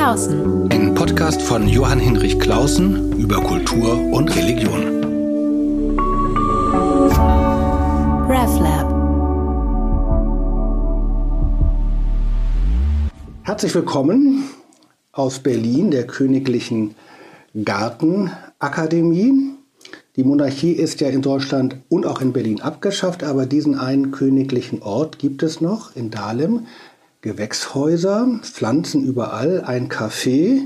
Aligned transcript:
Klausen. 0.00 0.72
Ein 0.72 0.94
Podcast 0.94 1.42
von 1.42 1.68
Johann 1.68 1.98
Hinrich 1.98 2.40
Klausen 2.40 3.12
über 3.18 3.36
Kultur 3.42 4.00
und 4.14 4.34
Religion. 4.34 4.82
RevLab. 8.26 8.88
Herzlich 13.42 13.74
willkommen 13.74 14.44
aus 15.12 15.40
Berlin, 15.40 15.90
der 15.90 16.06
Königlichen 16.06 16.94
Gartenakademie. 17.62 19.50
Die 20.16 20.24
Monarchie 20.24 20.72
ist 20.72 21.02
ja 21.02 21.10
in 21.10 21.20
Deutschland 21.20 21.76
und 21.90 22.06
auch 22.06 22.22
in 22.22 22.32
Berlin 22.32 22.62
abgeschafft, 22.62 23.22
aber 23.22 23.44
diesen 23.44 23.78
einen 23.78 24.12
königlichen 24.12 24.80
Ort 24.80 25.18
gibt 25.18 25.42
es 25.42 25.60
noch 25.60 25.94
in 25.94 26.10
Dahlem. 26.10 26.66
Gewächshäuser, 27.22 28.40
Pflanzen 28.42 29.04
überall, 29.04 29.62
ein 29.62 29.88
Café, 29.88 30.62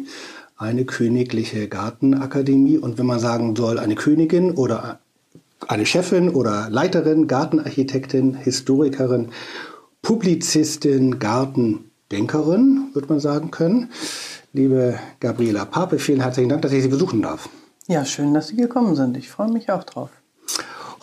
eine 0.56 0.84
königliche 0.84 1.68
Gartenakademie 1.68 2.78
und 2.78 2.96
wenn 2.98 3.06
man 3.06 3.18
sagen 3.18 3.56
soll, 3.56 3.78
eine 3.78 3.96
Königin 3.96 4.52
oder 4.52 5.00
eine 5.66 5.86
Chefin 5.86 6.28
oder 6.28 6.68
Leiterin, 6.70 7.26
Gartenarchitektin, 7.26 8.34
Historikerin, 8.34 9.30
Publizistin, 10.02 11.18
Gartendenkerin, 11.18 12.90
würde 12.92 13.08
man 13.08 13.20
sagen 13.20 13.50
können. 13.50 13.90
Liebe 14.52 14.98
Gabriela 15.18 15.64
Pape, 15.64 15.98
vielen 15.98 16.20
herzlichen 16.20 16.50
Dank, 16.50 16.62
dass 16.62 16.72
ich 16.72 16.82
Sie 16.82 16.88
besuchen 16.88 17.22
darf. 17.22 17.48
Ja, 17.88 18.04
schön, 18.04 18.32
dass 18.32 18.48
Sie 18.48 18.56
gekommen 18.56 18.94
sind. 18.94 19.16
Ich 19.16 19.28
freue 19.28 19.50
mich 19.50 19.70
auch 19.70 19.84
drauf. 19.84 20.10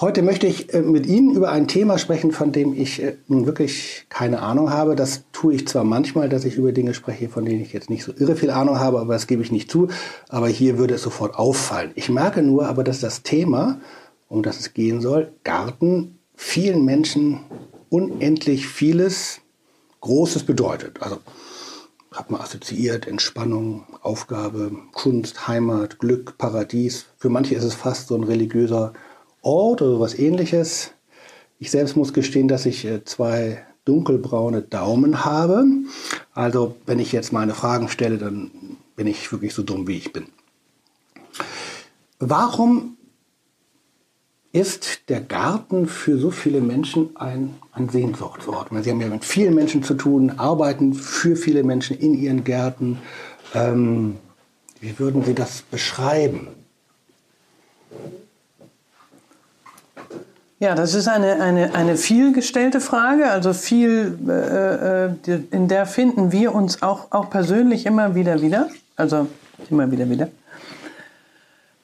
Heute 0.01 0.23
möchte 0.23 0.47
ich 0.47 0.73
äh, 0.73 0.81
mit 0.81 1.05
Ihnen 1.05 1.35
über 1.35 1.51
ein 1.51 1.67
Thema 1.67 1.99
sprechen, 1.99 2.31
von 2.31 2.51
dem 2.51 2.73
ich 2.73 3.03
äh, 3.03 3.17
nun 3.27 3.45
wirklich 3.45 4.07
keine 4.09 4.41
Ahnung 4.41 4.71
habe. 4.71 4.95
Das 4.95 5.25
tue 5.31 5.53
ich 5.53 5.67
zwar 5.67 5.83
manchmal, 5.83 6.27
dass 6.27 6.43
ich 6.43 6.55
über 6.55 6.71
Dinge 6.71 6.95
spreche, 6.95 7.29
von 7.29 7.45
denen 7.45 7.61
ich 7.61 7.71
jetzt 7.71 7.91
nicht 7.91 8.03
so 8.03 8.11
irre 8.17 8.35
viel 8.35 8.49
Ahnung 8.49 8.79
habe, 8.79 8.99
aber 8.99 9.13
das 9.13 9.27
gebe 9.27 9.43
ich 9.43 9.51
nicht 9.51 9.69
zu. 9.69 9.89
Aber 10.27 10.47
hier 10.47 10.79
würde 10.79 10.95
es 10.95 11.03
sofort 11.03 11.35
auffallen. 11.35 11.91
Ich 11.93 12.09
merke 12.09 12.41
nur 12.41 12.65
aber, 12.65 12.83
dass 12.83 12.99
das 12.99 13.21
Thema, 13.21 13.79
um 14.27 14.41
das 14.41 14.59
es 14.59 14.73
gehen 14.73 15.01
soll, 15.01 15.33
Garten, 15.43 16.17
vielen 16.33 16.83
Menschen 16.83 17.41
unendlich 17.89 18.65
vieles 18.65 19.41
Großes 19.99 20.45
bedeutet. 20.45 20.99
Also 21.03 21.19
hat 22.11 22.31
man 22.31 22.41
assoziiert, 22.41 23.07
Entspannung, 23.07 23.83
Aufgabe, 24.01 24.71
Kunst, 24.93 25.47
Heimat, 25.47 25.99
Glück, 25.99 26.39
Paradies. 26.39 27.05
Für 27.17 27.29
manche 27.29 27.53
ist 27.53 27.63
es 27.63 27.75
fast 27.75 28.07
so 28.07 28.15
ein 28.15 28.23
religiöser 28.23 28.93
Ort 29.41 29.81
oder 29.81 29.99
was 29.99 30.17
ähnliches. 30.17 30.91
Ich 31.59 31.71
selbst 31.71 31.95
muss 31.95 32.13
gestehen, 32.13 32.47
dass 32.47 32.65
ich 32.65 32.85
äh, 32.85 33.03
zwei 33.03 33.65
dunkelbraune 33.85 34.61
Daumen 34.61 35.25
habe. 35.25 35.65
Also 36.33 36.75
wenn 36.85 36.99
ich 36.99 37.11
jetzt 37.11 37.33
meine 37.33 37.53
Fragen 37.53 37.89
stelle, 37.89 38.17
dann 38.17 38.51
bin 38.95 39.07
ich 39.07 39.31
wirklich 39.31 39.53
so 39.53 39.63
dumm, 39.63 39.87
wie 39.87 39.97
ich 39.97 40.13
bin. 40.13 40.27
Warum 42.19 42.97
ist 44.53 45.09
der 45.09 45.21
Garten 45.21 45.87
für 45.87 46.17
so 46.17 46.29
viele 46.29 46.61
Menschen 46.61 47.15
ein, 47.15 47.55
ein 47.71 47.89
Sehnsuchtsort. 47.89 48.69
Sie 48.83 48.91
haben 48.91 48.99
ja 48.99 49.07
mit 49.07 49.23
vielen 49.23 49.55
Menschen 49.55 49.81
zu 49.81 49.93
tun, 49.93 50.31
arbeiten 50.31 50.93
für 50.93 51.35
viele 51.35 51.63
Menschen 51.63 51.97
in 51.97 52.13
ihren 52.13 52.43
Gärten. 52.43 52.99
Ähm, 53.53 54.17
wie 54.81 54.99
würden 54.99 55.23
Sie 55.23 55.33
das 55.33 55.61
beschreiben? 55.61 56.47
Ja, 60.61 60.75
das 60.75 60.93
ist 60.93 61.07
eine, 61.07 61.41
eine, 61.41 61.73
eine 61.73 61.97
vielgestellte 61.97 62.81
Frage, 62.81 63.31
also 63.31 63.51
viel, 63.51 64.15
äh, 64.29 65.05
äh 65.05 65.39
in 65.49 65.67
der 65.67 65.87
finden 65.87 66.31
wir 66.31 66.53
uns 66.53 66.83
auch, 66.83 67.07
auch 67.09 67.31
persönlich 67.31 67.87
immer 67.87 68.13
wieder 68.13 68.43
wieder, 68.43 68.69
also 68.95 69.25
immer 69.71 69.91
wieder 69.91 70.07
wieder. 70.07 70.27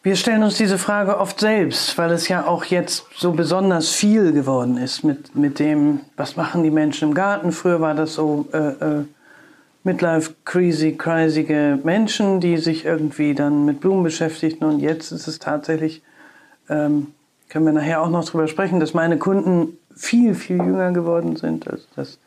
Wir 0.03 0.15
stellen 0.15 0.43
uns 0.43 0.57
diese 0.57 0.77
Frage 0.77 1.17
oft 1.17 1.39
selbst, 1.39 1.97
weil 1.97 2.11
es 2.11 2.27
ja 2.27 2.45
auch 2.45 2.65
jetzt 2.65 3.05
so 3.15 3.31
besonders 3.31 3.89
viel 3.89 4.31
geworden 4.31 4.77
ist 4.77 5.03
mit, 5.03 5.35
mit 5.35 5.57
dem, 5.57 6.01
was 6.15 6.35
machen 6.35 6.61
die 6.61 6.69
Menschen 6.69 7.07
im 7.07 7.13
Garten. 7.15 7.51
Früher 7.53 7.81
war 7.81 7.95
das 7.95 8.13
so 8.13 8.47
äh, 8.53 8.57
äh, 8.57 9.05
Midlife 9.85 10.35
crazy, 10.45 10.95
crazyge 10.95 11.79
Menschen, 11.83 12.41
die 12.41 12.57
sich 12.57 12.85
irgendwie 12.85 13.33
dann 13.33 13.65
mit 13.65 13.79
Blumen 13.79 14.03
beschäftigten. 14.03 14.65
Und 14.65 14.81
jetzt 14.81 15.11
ist 15.11 15.27
es 15.27 15.39
tatsächlich, 15.39 16.03
ähm, 16.69 17.07
können 17.49 17.65
wir 17.65 17.73
nachher 17.73 18.01
auch 18.01 18.09
noch 18.09 18.25
drüber 18.25 18.47
sprechen, 18.47 18.79
dass 18.79 18.93
meine 18.93 19.17
Kunden 19.17 19.77
viel, 19.95 20.35
viel 20.35 20.57
jünger 20.57 20.91
geworden 20.91 21.35
sind. 21.35 21.67
Also 21.67 21.83
dass 21.95 22.19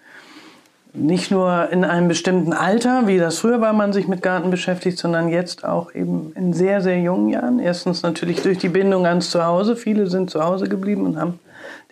nicht 0.93 1.31
nur 1.31 1.69
in 1.71 1.85
einem 1.85 2.09
bestimmten 2.09 2.53
Alter, 2.53 3.07
wie 3.07 3.19
das 3.19 3.39
früher 3.39 3.61
war, 3.61 3.73
man 3.73 3.93
sich 3.93 4.09
mit 4.09 4.23
Garten 4.23 4.51
beschäftigt, 4.51 4.99
sondern 4.99 5.29
jetzt 5.29 5.65
auch 5.65 5.95
eben 5.95 6.33
in 6.35 6.53
sehr, 6.53 6.81
sehr 6.81 6.99
jungen 7.01 7.29
Jahren. 7.29 7.61
Erstens 7.61 8.03
natürlich 8.03 8.43
durch 8.43 8.59
die 8.59 8.69
Bindung 8.69 9.07
ans 9.07 9.31
Zuhause. 9.31 9.77
Viele 9.77 10.09
sind 10.09 10.31
zu 10.31 10.43
Hause 10.43 10.69
geblieben 10.69 11.07
und 11.07 11.19
haben 11.19 11.39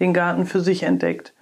den 0.01 0.13
Garten 0.13 0.47
für 0.47 0.61
sich 0.61 0.83
entdeckt. 0.83 1.33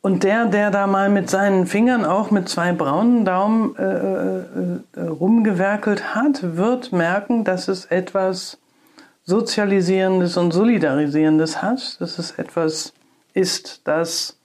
Und 0.00 0.22
der, 0.22 0.46
der 0.46 0.70
da 0.70 0.86
mal 0.86 1.08
mit 1.08 1.28
seinen 1.30 1.66
Fingern 1.66 2.04
auch 2.04 2.30
mit 2.30 2.48
zwei 2.48 2.72
braunen 2.72 3.24
Daumen 3.24 3.74
äh, 3.76 3.82
äh, 3.82 5.00
äh 5.00 5.08
rumgewerkelt 5.08 6.14
hat, 6.14 6.56
wird 6.56 6.92
merken, 6.92 7.42
dass 7.42 7.66
es 7.66 7.86
etwas 7.86 8.58
Sozialisierendes 9.26 10.36
und 10.36 10.52
Solidarisierendes 10.52 11.60
hat. 11.62 12.00
Dass 12.00 12.18
es 12.18 12.32
etwas 12.32 12.92
ist, 13.34 13.82
das 13.84 14.36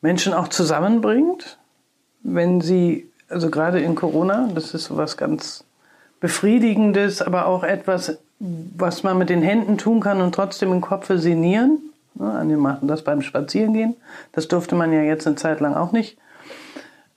Menschen 0.00 0.32
auch 0.32 0.48
zusammenbringt, 0.48 1.58
wenn 2.22 2.60
sie, 2.60 3.10
also 3.28 3.50
gerade 3.50 3.80
in 3.80 3.94
Corona, 3.94 4.48
das 4.54 4.74
ist 4.74 4.84
so 4.84 4.96
was 4.96 5.16
ganz 5.16 5.64
Befriedigendes, 6.20 7.22
aber 7.22 7.46
auch 7.46 7.62
etwas, 7.62 8.18
was 8.38 9.02
man 9.02 9.18
mit 9.18 9.30
den 9.30 9.42
Händen 9.42 9.78
tun 9.78 10.00
kann 10.00 10.20
und 10.20 10.34
trotzdem 10.34 10.72
im 10.72 10.80
Kopf 10.80 11.10
sinnieren. 11.14 11.78
Einige 12.18 12.58
machen 12.58 12.88
das 12.88 13.02
beim 13.02 13.22
Spazierengehen. 13.22 13.96
Das 14.32 14.48
durfte 14.48 14.74
man 14.74 14.92
ja 14.92 15.02
jetzt 15.02 15.26
eine 15.26 15.36
Zeit 15.36 15.60
lang 15.60 15.74
auch 15.74 15.92
nicht. 15.92 16.18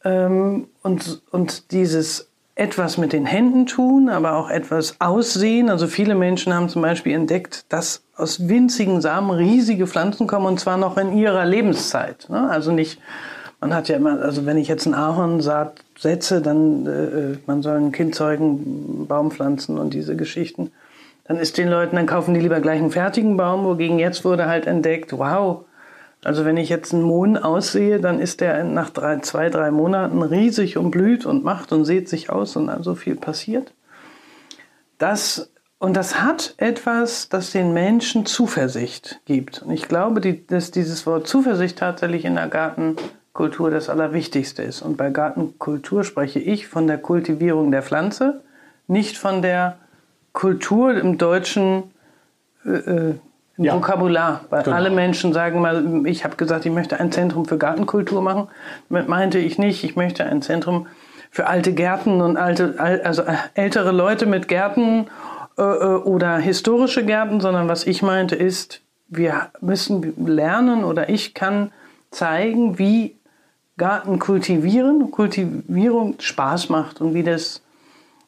Ähm, 0.04 0.68
und, 0.84 1.22
und 1.32 1.72
dieses 1.72 2.28
etwas 2.62 3.00
mit 3.00 3.12
den 3.12 3.26
Händen 3.26 3.66
tun, 3.66 4.08
aber 4.08 4.34
auch 4.34 4.52
etwas 4.52 4.96
aussehen. 5.00 5.68
Also 5.68 5.88
viele 5.88 6.14
Menschen 6.14 6.54
haben 6.54 6.70
zum 6.70 6.84
Beispiel 6.84 7.16
entdeckt, 7.16 7.66
dass 7.70 8.04
aus 8.16 8.48
winzigen 8.48 9.02
Samen 9.02 9.32
riesige 9.32 9.88
Pflanzen 9.88 10.28
kommen 10.28 10.46
und 10.46 10.60
zwar 10.60 10.78
noch 10.78 10.96
in 10.98 11.18
ihrer 11.18 11.44
Lebenszeit. 11.44 12.30
Ne? 12.30 12.48
Also 12.52 12.72
nicht, 12.72 13.02
man 13.62 13.74
hat 13.74 13.90
ja 13.90 13.96
immer, 13.96 14.22
also 14.22 14.46
wenn 14.46 14.58
ich 14.58 14.68
jetzt 14.68 14.86
ein 14.86 14.94
Ahornsaat 14.94 15.84
setze, 15.98 16.40
dann 16.40 16.86
äh, 16.86 17.38
man 17.48 17.64
soll 17.64 17.78
ein 17.78 17.92
Kind 17.92 18.14
zeugen, 18.14 19.08
Baum 19.08 19.32
pflanzen 19.32 19.80
und 19.80 19.96
diese 19.96 20.16
Geschichten. 20.16 20.72
Dann 21.26 21.38
ist 21.38 21.58
den 21.58 21.68
Leuten, 21.68 21.96
dann 21.96 22.06
kaufen 22.06 22.36
die 22.36 22.42
lieber 22.42 22.60
gleich 22.60 22.80
einen 22.80 22.92
fertigen 22.92 23.38
Baum, 23.38 23.66
wogegen 23.66 23.98
jetzt 23.98 24.24
wurde 24.24 24.46
halt 24.46 24.68
entdeckt, 24.68 25.14
wow, 25.14 25.66
also 26.24 26.46
wenn 26.46 26.58
ich 26.58 26.70
jetzt 26.70 26.94
einen 26.94 27.04
Mohn 27.04 27.36
aussehe, 27.36 28.00
dann 28.00 28.20
ist 28.20 28.42
der 28.42 28.64
nach 28.64 28.92
drei, 28.92 29.20
zwei, 29.20 29.50
drei 29.50 29.72
Monaten 29.72 30.22
riesig 30.22 30.78
und 30.78 30.92
blüht 30.92 31.26
und 31.26 31.44
macht 31.44 31.72
und 31.72 31.86
sieht 31.86 32.08
sich 32.08 32.30
aus 32.30 32.56
und 32.56 32.68
dann 32.68 32.84
so 32.84 32.94
viel 32.94 33.16
passiert. 33.16 33.74
Das, 35.00 35.52
und 35.80 35.96
das 35.96 36.22
hat 36.22 36.54
etwas, 36.58 37.30
das 37.30 37.52
den 37.52 37.74
Menschen 37.74 38.28
Zuversicht 38.28 39.20
gibt. 39.26 39.64
Und 39.64 39.72
ich 39.72 39.88
glaube, 39.88 40.22
die, 40.22 40.46
dass 40.46 40.70
dieses 40.70 41.08
Wort 41.08 41.28
Zuversicht 41.28 41.80
tatsächlich 41.80 42.24
in 42.24 42.36
der 42.36 42.50
Gartenkultur 42.50 43.72
das 43.72 43.90
Allerwichtigste 43.90 44.62
ist. 44.62 44.84
Und 44.84 44.98
bei 44.98 45.10
Gartenkultur 45.10 46.04
spreche 46.04 46.40
ich 46.40 46.68
von 46.68 46.86
der 46.86 47.00
Kultivierung 47.00 47.72
der 47.72 47.82
Pflanze, 47.82 48.44
nicht 48.86 49.18
von 49.18 49.42
der 49.42 49.80
Kultur 50.34 50.94
im 50.94 51.18
Deutschen 51.18 51.92
äh, 52.64 52.70
äh 52.70 53.16
ja. 53.64 53.76
Vokabular. 53.76 54.42
Weil 54.50 54.64
genau. 54.64 54.76
alle 54.76 54.90
Menschen 54.90 55.34
sagen 55.34 55.62
mal, 55.62 56.06
ich 56.06 56.24
habe 56.24 56.36
gesagt, 56.36 56.66
ich 56.66 56.72
möchte 56.72 57.00
ein 57.00 57.12
Zentrum 57.12 57.46
für 57.46 57.58
Gartenkultur 57.58 58.22
machen. 58.22 58.48
Damit 58.90 59.08
meinte 59.08 59.40
ich 59.40 59.58
nicht, 59.58 59.84
ich 59.84 59.96
möchte 59.96 60.26
ein 60.26 60.42
Zentrum 60.42 60.88
für 61.30 61.48
alte 61.48 61.74
Gärten 61.74 62.22
und 62.22 62.38
alte, 62.38 62.76
also 62.78 63.24
äh, 63.24 63.36
ältere 63.54 63.92
Leute 63.92 64.26
mit 64.26 64.48
Gärten 64.48 65.08
äh, 65.58 65.62
äh, 65.62 65.96
oder 65.96 66.38
historische 66.38 67.06
Gärten, 67.06 67.40
sondern 67.40 67.70
was 67.70 67.88
ich 67.88 68.02
meinte 68.02 68.36
ist, 68.36 68.82
wir 69.08 69.50
müssen 69.62 70.14
lernen 70.26 70.84
oder 70.84 71.10
ich 71.10 71.34
kann 71.34 71.72
zeigen, 72.12 72.78
wie 72.80 73.16
Garten 73.78 74.20
kultivieren, 74.20 75.12
Kultivierung 75.12 76.16
Spaß 76.20 76.70
macht 76.70 77.02
und 77.02 77.14
wie 77.14 77.24
das 77.24 77.62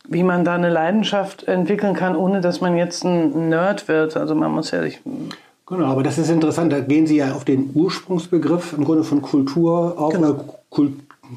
wie 0.08 0.24
man 0.24 0.44
da 0.44 0.56
eine 0.56 0.70
Leidenschaft 0.70 1.44
entwickeln 1.44 1.96
kann, 1.96 2.16
ohne 2.16 2.42
dass 2.42 2.62
man 2.62 2.76
jetzt 2.76 3.04
ein 3.04 3.50
Nerd 3.50 3.88
wird. 3.88 4.18
Also 4.18 4.36
man 4.36 4.52
muss 4.52 4.72
ja. 4.72 4.84
Ich, 4.84 5.02
genau, 5.66 5.86
aber 5.86 6.04
das 6.04 6.18
ist 6.18 6.30
interessant. 6.30 6.74
Da 6.74 6.80
gehen 6.82 7.08
Sie 7.08 7.18
ja 7.18 7.34
auf 7.34 7.46
den 7.46 7.72
Ursprungsbegriff 7.74 8.74
im 8.78 8.84
Grunde 8.84 9.04
von 9.04 9.22
Kultur 9.22 9.96
auf. 9.98 10.14
Genau. 10.14 10.60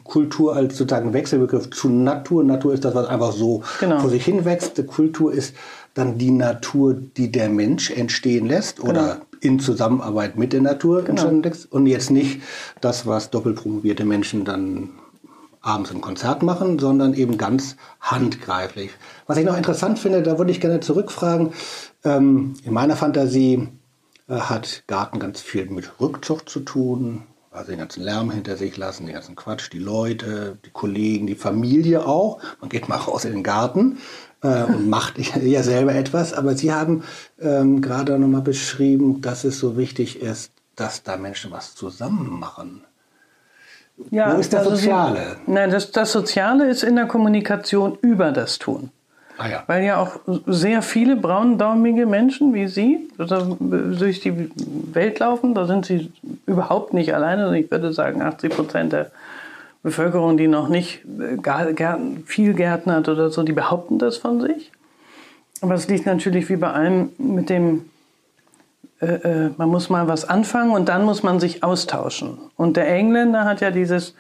Kultur 0.04 0.54
als 0.54 0.76
sozusagen 0.76 1.12
Wechselbegriff 1.12 1.70
zu 1.70 1.88
Natur. 1.88 2.42
Natur 2.44 2.74
ist 2.74 2.84
das, 2.84 2.94
was 2.94 3.06
einfach 3.06 3.32
so 3.32 3.62
genau. 3.80 4.00
vor 4.00 4.10
sich 4.10 4.24
hin 4.24 4.44
wächst. 4.44 4.84
Kultur 4.86 5.32
ist 5.32 5.54
dann 5.94 6.18
die 6.18 6.32
Natur, 6.32 6.94
die 6.94 7.30
der 7.30 7.48
Mensch 7.48 7.90
entstehen 7.90 8.46
lässt 8.46 8.80
oder 8.80 9.14
genau. 9.14 9.26
in 9.40 9.60
Zusammenarbeit 9.60 10.36
mit 10.36 10.52
der 10.52 10.60
Natur 10.60 10.98
genau. 10.98 11.10
entstanden 11.10 11.42
lässt. 11.44 11.72
Und 11.72 11.86
jetzt 11.86 12.10
nicht 12.10 12.42
das, 12.80 13.06
was 13.06 13.30
doppelpromovierte 13.30 14.04
Menschen 14.04 14.44
dann 14.44 14.90
abends 15.66 15.90
ein 15.90 16.00
Konzert 16.00 16.42
machen, 16.42 16.78
sondern 16.78 17.12
eben 17.14 17.38
ganz 17.38 17.76
handgreiflich. 18.00 18.92
Was 19.26 19.36
ich 19.36 19.44
noch 19.44 19.56
interessant 19.56 19.98
finde, 19.98 20.22
da 20.22 20.38
würde 20.38 20.52
ich 20.52 20.60
gerne 20.60 20.80
zurückfragen. 20.80 21.52
Ähm, 22.04 22.54
in 22.64 22.72
meiner 22.72 22.96
Fantasie 22.96 23.68
äh, 24.28 24.34
hat 24.34 24.84
Garten 24.86 25.18
ganz 25.18 25.40
viel 25.40 25.68
mit 25.68 26.00
Rückzucht 26.00 26.48
zu 26.48 26.60
tun, 26.60 27.24
also 27.50 27.70
den 27.70 27.78
ganzen 27.78 28.02
Lärm 28.02 28.30
hinter 28.30 28.56
sich 28.56 28.76
lassen, 28.76 29.06
den 29.06 29.14
ganzen 29.14 29.34
Quatsch, 29.34 29.72
die 29.72 29.78
Leute, 29.78 30.58
die 30.64 30.70
Kollegen, 30.70 31.26
die 31.26 31.34
Familie 31.34 32.06
auch. 32.06 32.38
Man 32.60 32.68
geht 32.68 32.88
mal 32.88 32.96
raus 32.96 33.24
in 33.24 33.32
den 33.32 33.42
Garten 33.42 33.98
äh, 34.42 34.64
und 34.64 34.88
macht 34.88 35.18
ja 35.42 35.62
selber 35.62 35.94
etwas. 35.94 36.32
Aber 36.32 36.54
Sie 36.56 36.72
haben 36.72 37.02
ähm, 37.40 37.80
gerade 37.80 38.18
nochmal 38.18 38.42
beschrieben, 38.42 39.20
dass 39.20 39.42
es 39.42 39.58
so 39.58 39.76
wichtig 39.76 40.20
ist, 40.20 40.52
dass 40.76 41.02
da 41.02 41.16
Menschen 41.16 41.50
was 41.50 41.74
zusammen 41.74 42.38
machen. 42.38 42.85
Ja, 44.10 44.34
Wo 44.36 44.40
ist 44.40 44.52
das 44.52 44.60
also 44.64 44.76
Sie- 44.76 44.82
Soziale? 44.84 45.36
Nein, 45.46 45.70
das, 45.70 45.90
das 45.90 46.12
Soziale 46.12 46.68
ist 46.68 46.82
in 46.82 46.96
der 46.96 47.06
Kommunikation 47.06 47.96
über 48.02 48.30
das 48.32 48.58
Tun. 48.58 48.90
Ah 49.38 49.48
ja. 49.48 49.62
Weil 49.66 49.84
ja 49.84 49.98
auch 50.00 50.20
sehr 50.46 50.80
viele 50.82 51.14
braundaumige 51.16 52.06
Menschen 52.06 52.54
wie 52.54 52.68
Sie 52.68 53.08
also 53.18 53.56
durch 53.60 54.20
die 54.20 54.50
Welt 54.94 55.18
laufen, 55.18 55.54
da 55.54 55.66
sind 55.66 55.84
Sie 55.86 56.10
überhaupt 56.46 56.94
nicht 56.94 57.14
alleine. 57.14 57.58
Ich 57.58 57.70
würde 57.70 57.92
sagen, 57.92 58.22
80 58.22 58.50
Prozent 58.54 58.92
der 58.94 59.10
Bevölkerung, 59.82 60.36
die 60.38 60.48
noch 60.48 60.68
nicht 60.68 61.02
äh, 61.20 61.36
Gar- 61.36 61.72
Gärten, 61.74 62.24
viel 62.26 62.54
gärtnert 62.54 63.08
oder 63.10 63.30
so, 63.30 63.42
die 63.42 63.52
behaupten 63.52 63.98
das 63.98 64.16
von 64.16 64.40
sich. 64.40 64.72
Aber 65.60 65.74
es 65.74 65.86
liegt 65.88 66.06
natürlich 66.06 66.48
wie 66.48 66.56
bei 66.56 66.70
allem 66.70 67.10
mit 67.18 67.50
dem, 67.50 67.88
äh, 69.00 69.06
äh, 69.06 69.50
man 69.56 69.68
muss 69.68 69.90
mal 69.90 70.08
was 70.08 70.28
anfangen 70.28 70.72
und 70.72 70.88
dann 70.88 71.04
muss 71.04 71.22
man 71.22 71.40
sich 71.40 71.62
austauschen. 71.62 72.38
Und 72.56 72.76
der 72.76 72.88
Engländer 72.88 73.44
hat 73.44 73.60
ja 73.60 73.70
dieses 73.70 74.14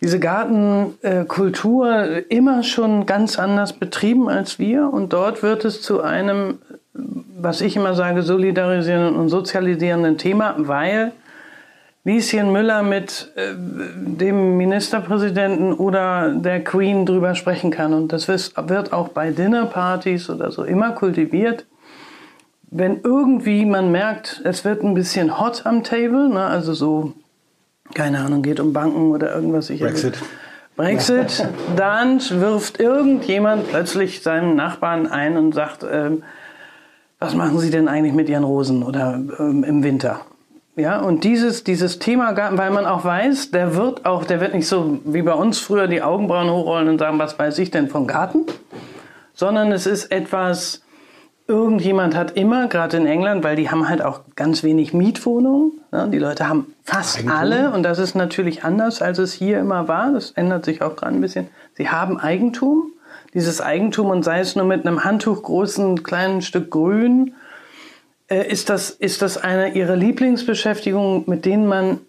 diese 0.00 0.20
Gartenkultur 0.20 2.30
immer 2.30 2.62
schon 2.62 3.04
ganz 3.06 3.36
anders 3.38 3.72
betrieben 3.72 4.28
als 4.28 4.60
wir. 4.60 4.92
Und 4.92 5.12
dort 5.12 5.42
wird 5.42 5.64
es 5.64 5.82
zu 5.82 6.02
einem, 6.02 6.58
was 6.94 7.60
ich 7.60 7.74
immer 7.76 7.94
sage, 7.94 8.22
solidarisierenden 8.22 9.16
und 9.16 9.28
sozialisierenden 9.28 10.16
Thema, 10.16 10.54
weil 10.58 11.10
Lieschen 12.04 12.52
Müller 12.52 12.82
mit 12.82 13.32
äh, 13.34 13.52
dem 13.54 14.56
Ministerpräsidenten 14.56 15.74
oder 15.74 16.30
der 16.30 16.64
Queen 16.64 17.04
drüber 17.04 17.34
sprechen 17.34 17.70
kann. 17.70 17.92
Und 17.92 18.14
das 18.14 18.28
wird 18.28 18.94
auch 18.94 19.08
bei 19.08 19.30
Dinnerpartys 19.30 20.30
oder 20.30 20.50
so 20.50 20.64
immer 20.64 20.92
kultiviert. 20.92 21.66
Wenn 22.70 23.00
irgendwie 23.02 23.64
man 23.64 23.90
merkt, 23.90 24.42
es 24.44 24.64
wird 24.64 24.82
ein 24.82 24.94
bisschen 24.94 25.40
hot 25.40 25.64
am 25.64 25.84
Table, 25.84 26.28
ne, 26.28 26.44
also 26.44 26.74
so 26.74 27.14
keine 27.94 28.18
Ahnung, 28.20 28.42
geht 28.42 28.60
um 28.60 28.72
Banken 28.72 29.12
oder 29.12 29.34
irgendwas. 29.34 29.70
Ich 29.70 29.80
Brexit. 29.80 30.18
Brexit, 30.76 31.48
dann 31.76 32.20
wirft 32.30 32.80
irgendjemand 32.80 33.68
plötzlich 33.68 34.22
seinen 34.22 34.56
Nachbarn 34.56 35.06
ein 35.06 35.36
und 35.36 35.54
sagt, 35.54 35.84
ähm, 35.90 36.22
was 37.18 37.34
machen 37.34 37.58
Sie 37.58 37.70
denn 37.70 37.88
eigentlich 37.88 38.14
mit 38.14 38.28
Ihren 38.28 38.44
Rosen 38.44 38.82
oder 38.82 39.20
ähm, 39.38 39.64
im 39.64 39.82
Winter? 39.82 40.20
Ja, 40.76 41.00
und 41.00 41.24
dieses, 41.24 41.64
dieses 41.64 41.98
Thema, 41.98 42.30
Garten, 42.32 42.56
weil 42.56 42.70
man 42.70 42.86
auch 42.86 43.04
weiß, 43.04 43.50
der 43.50 43.74
wird 43.74 44.06
auch, 44.06 44.22
der 44.24 44.40
wird 44.40 44.54
nicht 44.54 44.68
so 44.68 45.00
wie 45.04 45.22
bei 45.22 45.32
uns 45.32 45.58
früher 45.58 45.88
die 45.88 46.02
Augenbrauen 46.02 46.48
hochrollen 46.48 46.88
und 46.88 46.98
sagen, 46.98 47.18
was 47.18 47.36
weiß 47.36 47.58
ich 47.58 47.72
denn 47.72 47.88
von 47.88 48.06
Garten? 48.06 48.44
Sondern 49.34 49.72
es 49.72 49.86
ist 49.86 50.12
etwas, 50.12 50.82
irgendjemand 51.48 52.14
hat 52.14 52.36
immer, 52.36 52.68
gerade 52.68 52.98
in 52.98 53.06
England, 53.06 53.42
weil 53.42 53.56
die 53.56 53.70
haben 53.70 53.88
halt 53.88 54.02
auch 54.02 54.20
ganz 54.36 54.62
wenig 54.62 54.92
Mietwohnungen. 54.92 55.72
Ne? 55.90 56.08
Die 56.12 56.18
Leute 56.18 56.46
haben 56.46 56.74
fast 56.84 57.18
Eigentum. 57.18 57.36
alle, 57.36 57.70
und 57.72 57.82
das 57.82 57.98
ist 57.98 58.14
natürlich 58.14 58.64
anders, 58.64 59.00
als 59.00 59.18
es 59.18 59.32
hier 59.32 59.58
immer 59.58 59.88
war. 59.88 60.12
Das 60.12 60.32
ändert 60.32 60.66
sich 60.66 60.82
auch 60.82 60.94
gerade 60.94 61.14
ein 61.14 61.20
bisschen. 61.22 61.48
Sie 61.74 61.88
haben 61.88 62.20
Eigentum. 62.20 62.92
Dieses 63.32 63.60
Eigentum, 63.60 64.10
und 64.10 64.24
sei 64.24 64.40
es 64.40 64.56
nur 64.56 64.66
mit 64.66 64.86
einem 64.86 65.04
Handtuch 65.04 65.42
großen 65.42 66.02
kleinen 66.02 66.42
Stück 66.42 66.70
Grün, 66.70 67.34
äh, 68.28 68.46
ist 68.46 68.68
das, 68.68 68.90
ist 68.90 69.22
das 69.22 69.38
eine 69.38 69.72
ihrer 69.74 69.96
Lieblingsbeschäftigungen, 69.96 71.24
mit 71.26 71.46
denen 71.46 71.66
man 71.66 72.00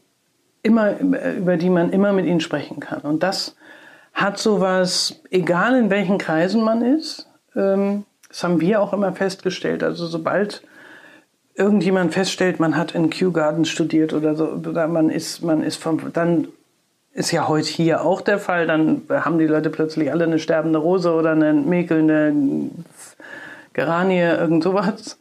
immer, 0.63 0.99
über 0.99 1.55
die 1.55 1.69
man 1.69 1.91
immer 1.91 2.11
mit 2.11 2.25
ihnen 2.25 2.41
sprechen 2.41 2.81
kann. 2.81 3.01
Und 3.01 3.23
das 3.23 3.55
hat 4.13 4.37
sowas, 4.37 5.21
egal 5.29 5.77
in 5.77 5.89
welchen 5.89 6.17
Kreisen 6.17 6.61
man 6.61 6.81
ist, 6.81 7.29
ähm, 7.55 8.03
das 8.29 8.43
haben 8.43 8.61
wir 8.61 8.81
auch 8.81 8.93
immer 8.93 9.11
festgestellt. 9.11 9.83
Also 9.83 10.05
sobald 10.07 10.63
irgendjemand 11.55 12.13
feststellt, 12.13 12.59
man 12.59 12.77
hat 12.77 12.95
in 12.95 13.09
Kew 13.09 13.31
Gardens 13.31 13.69
studiert 13.69 14.13
oder 14.13 14.35
so, 14.35 14.45
oder 14.45 14.87
man 14.87 15.09
ist, 15.09 15.43
man 15.43 15.61
ist 15.61 15.75
vom, 15.75 16.13
dann 16.13 16.47
ist 17.11 17.31
ja 17.31 17.47
heute 17.47 17.67
hier 17.67 18.05
auch 18.05 18.21
der 18.21 18.39
Fall, 18.39 18.65
dann 18.65 19.01
haben 19.09 19.39
die 19.39 19.47
Leute 19.47 19.69
plötzlich 19.69 20.11
alle 20.11 20.23
eine 20.23 20.39
sterbende 20.39 20.79
Rose 20.79 21.11
oder 21.11 21.31
eine 21.31 21.53
mäkelnde 21.53 22.33
Geranie, 23.73 24.21
irgend 24.21 24.63
sowas. 24.63 25.17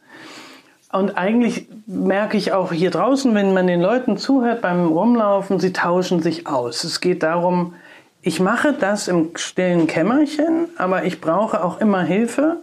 Und 0.91 1.17
eigentlich 1.17 1.67
merke 1.85 2.37
ich 2.37 2.53
auch 2.53 2.71
hier 2.71 2.89
draußen, 2.89 3.35
wenn 3.35 3.53
man 3.53 3.67
den 3.67 3.81
Leuten 3.81 4.17
zuhört 4.17 4.61
beim 4.61 4.87
Rumlaufen, 4.87 5.59
sie 5.59 5.73
tauschen 5.73 6.21
sich 6.21 6.47
aus. 6.47 6.83
Es 6.83 7.01
geht 7.01 7.21
darum, 7.21 7.73
ich 8.21 8.39
mache 8.39 8.73
das 8.73 9.07
im 9.07 9.31
stillen 9.35 9.87
Kämmerchen, 9.87 10.67
aber 10.77 11.03
ich 11.03 11.21
brauche 11.21 11.63
auch 11.63 11.79
immer 11.79 12.01
Hilfe. 12.01 12.57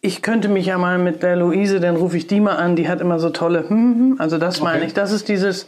Ich 0.00 0.22
könnte 0.22 0.48
mich 0.48 0.66
ja 0.66 0.78
mal 0.78 0.98
mit 0.98 1.22
der 1.22 1.36
Luise, 1.36 1.80
dann 1.80 1.96
rufe 1.96 2.16
ich 2.16 2.26
die 2.26 2.40
mal 2.40 2.56
an, 2.56 2.76
die 2.76 2.88
hat 2.88 3.00
immer 3.00 3.18
so 3.18 3.30
tolle, 3.30 3.68
hm, 3.68 3.68
hm, 3.70 4.16
also 4.18 4.38
das 4.38 4.60
meine 4.60 4.78
Okay. 4.78 4.86
ich, 4.86 4.94
das 4.94 5.10
ist 5.10 5.28
dieses, 5.28 5.66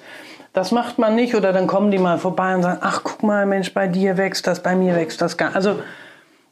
das 0.53 0.71
macht 0.71 0.99
man 0.99 1.17
nicht 1.17 1.35
oder 1.35 1.53
dann 1.53 1.67
kommen 1.67 1.91
die 1.91 1.99
mal 1.99 2.19
vorbei 2.19 2.55
und 2.55 2.63
sagen, 2.63 2.79
ach 2.81 3.01
guck 3.03 3.23
mal 3.23 3.45
Mensch, 3.47 3.75
bei 3.75 3.89
dir 3.89 4.17
wächst 4.17 4.47
das, 4.47 4.63
bei 4.63 4.77
mir 4.77 4.95
wächst 4.95 5.21
das 5.21 5.37
gar, 5.37 5.57
also 5.57 5.77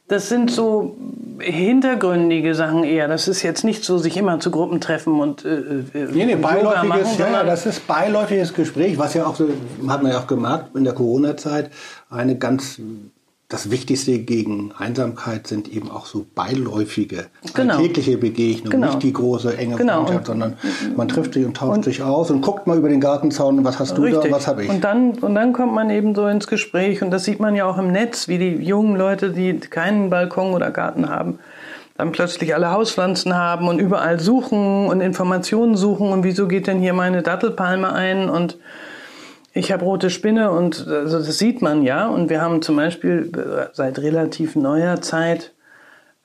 das 0.09 0.27
sind 0.27 0.49
so 0.51 0.97
hintergründige 1.39 2.55
Sachen 2.55 2.83
eher. 2.83 3.07
Das 3.07 3.27
ist 3.27 3.43
jetzt 3.43 3.63
nicht 3.63 3.85
so, 3.85 3.97
sich 3.99 4.17
immer 4.17 4.39
zu 4.39 4.51
Gruppen 4.51 4.81
treffen 4.81 5.19
und 5.19 5.45
äh, 5.45 5.49
äh, 5.49 6.07
Nee, 6.11 6.25
nee, 6.25 6.35
beiläufiges, 6.35 7.17
machen, 7.19 7.33
ja, 7.33 7.43
das 7.43 7.65
ist 7.65 7.87
beiläufiges 7.87 8.53
Gespräch, 8.53 8.97
was 8.97 9.13
ja 9.13 9.25
auch 9.25 9.35
so, 9.35 9.47
hat 9.87 10.01
man 10.03 10.11
ja 10.11 10.19
auch 10.19 10.27
gemerkt 10.27 10.75
in 10.75 10.83
der 10.83 10.93
Corona-Zeit, 10.93 11.69
eine 12.09 12.37
ganz, 12.37 12.81
das 13.49 13.71
Wichtigste 13.71 14.19
gegen 14.19 14.71
Einsamkeit 14.77 15.47
sind 15.47 15.73
eben 15.73 15.89
auch 15.89 16.05
so 16.05 16.23
beiläufige, 16.35 17.25
Genau. 17.55 17.77
alltägliche 17.77 18.19
Begegnungen, 18.19 18.69
Genau. 18.69 18.87
nicht 18.87 19.01
die 19.01 19.11
große, 19.11 19.57
enge 19.57 19.75
Genau. 19.75 20.03
Freundschaft, 20.03 20.27
sondern 20.27 20.53
man 20.95 21.07
trifft 21.07 21.33
sich 21.33 21.43
und 21.43 21.57
tauscht 21.57 21.83
sich 21.83 22.03
aus 22.03 22.29
und 22.29 22.41
guckt 22.41 22.67
mal 22.67 22.77
über 22.77 22.89
den 22.89 23.01
Gartenzaun, 23.01 23.63
was 23.65 23.79
hast 23.79 23.97
du 23.97 24.05
da 24.05 24.19
und 24.19 24.31
was 24.31 24.45
habe 24.47 24.65
ich. 24.65 24.69
Und 24.69 24.83
dann, 24.83 25.13
und 25.13 25.33
dann 25.33 25.51
kommt 25.53 25.73
man 25.73 25.89
eben 25.89 26.13
so 26.13 26.27
ins 26.27 26.45
Gespräch 26.45 27.01
und 27.01 27.09
das 27.09 27.23
sieht 27.23 27.39
man 27.39 27.55
ja 27.55 27.65
auch 27.65 27.79
im 27.79 27.91
Netz, 27.91 28.27
wie 28.27 28.37
die 28.37 28.55
jungen 28.63 28.95
Leute, 28.95 29.31
die 29.31 29.59
keinen 29.59 30.11
Balkon 30.11 30.53
oder 30.53 30.69
Garten 30.69 31.09
haben, 31.09 31.39
dann 31.97 32.11
plötzlich 32.11 32.53
alle 32.53 32.69
Hauspflanzen 32.69 33.35
haben 33.35 33.67
und 33.67 33.79
überall 33.79 34.19
suchen 34.19 34.85
und 34.85 35.01
Informationen 35.01 35.75
suchen 35.75 36.11
und 36.11 36.23
wieso 36.23 36.47
geht 36.47 36.67
denn 36.67 36.79
hier 36.79 36.93
meine 36.93 37.23
Dattelpalme 37.23 37.91
ein 37.91 38.29
und 38.29 38.59
ich 39.53 39.71
habe 39.71 39.83
rote 39.83 40.09
Spinne 40.09 40.51
und 40.51 40.87
also 40.87 41.17
das 41.17 41.37
sieht 41.37 41.61
man 41.61 41.81
ja. 41.81 42.07
Und 42.07 42.29
wir 42.29 42.41
haben 42.41 42.61
zum 42.61 42.75
Beispiel 42.75 43.31
äh, 43.35 43.69
seit 43.73 43.99
relativ 43.99 44.55
neuer 44.55 45.01
Zeit 45.01 45.53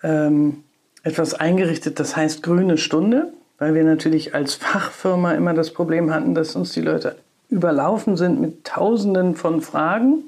ähm, 0.02 0.64
etwas 1.02 1.34
eingerichtet, 1.34 2.00
das 2.00 2.16
heißt 2.16 2.42
Grüne 2.42 2.78
Stunde, 2.78 3.32
weil 3.58 3.74
wir 3.74 3.84
natürlich 3.84 4.34
als 4.34 4.54
Fachfirma 4.54 5.32
immer 5.32 5.54
das 5.54 5.72
Problem 5.72 6.12
hatten, 6.12 6.34
dass 6.34 6.56
uns 6.56 6.72
die 6.72 6.80
Leute 6.80 7.16
überlaufen 7.50 8.16
sind 8.16 8.40
mit 8.40 8.64
Tausenden 8.64 9.34
von 9.34 9.60
Fragen, 9.60 10.24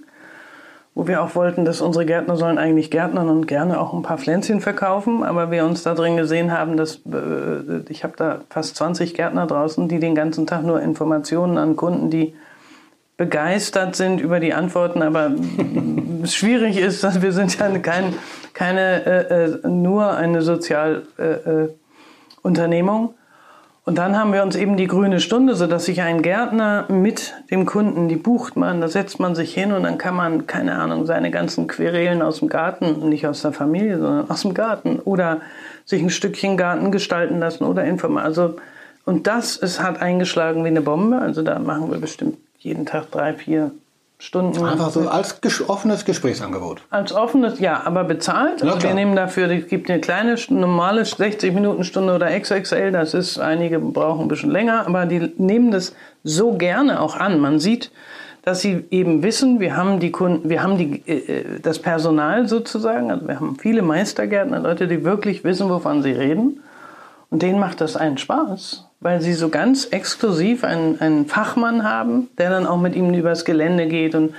wo 0.95 1.07
wir 1.07 1.23
auch 1.23 1.35
wollten, 1.35 1.65
dass 1.65 1.81
unsere 1.81 2.07
Gärtner 2.07 2.37
sollen 2.37 2.59
eigentlich 2.59 2.91
Gärtnern 2.91 3.29
und 3.29 3.47
gerne 3.47 3.81
auch 3.81 3.93
ein 3.93 4.03
paar 4.03 4.19
Pflänzchen 4.19 4.61
verkaufen, 4.61 5.23
aber 5.23 5.50
wir 5.50 5.65
uns 5.65 5.83
da 5.83 5.95
drin 5.95 6.17
gesehen 6.17 6.53
haben, 6.53 6.76
dass 6.76 7.00
äh, 7.07 7.81
ich 7.88 8.05
habe 8.05 8.15
da 8.17 8.41
fast 8.49 8.76
20 8.76 9.15
Gärtner 9.15 9.47
draußen, 9.47 9.88
die 9.88 9.99
den 9.99 10.15
ganzen 10.15 10.47
Tag 10.47 10.62
nur 10.62 10.81
Informationen 10.81 11.59
an 11.59 11.76
Kunden, 11.76 12.11
die 12.11 12.35
begeistert 13.16 13.96
sind 13.96 14.20
über 14.20 14.38
die 14.40 14.52
Antworten, 14.52 15.00
aber 15.02 15.32
schwierig 16.25 16.76
ist, 16.78 17.02
dass 17.02 17.23
wir 17.23 17.32
sind 17.32 17.58
ja 17.58 17.78
kein, 17.78 18.12
keine 18.52 19.06
äh, 19.06 19.44
äh, 19.44 19.66
nur 19.68 20.14
eine 20.14 20.42
Sozialunternehmung. 20.42 23.04
Äh, 23.04 23.08
äh, 23.08 23.12
und 23.88 23.99
dann 23.99 24.18
haben 24.18 24.32
wir 24.32 24.42
uns 24.42 24.56
eben 24.56 24.76
die 24.76 24.88
grüne 24.88 25.20
Stunde, 25.20 25.54
so 25.54 25.68
dass 25.68 25.85
sich 25.85 26.02
ein 26.02 26.20
Gärtner 26.20 26.87
mit 26.88 27.35
dem 27.52 27.66
Kunden, 27.66 28.08
die 28.08 28.16
bucht 28.16 28.56
man, 28.56 28.80
da 28.80 28.88
setzt 28.88 29.20
man 29.20 29.37
sich 29.37 29.54
hin 29.54 29.70
und 29.70 29.85
dann 29.85 29.96
kann 29.96 30.16
man, 30.16 30.49
keine 30.49 30.75
Ahnung, 30.75 31.06
seine 31.06 31.30
ganzen 31.30 31.68
Querelen 31.68 32.20
aus 32.20 32.40
dem 32.40 32.49
Garten, 32.49 33.08
nicht 33.08 33.28
aus 33.28 33.42
der 33.42 33.52
Familie, 33.52 34.00
sondern 34.00 34.28
aus 34.28 34.42
dem 34.42 34.54
Garten 34.54 34.99
oder 34.99 35.40
sich 35.85 36.02
ein 36.02 36.11
Stückchen 36.11 36.56
Garten 36.56 36.90
gestalten 36.90 37.38
lassen 37.38 37.62
oder 37.62 37.85
informieren. 37.85 38.25
Also, 38.25 38.56
und 39.04 39.28
das 39.28 39.56
es 39.56 39.80
hat 39.80 40.02
eingeschlagen 40.02 40.64
wie 40.64 40.68
eine 40.68 40.80
Bombe. 40.80 41.18
Also 41.18 41.42
da 41.42 41.61
machen 41.61 41.92
wir 41.92 42.00
bestimmt 42.00 42.38
jeden 42.66 42.85
Tag 42.85 43.11
drei, 43.12 43.32
vier 43.32 43.70
Stunden. 44.18 44.64
Einfach 44.64 44.90
so 44.90 45.08
als 45.08 45.40
ges 45.40 45.68
offenes 45.68 46.04
Gesprächsangebot. 46.04 46.82
Als 46.90 47.12
offenes, 47.12 47.61
ja, 47.61 47.82
aber 47.85 48.04
bezahlt. 48.04 48.62
Also 48.62 48.82
wir 48.82 48.94
nehmen 48.94 49.14
dafür, 49.14 49.50
es 49.50 49.68
gibt 49.68 49.90
eine 49.90 50.00
kleine, 50.00 50.37
normale 50.49 51.02
60-Minuten-Stunde 51.02 52.14
oder 52.14 52.38
XXL, 52.38 52.92
das 52.92 53.14
ist, 53.14 53.38
einige 53.38 53.78
brauchen 53.78 54.23
ein 54.23 54.28
bisschen 54.28 54.50
länger, 54.50 54.87
aber 54.87 55.06
die 55.06 55.32
nehmen 55.37 55.70
das 55.70 55.94
so 56.25 56.54
gerne 56.54 57.00
auch 57.00 57.16
an. 57.16 57.38
Man 57.40 57.61
sieht, 57.61 57.92
dass 58.42 58.61
sie 58.61 58.85
eben 58.90 59.23
wissen, 59.23 59.61
wir 59.61 59.76
haben 59.76 60.00
die 60.00 60.12
Kunden, 60.12 60.49
wir 60.49 60.62
haben 60.62 60.78
die, 60.78 61.02
äh, 61.06 61.61
das 61.61 61.78
Personal 61.78 62.49
sozusagen, 62.49 63.11
also 63.11 63.28
wir 63.28 63.38
haben 63.38 63.56
viele 63.58 63.82
Meistergärtner, 63.82 64.61
Leute, 64.61 64.88
die 64.88 65.04
wirklich 65.04 65.44
wissen, 65.44 65.68
wovon 65.68 66.02
sie 66.02 66.12
reden. 66.12 66.62
Und 67.28 67.42
denen 67.42 67.58
macht 67.58 67.80
das 67.80 67.96
einen 67.96 68.18
Spaß, 68.18 68.86
weil 69.06 69.20
sie 69.20 69.34
so 69.34 69.50
ganz 69.50 69.86
exklusiv 69.92 70.64
einen, 70.64 71.00
einen 71.00 71.26
Fachmann 71.26 71.84
haben, 71.84 72.28
der 72.38 72.50
dann 72.50 72.66
auch 72.66 72.76
mit 72.76 72.96
ihnen 72.96 73.14
übers 73.14 73.44
Gelände 73.44 73.86
geht 73.86 74.16
und 74.16 74.34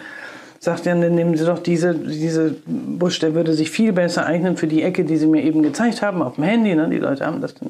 sagt, 0.59 0.85
ja, 0.85 0.93
dann 0.93 1.15
nehmen 1.15 1.37
Sie 1.37 1.45
doch 1.45 1.59
diese, 1.59 1.95
diese 1.95 2.53
Busch, 2.65 3.17
der 3.19 3.33
würde 3.33 3.53
sich 3.53 3.71
viel 3.71 3.93
besser 3.93 4.25
eignen 4.25 4.57
für 4.57 4.67
die 4.67 4.83
Ecke, 4.83 5.05
die 5.05 5.15
Sie 5.15 5.25
mir 5.25 5.41
eben 5.41 5.63
gezeigt 5.63 6.01
haben, 6.01 6.21
auf 6.21 6.35
dem 6.35 6.43
Handy. 6.43 6.75
Ne? 6.75 6.89
Die 6.89 6.97
Leute 6.97 7.25
haben 7.25 7.39
das 7.39 7.55
dann, 7.55 7.69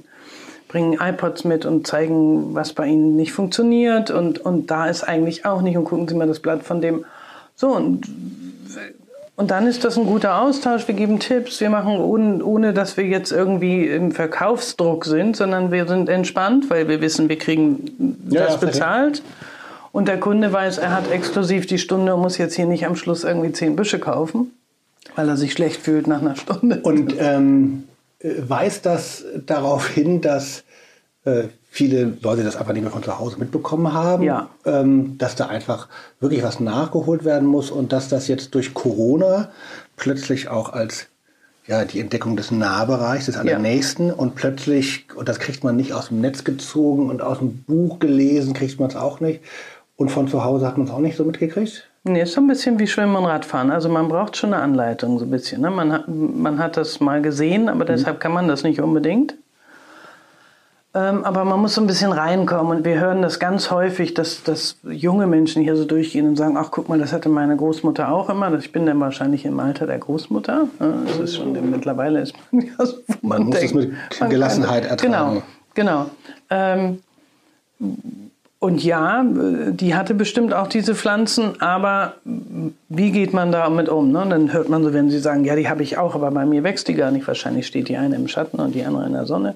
bringen 0.69 0.97
iPods 0.99 1.43
mit 1.43 1.67
und 1.67 1.85
zeigen, 1.85 2.55
was 2.55 2.73
bei 2.73 2.87
ihnen 2.87 3.15
nicht 3.15 3.31
funktioniert 3.31 4.09
und, 4.09 4.39
und 4.39 4.71
da 4.71 4.87
ist 4.87 5.03
eigentlich 5.03 5.45
auch 5.45 5.61
nicht 5.61 5.77
und 5.77 5.83
gucken 5.83 6.07
Sie 6.07 6.15
mal 6.15 6.25
das 6.25 6.39
Blatt 6.39 6.63
von 6.63 6.81
dem. 6.81 7.05
So, 7.53 7.75
und, 7.75 8.07
und 9.37 9.51
dann 9.51 9.67
ist 9.67 9.83
das 9.83 9.97
ein 9.97 10.07
guter 10.07 10.41
Austausch. 10.41 10.87
Wir 10.87 10.95
geben 10.95 11.19
Tipps, 11.19 11.61
wir 11.61 11.69
machen, 11.69 11.99
ohne, 11.99 12.43
ohne 12.43 12.73
dass 12.73 12.97
wir 12.97 13.05
jetzt 13.05 13.31
irgendwie 13.31 13.85
im 13.85 14.11
Verkaufsdruck 14.11 15.05
sind, 15.05 15.37
sondern 15.37 15.71
wir 15.71 15.87
sind 15.87 16.09
entspannt, 16.09 16.71
weil 16.71 16.87
wir 16.87 17.01
wissen, 17.01 17.29
wir 17.29 17.37
kriegen 17.37 18.17
Ja, 18.29 18.45
das 18.45 18.53
ja, 18.53 18.57
bezahlt. 18.67 19.21
Und 19.91 20.07
der 20.07 20.19
Kunde 20.19 20.51
weiß, 20.51 20.79
er 20.79 20.91
hat 20.91 21.11
exklusiv 21.11 21.67
die 21.67 21.77
Stunde 21.77 22.15
und 22.15 22.21
muss 22.21 22.39
jetzt 22.39 22.55
hier 22.55 22.65
nicht 22.65 22.87
am 22.87 22.95
Schluss 22.95 23.23
irgendwie 23.23 23.51
zehn 23.51 23.75
Büsche 23.75 23.99
kaufen, 23.99 24.53
weil 25.15 25.29
er 25.29 25.37
sich 25.37 25.53
schlecht 25.53 25.81
fühlt 25.81 26.07
nach 26.07 26.21
einer 26.21 26.35
Stunde. 26.35 26.79
Und 26.81 27.13
ähm, 27.19 27.83
äh, 28.17 28.33
weist 28.39 28.87
das 28.87 29.23
darauf 29.45 29.87
hin, 29.87 30.19
dass 30.21 30.63
äh, 31.25 31.43
viele 31.77 32.17
Leute 32.23 32.43
das 32.43 32.55
einfach 32.55 32.73
nicht 32.73 32.81
mehr 32.81 32.91
von 32.91 33.03
zu 33.03 33.19
Hause 33.19 33.37
mitbekommen 33.37 33.93
haben, 33.93 34.23
Ja. 34.23 34.49
ähm, 34.65 35.15
dass 35.19 35.35
da 35.35 35.45
einfach 35.45 35.87
wirklich 36.19 36.41
was 36.41 36.59
nachgeholt 36.59 37.23
werden 37.23 37.47
muss 37.47 37.69
und 37.69 37.93
dass 37.93 38.09
das 38.09 38.27
jetzt 38.27 38.55
durch 38.55 38.73
Corona 38.73 39.49
plötzlich 39.95 40.47
auch 40.49 40.73
als 40.73 41.05
ja, 41.67 41.85
die 41.85 41.99
Entdeckung 41.99 42.35
des 42.35 42.49
Nahbereichs, 42.49 43.27
des 43.27 43.37
Allernächsten 43.37 44.11
und 44.11 44.33
plötzlich, 44.33 45.05
und 45.15 45.29
das 45.29 45.37
kriegt 45.37 45.63
man 45.63 45.75
nicht 45.75 45.93
aus 45.93 46.07
dem 46.07 46.19
Netz 46.19 46.43
gezogen 46.43 47.11
und 47.11 47.21
aus 47.21 47.37
dem 47.37 47.61
Buch 47.63 47.99
gelesen, 47.99 48.53
kriegt 48.55 48.79
man 48.79 48.89
es 48.89 48.95
auch 48.95 49.19
nicht. 49.19 49.41
Und 49.97 50.09
von 50.09 50.27
zu 50.27 50.43
Hause 50.43 50.65
hat 50.65 50.79
man 50.79 50.87
es 50.87 50.93
auch 50.93 50.99
nicht 50.99 51.15
so 51.15 51.25
mitgekriegt. 51.25 51.87
Nee, 52.05 52.23
ist 52.23 52.33
so 52.33 52.41
ein 52.41 52.47
bisschen 52.47 52.79
wie 52.79 52.87
Schwimmen 52.87 53.15
und 53.17 53.25
Radfahren. 53.25 53.69
Also 53.69 53.87
man 53.87 54.07
braucht 54.07 54.35
schon 54.35 54.51
eine 54.53 54.63
Anleitung, 54.63 55.19
so 55.19 55.25
ein 55.25 55.29
bisschen. 55.31 55.61
Ne? 55.61 55.69
Man, 55.69 56.03
man 56.41 56.57
hat 56.57 56.75
das 56.77 56.99
mal 57.01 57.21
gesehen, 57.21 57.69
aber 57.69 57.85
deshalb 57.85 58.19
kann 58.19 58.31
man 58.31 58.47
das 58.47 58.63
nicht 58.63 58.81
unbedingt. 58.81 59.35
Ähm, 60.93 61.25
aber 61.25 61.43
man 61.43 61.59
muss 61.59 61.75
so 61.75 61.81
ein 61.81 61.87
bisschen 61.87 62.11
reinkommen 62.11 62.77
und 62.77 62.85
wir 62.85 62.99
hören 62.99 63.21
das 63.21 63.39
ganz 63.39 63.69
häufig, 63.71 64.13
dass, 64.13 64.43
dass 64.43 64.77
junge 64.83 65.27
Menschen 65.27 65.61
hier 65.61 65.75
so 65.75 65.85
durchgehen 65.85 66.27
und 66.27 66.37
sagen, 66.37 66.55
ach 66.57 66.71
guck 66.71 66.87
mal, 66.87 66.97
das 66.97 67.11
hatte 67.11 67.29
meine 67.29 67.55
Großmutter 67.57 68.11
auch 68.11 68.29
immer. 68.29 68.51
Ich 68.57 68.71
bin 68.71 68.85
dann 68.85 68.99
wahrscheinlich 68.99 69.45
im 69.45 69.59
Alter 69.59 69.85
der 69.85 69.99
Großmutter. 69.99 70.67
Das 70.79 71.17
ist 71.17 71.35
schon, 71.35 71.51
mittlerweile 71.69 72.21
ist 72.21 72.33
man 72.51 72.65
ja 72.79 72.85
so, 72.85 72.97
wo 73.07 73.27
Man 73.27 73.43
muss 73.43 73.61
es 73.61 73.73
mit 73.73 73.91
man 74.19 74.29
Gelassenheit 74.29 74.85
ertragen. 74.85 75.43
Genau, 75.75 76.05
genau. 76.09 76.09
Ähm, 76.49 76.99
und 78.59 78.83
ja, 78.83 79.23
die 79.69 79.93
hatte 79.93 80.15
bestimmt 80.15 80.53
auch 80.53 80.67
diese 80.67 80.95
Pflanzen, 80.95 81.61
aber 81.61 82.13
wie 82.89 83.11
geht 83.11 83.33
man 83.33 83.51
damit 83.51 83.87
um? 83.87 84.11
Ne? 84.11 84.25
Dann 84.27 84.51
hört 84.51 84.67
man 84.67 84.83
so, 84.83 84.93
wenn 84.93 85.11
sie 85.11 85.19
sagen, 85.19 85.45
ja, 85.45 85.55
die 85.55 85.69
habe 85.69 85.83
ich 85.83 85.99
auch, 85.99 86.15
aber 86.15 86.31
bei 86.31 86.45
mir 86.45 86.63
wächst 86.63 86.87
die 86.87 86.95
gar 86.95 87.11
nicht. 87.11 87.27
Wahrscheinlich 87.27 87.67
steht 87.67 87.87
die 87.87 87.97
eine 87.97 88.15
im 88.15 88.27
Schatten 88.27 88.59
und 88.59 88.73
die 88.73 88.83
andere 88.83 89.05
in 89.05 89.13
der 89.13 89.27
Sonne. 89.27 89.55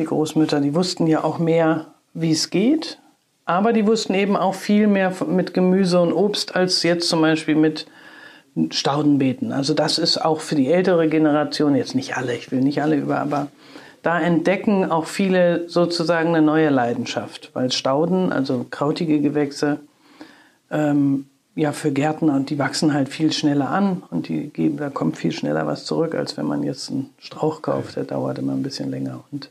Die 0.00 0.06
Großmütter, 0.06 0.62
die 0.62 0.74
wussten 0.74 1.06
ja 1.06 1.22
auch 1.24 1.38
mehr, 1.38 1.88
wie 2.14 2.30
es 2.30 2.48
geht, 2.48 2.98
aber 3.44 3.74
die 3.74 3.86
wussten 3.86 4.14
eben 4.14 4.34
auch 4.34 4.54
viel 4.54 4.86
mehr 4.86 5.12
mit 5.26 5.52
Gemüse 5.52 6.00
und 6.00 6.14
Obst 6.14 6.56
als 6.56 6.82
jetzt 6.82 7.06
zum 7.06 7.20
Beispiel 7.20 7.54
mit 7.54 7.86
Staudenbeeten. 8.70 9.52
Also 9.52 9.74
das 9.74 9.98
ist 9.98 10.16
auch 10.16 10.40
für 10.40 10.54
die 10.54 10.72
ältere 10.72 11.06
Generation, 11.10 11.74
jetzt 11.74 11.94
nicht 11.94 12.16
alle, 12.16 12.34
ich 12.34 12.50
will 12.50 12.62
nicht 12.62 12.80
alle 12.80 12.96
über, 12.96 13.18
aber 13.18 13.48
da 14.00 14.18
entdecken 14.18 14.90
auch 14.90 15.04
viele 15.04 15.68
sozusagen 15.68 16.30
eine 16.30 16.40
neue 16.40 16.70
Leidenschaft, 16.70 17.50
weil 17.52 17.70
Stauden, 17.70 18.32
also 18.32 18.64
krautige 18.70 19.20
Gewächse, 19.20 19.80
ähm, 20.70 21.26
ja 21.56 21.72
für 21.72 21.92
Gärtner 21.92 22.36
und 22.36 22.48
die 22.48 22.58
wachsen 22.58 22.94
halt 22.94 23.10
viel 23.10 23.32
schneller 23.32 23.68
an 23.68 24.02
und 24.10 24.28
die 24.28 24.48
geben, 24.48 24.78
da 24.78 24.88
kommt 24.88 25.18
viel 25.18 25.32
schneller 25.32 25.66
was 25.66 25.84
zurück, 25.84 26.14
als 26.14 26.38
wenn 26.38 26.46
man 26.46 26.62
jetzt 26.62 26.90
einen 26.90 27.10
Strauch 27.18 27.60
kauft, 27.60 27.96
der 27.96 28.04
dauert 28.04 28.38
immer 28.38 28.54
ein 28.54 28.62
bisschen 28.62 28.90
länger 28.90 29.24
und 29.30 29.50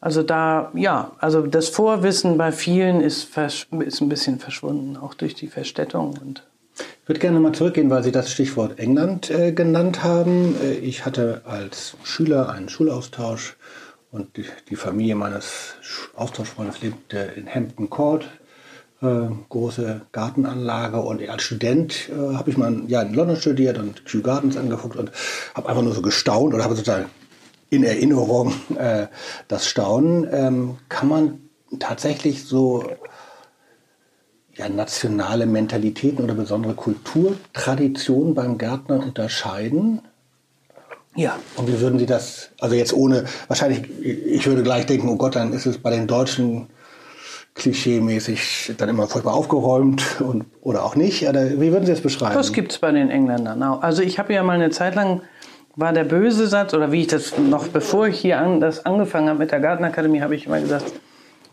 also 0.00 0.22
da, 0.22 0.70
ja, 0.74 1.12
also 1.18 1.46
das 1.46 1.68
Vorwissen 1.68 2.38
bei 2.38 2.52
vielen 2.52 3.00
ist, 3.00 3.36
ist 3.36 4.00
ein 4.00 4.08
bisschen 4.08 4.38
verschwunden, 4.38 4.96
auch 4.96 5.14
durch 5.14 5.34
die 5.34 5.48
Verstädtung 5.48 6.18
und 6.20 6.42
Ich 7.02 7.08
würde 7.08 7.20
gerne 7.20 7.40
mal 7.40 7.52
zurückgehen, 7.52 7.88
weil 7.90 8.02
Sie 8.02 8.12
das 8.12 8.30
Stichwort 8.30 8.78
England 8.78 9.30
äh, 9.30 9.52
genannt 9.52 10.02
haben. 10.04 10.56
Äh, 10.62 10.74
ich 10.74 11.06
hatte 11.06 11.42
als 11.44 11.96
Schüler 12.04 12.50
einen 12.50 12.68
Schulaustausch 12.68 13.56
und 14.10 14.36
die, 14.36 14.44
die 14.68 14.76
Familie 14.76 15.14
meines 15.14 15.74
Sch- 15.82 16.14
Austauschfreundes 16.16 16.82
lebte 16.82 17.18
in 17.36 17.48
Hampton 17.48 17.88
Court. 17.90 18.26
Äh, 19.02 19.28
große 19.50 20.02
Gartenanlage 20.12 20.98
und 21.00 21.26
als 21.28 21.42
Student 21.42 22.08
äh, 22.08 22.34
habe 22.34 22.48
ich 22.50 22.56
mal 22.56 22.68
ein 22.70 22.88
Jahr 22.88 23.04
in 23.04 23.12
London 23.14 23.36
studiert 23.36 23.78
und 23.78 24.04
Kew 24.06 24.22
Gardens 24.22 24.56
angeguckt 24.56 24.96
und 24.96 25.10
habe 25.54 25.68
einfach 25.68 25.82
nur 25.82 25.92
so 25.92 26.00
gestaunt 26.02 26.54
oder 26.54 26.64
habe 26.64 26.74
sozusagen 26.74 27.06
in 27.70 27.84
Erinnerung 27.84 28.54
äh, 28.78 29.06
das 29.48 29.66
Staunen. 29.66 30.26
Ähm, 30.30 30.78
kann 30.88 31.08
man 31.08 31.40
tatsächlich 31.78 32.44
so 32.44 32.84
ja, 34.54 34.68
nationale 34.68 35.46
Mentalitäten 35.46 36.24
oder 36.24 36.34
besondere 36.34 36.74
Kulturtraditionen 36.74 38.34
beim 38.34 38.58
Gärtner 38.58 39.00
unterscheiden? 39.00 40.00
ja, 41.16 41.38
Und 41.56 41.68
wie 41.68 41.80
würden 41.80 41.98
Sie 41.98 42.06
das, 42.06 42.50
also 42.60 42.74
jetzt 42.74 42.92
ohne, 42.92 43.24
wahrscheinlich, 43.48 43.88
ich 44.00 44.46
würde 44.46 44.62
gleich 44.62 44.86
denken, 44.86 45.08
oh 45.08 45.16
Gott, 45.16 45.34
dann 45.34 45.52
ist 45.52 45.66
es 45.66 45.78
bei 45.78 45.90
den 45.90 46.06
Deutschen 46.06 46.68
klischeemäßig 47.54 48.74
dann 48.76 48.90
immer 48.90 49.06
furchtbar 49.06 49.32
aufgeräumt 49.32 50.20
und, 50.20 50.44
oder 50.60 50.84
auch 50.84 50.94
nicht. 50.94 51.26
Oder 51.26 51.52
wie 51.58 51.72
würden 51.72 51.86
Sie 51.86 51.92
das 51.92 52.02
beschreiben? 52.02 52.34
Das 52.34 52.52
gibt 52.52 52.72
es 52.72 52.78
bei 52.78 52.92
den 52.92 53.10
Engländern 53.10 53.62
auch. 53.62 53.82
Also 53.82 54.02
ich 54.02 54.18
habe 54.18 54.34
ja 54.34 54.42
mal 54.42 54.52
eine 54.52 54.70
Zeit 54.70 54.94
lang, 54.94 55.22
war 55.76 55.92
der 55.92 56.04
böse 56.04 56.46
Satz, 56.46 56.72
oder 56.74 56.90
wie 56.90 57.02
ich 57.02 57.06
das 57.06 57.36
noch 57.38 57.68
bevor 57.68 58.08
ich 58.08 58.18
hier 58.18 58.40
an, 58.40 58.60
das 58.60 58.86
angefangen 58.86 59.28
habe 59.28 59.40
mit 59.40 59.52
der 59.52 59.60
Gartenakademie, 59.60 60.22
habe 60.22 60.34
ich 60.34 60.46
immer 60.46 60.60
gesagt, 60.60 60.92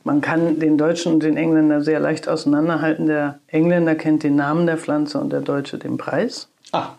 man 0.05 0.21
kann 0.21 0.59
den 0.59 0.77
Deutschen 0.77 1.13
und 1.13 1.23
den 1.23 1.37
Engländer 1.37 1.81
sehr 1.81 1.99
leicht 1.99 2.27
auseinanderhalten. 2.27 3.07
Der 3.07 3.39
Engländer 3.47 3.95
kennt 3.95 4.23
den 4.23 4.35
Namen 4.35 4.65
der 4.65 4.77
Pflanze 4.77 5.19
und 5.19 5.31
der 5.31 5.41
Deutsche 5.41 5.77
den 5.77 5.97
Preis. 5.97 6.47
Ah, 6.71 6.89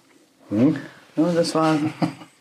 Ja, 1.17 1.33
das, 1.35 1.55
war, 1.55 1.77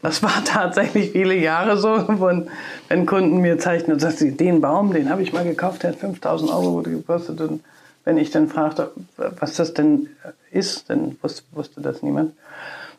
das 0.02 0.24
war 0.24 0.42
tatsächlich 0.46 1.12
viele 1.12 1.36
Jahre 1.36 1.78
so, 1.78 2.08
wenn, 2.08 2.50
wenn 2.88 3.06
Kunden 3.06 3.38
mir 3.40 3.58
zeichnen 3.60 3.94
und 3.94 4.00
sagen, 4.00 4.38
den 4.38 4.62
Baum, 4.62 4.94
den 4.94 5.10
habe 5.10 5.22
ich 5.22 5.34
mal 5.34 5.44
gekauft, 5.44 5.84
der 5.84 5.92
hat 5.92 6.00
5000 6.00 6.50
Euro 6.52 6.82
gekostet. 6.82 7.42
Und 7.42 7.62
wenn 8.06 8.18
ich 8.18 8.32
dann 8.32 8.48
fragte, 8.48 8.92
was 9.18 9.56
das 9.56 9.74
denn 9.74 10.08
ist, 10.52 10.90
dann 10.90 11.18
wusste, 11.22 11.44
wusste 11.52 11.82
das 11.82 12.02
niemand. 12.04 12.34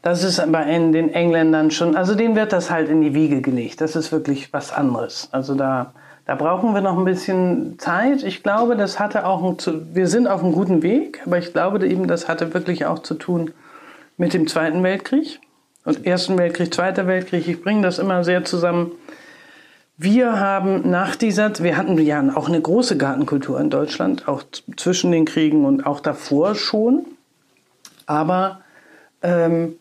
Das 0.05 0.23
ist 0.23 0.53
bei 0.53 0.65
den 0.65 1.15
Engländern 1.15 1.71
schon, 1.71 1.97
also 1.97 2.15
denen 2.15 2.37
wird 2.37 2.53
das 2.53 2.71
halt 2.71 2.91
in 2.91 3.01
die 3.01 3.15
Wiege 3.15 3.41
gelegt. 3.41 3.81
Das 3.81 3.97
ist 3.97 4.13
wirklich 4.13 4.53
was 4.53 4.71
anderes. 4.71 5.31
Also 5.33 5.55
da, 5.55 5.95
da 6.27 6.35
brauchen 6.35 6.75
wir 6.75 6.83
noch 6.83 6.99
ein 6.99 7.07
bisschen 7.07 7.79
Zeit. 7.79 8.23
Ich 8.23 8.43
glaube, 8.43 8.77
das 8.77 9.01
hatte 9.01 9.25
auch, 9.25 9.43
ein, 9.43 9.57
wir 9.95 10.07
sind 10.07 10.27
auf 10.27 10.45
einem 10.45 10.53
guten 10.53 10.83
Weg, 10.83 11.23
aber 11.25 11.39
ich 11.39 11.55
glaube 11.55 11.89
eben, 11.89 12.07
das 12.07 12.29
hatte 12.29 12.53
wirklich 12.53 12.85
auch 12.85 12.99
zu 12.99 13.15
tun 13.15 13.53
mit 14.19 14.35
dem 14.35 14.47
Zweiten 14.47 14.83
Weltkrieg 14.83 15.41
und 15.87 16.05
Ersten 16.05 16.37
Weltkrieg, 16.37 16.75
Zweiter 16.75 17.07
Weltkrieg. 17.07 17.49
Ich 17.49 17.63
bringe 17.63 17.81
das 17.81 17.99
immer 17.99 18.25
sehr 18.25 18.45
zusammen. 18.45 18.93
Wir 19.97 20.39
haben 20.39 20.91
nach 20.91 21.17
dieser, 21.17 21.59
wir 21.61 21.79
hatten 21.79 21.97
ja 21.97 22.23
auch 22.35 22.49
eine 22.49 22.61
große 22.61 22.99
Gartenkultur 22.99 23.59
in 23.59 23.71
Deutschland, 23.71 24.29
auch 24.29 24.43
zwischen 24.77 25.13
den 25.13 25.25
Kriegen 25.25 25.65
und 25.65 25.87
auch 25.87 26.01
davor 26.01 26.57
schon. 26.57 27.07
Aber 28.05 28.61
ähm, 29.23 29.77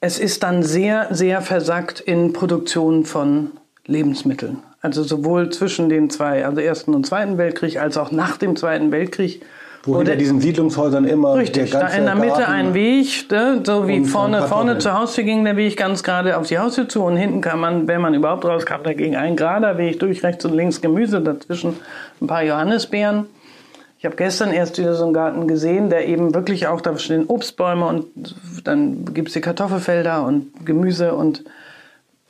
es 0.00 0.18
ist 0.18 0.42
dann 0.42 0.62
sehr, 0.62 1.08
sehr 1.10 1.40
versackt 1.40 2.00
in 2.00 2.32
Produktion 2.32 3.04
von 3.04 3.52
Lebensmitteln. 3.86 4.58
Also 4.82 5.02
sowohl 5.02 5.50
zwischen 5.50 5.88
den 5.88 6.10
zwei, 6.10 6.44
also 6.44 6.60
Ersten 6.60 6.94
und 6.94 7.06
Zweiten 7.06 7.38
Weltkrieg, 7.38 7.80
als 7.80 7.96
auch 7.96 8.10
nach 8.12 8.36
dem 8.36 8.56
Zweiten 8.56 8.92
Weltkrieg. 8.92 9.42
wo 9.84 9.98
hinter 9.98 10.16
diesen 10.16 10.40
Siedlungshäusern 10.40 11.04
immer 11.04 11.36
Richtig, 11.36 11.70
der 11.70 11.80
da 11.80 11.86
ganze 11.86 11.98
in 11.98 12.04
der 12.06 12.14
Mitte 12.16 12.28
Garten- 12.38 12.52
ein 12.52 12.74
Weg, 12.74 13.30
ne, 13.30 13.60
so 13.64 13.86
wie 13.86 14.04
vorne, 14.04 14.42
vorne 14.42 14.78
zur 14.78 14.98
Haustür 14.98 15.22
ging 15.22 15.44
der 15.44 15.56
Weg 15.56 15.76
ganz 15.76 16.02
gerade 16.02 16.36
auf 16.36 16.48
die 16.48 16.58
Haustür 16.58 16.88
zu 16.88 17.04
und 17.04 17.16
hinten 17.16 17.40
kann 17.40 17.60
man, 17.60 17.86
wenn 17.86 18.00
man 18.00 18.12
überhaupt 18.12 18.44
rauskam, 18.44 18.82
dagegen 18.82 19.14
ein 19.14 19.36
gerader 19.36 19.78
Weg 19.78 20.00
durch 20.00 20.24
rechts 20.24 20.44
und 20.44 20.54
links 20.54 20.80
Gemüse, 20.80 21.20
dazwischen 21.20 21.76
ein 22.20 22.26
paar 22.26 22.42
Johannisbeeren. 22.42 23.26
Ich 23.98 24.04
habe 24.04 24.16
gestern 24.16 24.52
erst 24.52 24.78
wieder 24.78 24.94
so 24.94 25.04
einen 25.04 25.14
Garten 25.14 25.48
gesehen, 25.48 25.88
der 25.88 26.06
eben 26.06 26.34
wirklich 26.34 26.66
auch, 26.66 26.80
da 26.80 26.98
stehen 26.98 27.26
Obstbäume 27.26 27.86
und 27.86 28.34
dann 28.64 29.14
gibt 29.14 29.28
es 29.28 29.34
die 29.34 29.40
Kartoffelfelder 29.40 30.24
und 30.24 30.66
Gemüse 30.66 31.14
und 31.14 31.44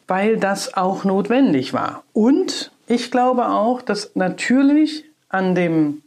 weil 0.06 0.36
das 0.36 0.74
auch 0.74 1.04
notwendig 1.04 1.72
war. 1.72 2.04
Und 2.12 2.70
ich 2.86 3.10
glaube 3.10 3.48
auch, 3.48 3.82
dass 3.82 4.12
natürlich 4.14 5.04
an 5.28 5.56
dem 5.56 6.02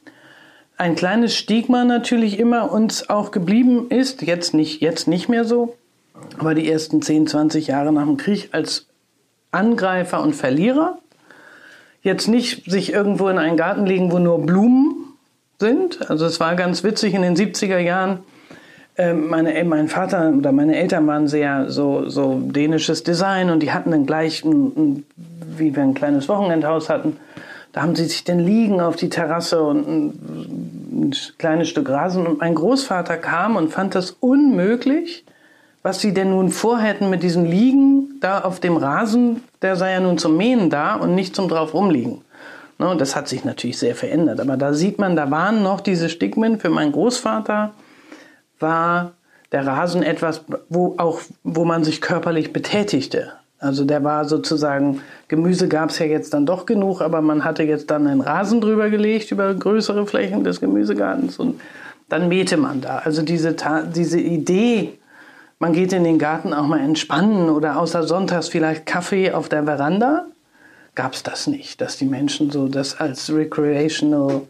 ein 0.78 0.96
kleines 0.96 1.36
Stigma 1.36 1.84
natürlich 1.84 2.40
immer 2.40 2.72
uns 2.72 3.10
auch 3.10 3.32
geblieben 3.32 3.88
ist, 3.90 4.22
jetzt 4.22 4.54
nicht, 4.54 4.82
jetzt 4.82 5.10
nicht 5.10 5.28
mehr 5.28 5.44
so, 5.44 5.76
aber 6.38 6.56
die 6.56 6.72
ersten 6.72 7.02
10, 7.02 7.28
20 7.28 7.68
Jahre 7.68 7.92
nach 7.92 8.06
dem 8.06 8.16
Krieg 8.16 8.50
als 8.54 8.88
Angreifer 9.52 10.22
und 10.22 10.36
Verlierer. 10.36 10.98
Jetzt 12.02 12.30
nicht 12.30 12.72
sich 12.72 12.94
irgendwo 12.94 13.28
in 13.28 13.38
einen 13.38 13.58
Garten 13.58 13.86
legen, 13.86 14.10
wo 14.14 14.20
nur 14.20 14.46
Blumen 14.46 14.99
sind. 15.60 16.10
Also 16.10 16.26
es 16.26 16.40
war 16.40 16.56
ganz 16.56 16.84
witzig 16.84 17.14
in 17.14 17.22
den 17.22 17.36
70er 17.36 17.80
Jahren. 17.80 18.20
Ähm, 18.98 19.28
meine, 19.30 19.64
mein 19.64 19.88
Vater 19.88 20.34
oder 20.36 20.52
meine 20.52 20.76
Eltern 20.76 21.06
waren 21.08 21.28
sehr 21.28 21.70
so, 21.70 22.10
so 22.10 22.40
dänisches 22.40 23.04
Design 23.04 23.50
und 23.50 23.62
die 23.62 23.72
hatten 23.72 23.92
dann 23.92 24.06
gleich, 24.06 24.44
ein, 24.44 24.72
ein, 24.76 25.06
wie 25.58 25.76
wir 25.76 25.84
ein 25.84 25.94
kleines 25.94 26.28
Wochenendhaus 26.28 26.90
hatten, 26.90 27.18
da 27.72 27.82
haben 27.82 27.96
sie 27.96 28.06
sich 28.06 28.24
dann 28.24 28.40
liegen 28.40 28.82
auf 28.82 28.96
die 28.96 29.10
Terrasse 29.10 29.62
und 29.62 29.88
ein, 29.88 30.08
ein 30.92 31.16
kleines 31.38 31.70
Stück 31.70 31.90
Rasen. 31.90 32.26
Und 32.26 32.40
mein 32.40 32.56
Großvater 32.56 33.18
kam 33.18 33.56
und 33.56 33.72
fand 33.72 33.96
das 33.96 34.12
unmöglich, 34.20 35.24
was 35.84 36.02
sie 36.02 36.14
denn 36.14 36.32
nun 36.32 36.50
vorhätten 36.50 37.10
mit 37.10 37.22
diesem 37.22 37.46
Liegen 37.46 38.20
da 38.22 38.42
auf 38.42 38.60
dem 38.60 38.76
Rasen. 38.76 39.44
Der 39.62 39.76
sei 39.76 39.92
ja 39.92 40.00
nun 40.00 40.18
zum 40.18 40.36
Mähen 40.36 40.70
da 40.70 40.96
und 40.96 41.16
nicht 41.16 41.36
zum 41.36 41.48
drauf 41.48 41.74
rumliegen. 41.74 42.22
Ne, 42.80 42.96
das 42.98 43.16
hat 43.16 43.28
sich 43.28 43.44
natürlich 43.44 43.78
sehr 43.78 43.94
verändert. 43.94 44.40
Aber 44.40 44.56
da 44.56 44.74
sieht 44.74 44.98
man, 45.00 45.16
da 45.16 45.30
waren 45.30 45.62
noch 45.62 45.82
diese 45.82 46.08
Stigmen. 46.10 46.60
Für 46.60 46.70
meinen 46.70 46.94
Großvater 46.94 47.74
war 48.60 49.12
der 49.52 49.68
Rasen 49.68 50.02
etwas, 50.02 50.46
wo 50.70 50.96
auch, 50.98 51.20
wo 51.44 51.66
man 51.66 51.84
sich 51.84 52.00
körperlich 52.02 52.54
betätigte. 52.54 53.34
Also 53.60 53.84
der 53.84 54.04
war 54.06 54.24
sozusagen, 54.24 55.02
Gemüse 55.28 55.68
gab 55.68 55.90
es 55.90 56.00
ja 56.00 56.06
jetzt 56.06 56.34
dann 56.34 56.46
doch 56.46 56.66
genug, 56.66 57.02
aber 57.02 57.22
man 57.22 57.44
hatte 57.44 57.64
jetzt 57.64 57.92
dann 57.92 58.08
einen 58.08 58.22
Rasen 58.22 58.62
drüber 58.62 58.90
gelegt 58.90 59.32
über 59.32 59.54
größere 59.54 60.08
Flächen 60.08 60.46
des 60.46 60.62
Gemüsegartens 60.62 61.38
und 61.38 61.60
dann 62.08 62.30
mähte 62.30 62.56
man 62.56 62.80
da. 62.80 63.00
Also 63.00 63.22
diese, 63.22 63.54
diese 63.94 64.20
Idee, 64.20 64.98
man 65.60 65.74
geht 65.74 65.92
in 65.92 66.06
den 66.06 66.20
Garten 66.20 66.54
auch 66.54 66.68
mal 66.68 66.80
entspannen 66.80 67.50
oder 67.50 67.78
außer 67.78 68.04
sonntags 68.04 68.48
vielleicht 68.48 68.86
Kaffee 68.86 69.34
auf 69.34 69.50
der 69.50 69.66
Veranda, 69.66 70.28
gab 70.96 71.14
es 71.14 71.24
das 71.24 71.48
nicht, 71.48 71.82
dass 71.82 71.98
die 71.98 72.06
Menschen 72.06 72.52
so 72.52 72.68
das 72.68 73.00
als 73.00 73.32
recreational 73.32 74.42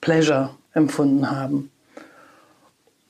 pleasure 0.00 0.50
empfunden 0.74 1.30
haben. 1.30 1.70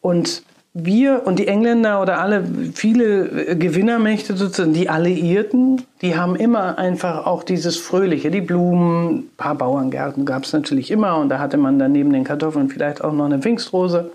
Und 0.01 0.43
wir 0.79 1.27
und 1.27 1.39
die 1.39 1.49
Engländer 1.49 2.03
oder 2.03 2.21
alle, 2.21 2.45
viele 2.75 3.57
Gewinnermächte 3.57 4.37
sozusagen, 4.37 4.75
die 4.75 4.91
Alliierten, 4.91 5.83
die 6.03 6.17
haben 6.17 6.37
immer 6.37 6.79
einfach 6.79 7.25
auch 7.27 7.43
dieses 7.43 7.79
Fröhliche, 7.79 8.31
die 8.31 8.43
Blumen, 8.43 9.17
ein 9.17 9.31
paar 9.39 9.55
Bauerngärten 9.55 10.27
gab 10.27 10.45
es 10.45 10.53
natürlich 10.53 10.91
immer 10.91 11.17
und 11.17 11.31
da 11.31 11.39
hatte 11.39 11.57
man 11.57 11.79
dann 11.79 11.93
neben 11.93 12.13
den 12.13 12.25
Kartoffeln 12.25 12.69
vielleicht 12.69 13.03
auch 13.03 13.13
noch 13.13 13.25
eine 13.25 13.39
Pfingstrose. 13.39 14.11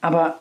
Aber 0.00 0.40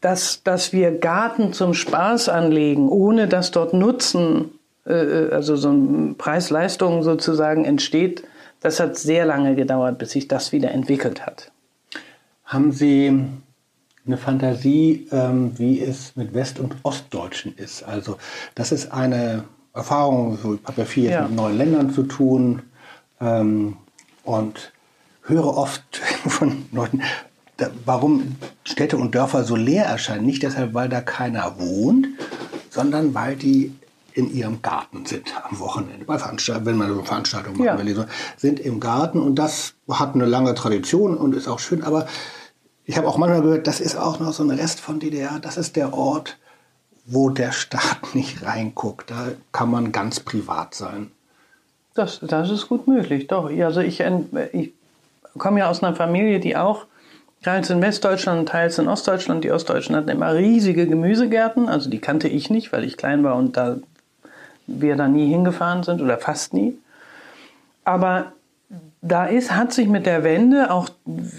dass, 0.00 0.42
dass 0.42 0.72
wir 0.72 0.98
Garten 0.98 1.52
zum 1.52 1.72
Spaß 1.72 2.28
anlegen, 2.28 2.88
ohne 2.88 3.28
dass 3.28 3.52
dort 3.52 3.72
Nutzen, 3.72 4.50
äh, 4.90 5.34
also 5.34 5.56
so 5.56 5.70
ein 5.70 6.16
Preis-Leistung 6.16 7.02
sozusagen 7.02 7.64
entsteht, 7.64 8.24
das 8.60 8.78
hat 8.78 8.96
sehr 8.96 9.24
lange 9.24 9.54
gedauert, 9.54 9.98
bis 9.98 10.10
sich 10.10 10.28
das 10.28 10.52
wieder 10.52 10.70
entwickelt 10.70 11.24
hat. 11.24 11.50
Haben 12.44 12.72
Sie 12.72 13.24
eine 14.06 14.16
Fantasie, 14.16 15.06
ähm, 15.12 15.52
wie 15.56 15.80
es 15.80 16.16
mit 16.16 16.34
West- 16.34 16.58
und 16.58 16.76
Ostdeutschen 16.82 17.54
ist. 17.56 17.82
Also 17.82 18.16
das 18.54 18.72
ist 18.72 18.92
eine 18.92 19.44
Erfahrung, 19.74 20.34
ich 20.34 20.66
habe 20.66 20.80
ja 20.80 20.84
viel 20.84 21.10
ja. 21.10 21.22
mit 21.22 21.36
neuen 21.36 21.56
Ländern 21.56 21.90
zu 21.90 22.02
tun 22.02 22.62
ähm, 23.20 23.76
und 24.24 24.72
höre 25.22 25.56
oft 25.56 25.82
von 26.26 26.66
Leuten, 26.72 27.02
warum 27.84 28.36
Städte 28.64 28.96
und 28.96 29.14
Dörfer 29.14 29.44
so 29.44 29.54
leer 29.54 29.84
erscheinen. 29.84 30.26
Nicht 30.26 30.42
deshalb, 30.42 30.74
weil 30.74 30.88
da 30.88 31.00
keiner 31.00 31.58
wohnt, 31.58 32.08
sondern 32.70 33.14
weil 33.14 33.36
die 33.36 33.72
in 34.14 34.32
ihrem 34.34 34.62
Garten 34.62 35.06
sind 35.06 35.32
am 35.48 35.58
Wochenende, 35.58 36.04
bei 36.04 36.18
Veranstaltungen, 36.18 36.66
wenn 36.66 36.76
man 36.76 36.94
so 36.94 37.02
Veranstaltungen 37.02 37.58
machen 37.58 37.66
ja. 37.66 37.84
will, 37.84 37.94
so, 37.94 38.04
sind 38.36 38.60
im 38.60 38.80
Garten 38.80 39.20
und 39.20 39.36
das 39.36 39.74
hat 39.88 40.14
eine 40.14 40.26
lange 40.26 40.54
Tradition 40.54 41.16
und 41.16 41.34
ist 41.34 41.48
auch 41.48 41.58
schön, 41.58 41.82
aber 41.82 42.06
ich 42.90 42.96
habe 42.98 43.06
auch 43.06 43.18
manchmal 43.18 43.42
gehört, 43.42 43.68
das 43.68 43.78
ist 43.78 43.96
auch 43.96 44.18
noch 44.18 44.32
so 44.32 44.42
ein 44.42 44.50
Rest 44.50 44.80
von 44.80 44.98
DDR. 44.98 45.38
Das 45.40 45.56
ist 45.56 45.76
der 45.76 45.94
Ort, 45.94 46.38
wo 47.06 47.30
der 47.30 47.52
Staat 47.52 47.98
nicht 48.14 48.44
reinguckt. 48.44 49.12
Da 49.12 49.28
kann 49.52 49.70
man 49.70 49.92
ganz 49.92 50.18
privat 50.18 50.74
sein. 50.74 51.12
Das, 51.94 52.18
das 52.20 52.50
ist 52.50 52.68
gut 52.68 52.88
möglich, 52.88 53.28
doch. 53.28 53.48
Also 53.48 53.80
ich, 53.80 54.00
ich 54.52 54.72
komme 55.38 55.60
ja 55.60 55.70
aus 55.70 55.84
einer 55.84 55.94
Familie, 55.94 56.40
die 56.40 56.56
auch 56.56 56.86
teils 57.42 57.70
in 57.70 57.80
Westdeutschland 57.80 58.40
und 58.40 58.48
teils 58.48 58.78
in 58.78 58.88
Ostdeutschland. 58.88 59.44
Die 59.44 59.52
Ostdeutschen 59.52 59.94
hatten 59.94 60.08
immer 60.08 60.34
riesige 60.34 60.88
Gemüsegärten. 60.88 61.68
Also 61.68 61.90
die 61.90 62.00
kannte 62.00 62.26
ich 62.26 62.50
nicht, 62.50 62.72
weil 62.72 62.84
ich 62.84 62.96
klein 62.96 63.22
war 63.22 63.36
und 63.36 63.56
da 63.56 63.78
wir 64.70 64.96
da 64.96 65.08
nie 65.08 65.28
hingefahren 65.28 65.82
sind 65.82 66.00
oder 66.00 66.18
fast 66.18 66.54
nie. 66.54 66.78
Aber 67.84 68.32
da 69.02 69.24
ist, 69.26 69.54
hat 69.54 69.72
sich 69.72 69.88
mit 69.88 70.06
der 70.06 70.24
Wende 70.24 70.70
auch 70.70 70.88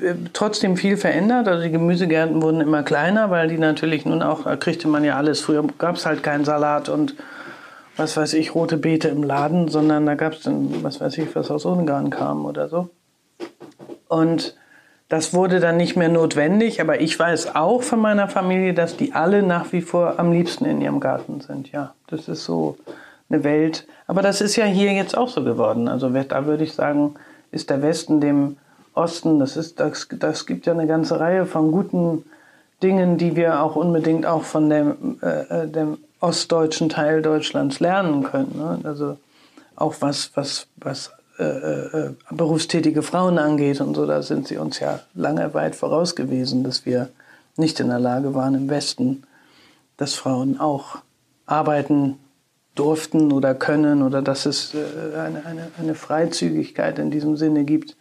äh, 0.01 0.15
trotzdem 0.33 0.77
viel 0.77 0.97
verändert. 0.97 1.47
Also 1.47 1.63
die 1.63 1.71
Gemüsegärten 1.71 2.41
wurden 2.41 2.61
immer 2.61 2.83
kleiner, 2.83 3.29
weil 3.29 3.47
die 3.47 3.57
natürlich 3.57 4.05
nun 4.05 4.21
auch, 4.23 4.43
da 4.43 4.55
kriegte 4.55 4.87
man 4.87 5.03
ja 5.03 5.15
alles. 5.15 5.41
Früher 5.41 5.63
gab 5.77 5.95
es 5.95 6.05
halt 6.05 6.23
keinen 6.23 6.43
Salat 6.43 6.89
und 6.89 7.15
was 7.97 8.17
weiß 8.17 8.33
ich, 8.33 8.55
rote 8.55 8.77
Beete 8.77 9.09
im 9.09 9.21
Laden, 9.21 9.67
sondern 9.67 10.05
da 10.05 10.15
gab 10.15 10.33
es 10.33 10.41
dann, 10.41 10.83
was 10.83 10.99
weiß 10.99 11.17
ich, 11.19 11.35
was 11.35 11.51
aus 11.51 11.65
Ungarn 11.65 12.09
kam 12.09 12.45
oder 12.45 12.67
so. 12.67 12.89
Und 14.07 14.55
das 15.07 15.33
wurde 15.33 15.59
dann 15.59 15.77
nicht 15.77 15.97
mehr 15.97 16.09
notwendig, 16.09 16.79
aber 16.79 17.01
ich 17.01 17.19
weiß 17.19 17.55
auch 17.55 17.83
von 17.83 17.99
meiner 17.99 18.29
Familie, 18.29 18.73
dass 18.73 18.95
die 18.95 19.13
alle 19.13 19.43
nach 19.43 19.71
wie 19.73 19.81
vor 19.81 20.19
am 20.19 20.31
liebsten 20.31 20.65
in 20.65 20.81
ihrem 20.81 20.99
Garten 21.01 21.41
sind. 21.41 21.71
Ja, 21.71 21.93
das 22.07 22.27
ist 22.27 22.45
so 22.45 22.77
eine 23.31 23.43
Welt. 23.43 23.87
Aber 24.07 24.21
das 24.21 24.41
ist 24.41 24.55
ja 24.55 24.65
hier 24.65 24.91
jetzt 24.93 25.17
auch 25.17 25.29
so 25.29 25.43
geworden. 25.43 25.87
Also 25.87 26.09
da 26.09 26.45
würde 26.45 26.63
ich 26.63 26.73
sagen, 26.73 27.15
ist 27.51 27.69
der 27.69 27.81
Westen 27.81 28.21
dem 28.21 28.57
Osten, 28.93 29.39
das, 29.39 29.55
ist, 29.55 29.79
das, 29.79 30.07
das 30.11 30.45
gibt 30.45 30.65
ja 30.65 30.73
eine 30.73 30.87
ganze 30.87 31.19
Reihe 31.19 31.45
von 31.45 31.71
guten 31.71 32.25
Dingen, 32.83 33.17
die 33.17 33.35
wir 33.35 33.61
auch 33.61 33.75
unbedingt 33.75 34.25
auch 34.25 34.43
von 34.43 34.69
dem, 34.69 35.19
äh, 35.21 35.63
äh, 35.63 35.67
dem 35.67 35.97
ostdeutschen 36.19 36.89
Teil 36.89 37.21
Deutschlands 37.21 37.79
lernen 37.79 38.23
können. 38.23 38.55
Ne? 38.57 38.79
Also 38.83 39.17
auch 39.75 39.95
was, 39.99 40.31
was, 40.35 40.67
was 40.75 41.11
äh, 41.39 41.43
äh, 41.43 42.13
berufstätige 42.29 43.01
Frauen 43.01 43.37
angeht 43.37 43.81
und 43.81 43.95
so, 43.95 44.05
da 44.05 44.21
sind 44.21 44.47
sie 44.47 44.57
uns 44.57 44.79
ja 44.79 44.99
lange 45.13 45.53
weit 45.53 45.75
voraus 45.75 46.15
gewesen, 46.15 46.63
dass 46.63 46.85
wir 46.85 47.09
nicht 47.57 47.79
in 47.79 47.87
der 47.87 47.99
Lage 47.99 48.33
waren 48.35 48.55
im 48.55 48.69
Westen, 48.69 49.23
dass 49.97 50.13
Frauen 50.13 50.59
auch 50.59 50.97
arbeiten 51.45 52.17
durften 52.75 53.31
oder 53.31 53.53
können 53.53 54.01
oder 54.01 54.21
dass 54.21 54.45
es 54.45 54.73
äh, 54.73 55.17
eine, 55.17 55.45
eine, 55.45 55.71
eine 55.79 55.95
Freizügigkeit 55.95 56.99
in 56.99 57.11
diesem 57.11 57.37
Sinne 57.37 57.63
gibt. 57.63 57.95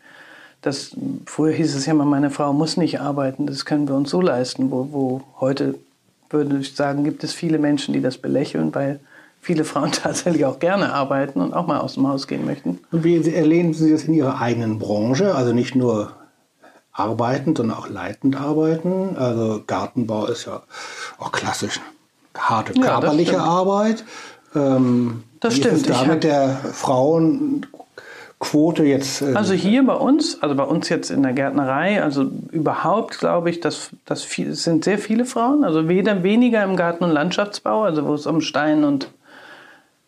Das, 0.63 0.95
früher 1.27 1.53
hieß 1.53 1.75
es 1.75 1.87
ja 1.87 1.95
mal, 1.95 2.05
meine 2.05 2.31
Frau 2.31 2.53
muss 2.53 2.77
nicht 2.77 3.01
arbeiten, 3.01 3.47
das 3.47 3.65
können 3.65 3.89
wir 3.89 3.95
uns 3.95 4.11
so 4.11 4.21
leisten, 4.21 4.71
wo, 4.71 4.89
wo 4.93 5.23
heute 5.41 5.77
würde 6.29 6.59
ich 6.59 6.77
sagen, 6.77 7.03
gibt 7.03 7.25
es 7.25 7.33
viele 7.33 7.59
Menschen, 7.59 7.93
die 7.93 8.01
das 8.01 8.19
belächeln, 8.19 8.75
weil 8.75 9.01
viele 9.41 9.65
Frauen 9.65 9.93
tatsächlich 9.93 10.45
auch 10.45 10.59
gerne 10.59 10.93
arbeiten 10.93 11.41
und 11.41 11.53
auch 11.53 11.67
mal 11.67 11.79
aus 11.79 11.95
dem 11.95 12.07
Haus 12.07 12.27
gehen 12.27 12.45
möchten. 12.45 12.79
Und 12.93 13.05
wie 13.05 13.17
erleben 13.33 13.75
Sie 13.75 13.91
das 13.91 14.05
in 14.05 14.15
Ihrer 14.15 14.41
eigenen 14.41 14.79
Branche? 14.79 15.35
Also 15.35 15.53
nicht 15.53 15.75
nur 15.75 16.13
arbeitend, 16.93 17.59
sondern 17.59 17.79
auch 17.79 17.89
leitend 17.89 18.41
arbeiten. 18.41 19.17
Also 19.17 19.63
Gartenbau 19.67 20.27
ist 20.27 20.47
ja 20.47 20.63
auch 21.19 21.33
klassisch 21.33 21.81
harte 22.37 22.75
körperliche 22.75 23.33
ja, 23.33 23.45
Arbeit. 23.45 24.05
Ähm, 24.55 25.25
das 25.41 25.57
stimmt. 25.57 25.89
Da 25.89 26.05
mit 26.05 26.25
der 26.25 26.57
Frauenquote 26.73 28.85
jetzt? 28.85 29.23
Äh, 29.23 29.35
also 29.35 29.55
hier 29.55 29.85
bei 29.85 29.95
uns, 29.95 30.43
also 30.43 30.55
bei 30.55 30.65
uns 30.65 30.89
jetzt 30.89 31.11
in 31.11 31.23
der 31.23 31.33
Gärtnerei, 31.33 32.03
also 32.03 32.31
überhaupt 32.51 33.19
glaube 33.19 33.51
ich, 33.51 33.61
dass 33.61 33.91
das 34.05 34.29
sind 34.31 34.85
sehr 34.85 34.99
viele 34.99 35.25
Frauen. 35.25 35.65
Also 35.65 35.89
weder 35.89 36.23
weniger 36.23 36.63
im 36.65 36.77
Garten- 36.77 37.05
und 37.05 37.11
Landschaftsbau, 37.11 37.85
also 37.85 38.07
wo 38.07 38.15
es 38.15 38.27
um 38.27 38.41
Stein 38.41 38.85
und 38.85 39.09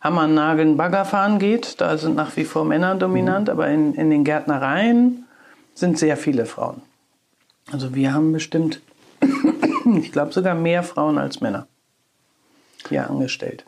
Hammer, 0.01 0.27
Nageln, 0.27 0.75
Baggerfahren 0.75 1.39
geht. 1.39 1.79
Da 1.79 1.97
sind 1.97 2.15
nach 2.15 2.35
wie 2.35 2.43
vor 2.43 2.65
Männer 2.65 2.95
dominant, 2.95 3.47
mhm. 3.47 3.51
aber 3.51 3.67
in, 3.69 3.93
in 3.95 4.09
den 4.09 4.23
Gärtnereien 4.23 5.25
sind 5.73 5.97
sehr 5.97 6.17
viele 6.17 6.45
Frauen. 6.45 6.81
Also 7.71 7.95
wir 7.95 8.13
haben 8.13 8.33
bestimmt, 8.33 8.81
ich 10.01 10.11
glaube 10.11 10.33
sogar 10.33 10.55
mehr 10.55 10.83
Frauen 10.83 11.17
als 11.17 11.39
Männer 11.39 11.67
hier 12.89 13.09
angestellt. 13.09 13.63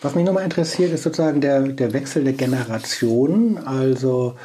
Was 0.00 0.14
mich 0.14 0.24
nochmal 0.24 0.44
interessiert, 0.44 0.92
ist 0.92 1.02
sozusagen 1.02 1.40
der, 1.40 1.62
der 1.62 1.92
Wechsel 1.92 2.24
der 2.24 2.34
Generationen. 2.34 3.58
Also 3.58 4.36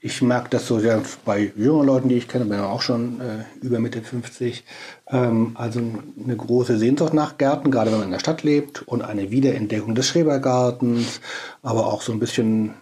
ich 0.00 0.22
merke 0.22 0.50
das 0.50 0.66
so 0.66 0.78
ja, 0.78 1.02
bei 1.24 1.52
jungen 1.56 1.86
Leuten, 1.86 2.08
die 2.08 2.16
ich 2.16 2.28
kenne, 2.28 2.44
bin 2.44 2.58
ja 2.58 2.66
auch 2.66 2.82
schon 2.82 3.20
äh, 3.20 3.44
über 3.60 3.80
Mitte 3.80 4.00
50. 4.00 4.64
Ähm, 5.10 5.52
also 5.54 5.80
eine 5.80 6.36
große 6.36 6.78
Sehnsucht 6.78 7.14
nach 7.14 7.36
Gärten, 7.38 7.70
gerade 7.70 7.90
wenn 7.90 7.98
man 7.98 8.08
in 8.08 8.12
der 8.12 8.20
Stadt 8.20 8.44
lebt 8.44 8.82
und 8.82 9.02
eine 9.02 9.30
Wiederentdeckung 9.30 9.94
des 9.94 10.06
Schrebergartens, 10.06 11.20
aber 11.62 11.86
auch 11.86 12.02
so 12.02 12.12
ein 12.12 12.20
bisschen 12.20 12.74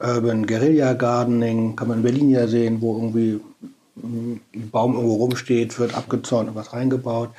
Urban 0.00 0.46
Guerilla 0.46 0.94
Gardening, 0.94 1.76
kann 1.76 1.88
man 1.88 1.98
in 1.98 2.02
Berlin 2.02 2.30
ja 2.30 2.46
sehen, 2.46 2.80
wo 2.80 2.96
irgendwie 2.96 3.40
ein 3.96 4.40
Baum 4.72 4.94
irgendwo 4.94 5.16
rumsteht, 5.16 5.78
wird 5.78 5.94
abgezäunt 5.94 6.48
und 6.48 6.54
was 6.54 6.72
reingebaut. 6.72 7.30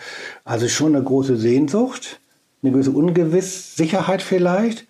Also 0.45 0.67
schon 0.67 0.95
eine 0.95 1.03
große 1.03 1.38
Sehnsucht, 1.38 2.19
eine 2.63 2.71
gewisse 2.71 2.91
Ungewiss, 2.91 3.76
Sicherheit 3.76 4.21
vielleicht. 4.21 4.88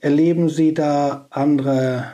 Erleben 0.00 0.48
Sie 0.48 0.74
da 0.74 1.26
andere 1.30 2.12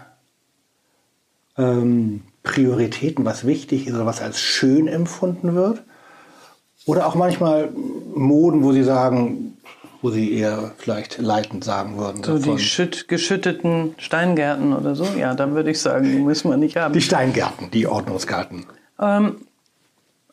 ähm, 1.59 2.23
Prioritäten, 2.43 3.25
was 3.25 3.47
wichtig 3.47 3.87
ist 3.87 3.95
oder 3.95 4.07
was 4.07 4.23
als 4.23 4.41
schön 4.41 4.89
empfunden 4.89 5.55
wird? 5.55 5.83
Oder 6.87 7.07
auch 7.07 7.15
manchmal 7.15 7.71
Moden, 8.15 8.65
wo 8.65 8.73
Sie 8.73 8.83
sagen, 8.83 9.57
wo 10.01 10.11
Sie 10.11 10.33
eher 10.33 10.73
vielleicht 10.79 11.19
leitend 11.19 11.65
sagen 11.65 11.97
würden. 11.97 12.25
So 12.25 12.39
davon. 12.39 12.57
die 12.57 12.63
schütt, 12.63 13.07
geschütteten 13.07 13.95
Steingärten 13.99 14.73
oder 14.73 14.95
so, 14.95 15.05
ja, 15.17 15.35
dann 15.35 15.55
würde 15.55 15.71
ich 15.71 15.81
sagen, 15.81 16.11
die 16.11 16.19
müssen 16.19 16.51
wir 16.51 16.57
nicht 16.57 16.77
haben. 16.77 16.93
Die 16.93 17.01
Steingärten, 17.01 17.71
die 17.71 17.87
Ordnungsgarten. 17.87 18.67
Ähm, 18.99 19.37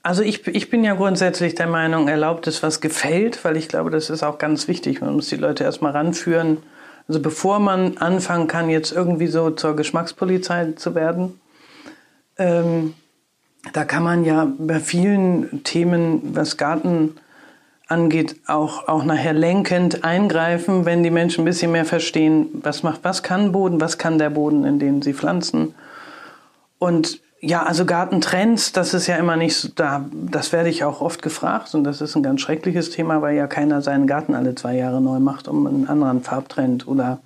also 0.02 0.24
ich, 0.24 0.48
ich 0.48 0.70
bin 0.70 0.84
ja 0.84 0.94
grundsätzlich 0.94 1.56
der 1.56 1.68
Meinung, 1.68 2.08
erlaubt 2.08 2.48
es, 2.48 2.64
was 2.64 2.82
gefällt, 2.82 3.44
weil 3.44 3.58
ich 3.58 3.68
glaube, 3.68 3.90
das 3.90 4.10
ist 4.10 4.24
auch 4.24 4.38
ganz 4.38 4.68
wichtig. 4.68 5.02
Man 5.02 5.14
muss 5.14 5.30
die 5.30 5.36
Leute 5.36 5.64
erstmal 5.64 5.92
ranführen. 5.92 6.58
Also 7.08 7.22
bevor 7.22 7.60
man 7.60 7.98
anfangen 7.98 8.48
kann, 8.48 8.70
jetzt 8.70 8.92
irgendwie 8.92 9.28
so 9.28 9.52
zur 9.52 9.76
Geschmackspolizei 9.76 10.74
zu 10.76 10.96
werden, 10.96 11.40
ähm, 12.38 12.94
da 13.74 13.84
kann 13.84 14.04
man 14.04 14.24
ja 14.24 14.48
bei 14.58 14.80
vielen 14.80 15.64
Themen, 15.64 16.36
was 16.36 16.56
Garten 16.56 17.16
angeht, 17.88 18.36
auch, 18.48 18.88
auch 18.88 19.04
nachher 19.04 19.34
lenkend 19.34 20.04
eingreifen, 20.04 20.86
wenn 20.86 21.04
die 21.04 21.10
Menschen 21.10 21.42
ein 21.42 21.46
bisschen 21.46 21.72
mehr 21.72 21.86
verstehen, 21.86 22.48
was 22.54 22.84
macht, 22.84 23.00
was 23.04 23.24
kann 23.24 23.52
Boden, 23.52 23.82
was 23.82 23.98
kann 23.98 24.18
der 24.18 24.30
Boden, 24.30 24.64
in 24.64 24.80
dem 24.80 25.02
sie 25.02 25.14
pflanzen. 25.14 25.74
Und 26.78 27.20
ja, 27.42 27.64
also 27.64 27.86
Gartentrends, 27.86 28.74
das 28.74 28.94
ist 28.94 29.08
ja 29.08 29.16
immer 29.16 29.38
nicht 29.38 29.56
so, 29.56 29.70
da, 29.74 30.06
das 30.12 30.52
werde 30.52 30.70
ich 30.70 30.84
auch 30.84 31.02
oft 31.02 31.22
gefragt 31.22 31.74
und 31.74 31.86
das 31.86 32.02
ist 32.02 32.16
ein 32.16 32.24
ganz 32.24 32.42
schreckliches 32.42 32.90
Thema, 32.90 33.22
weil 33.22 33.36
ja 33.36 33.48
keiner 33.48 33.82
seinen 33.82 34.08
Garten 34.08 34.36
alle 34.36 34.56
zwei 34.56 34.76
Jahre 34.76 35.00
neu 35.00 35.20
macht 35.20 35.48
um 35.48 35.66
einen 35.66 35.88
anderen 35.88 36.22
Farbtrend 36.22 36.88
oder, 36.88 37.20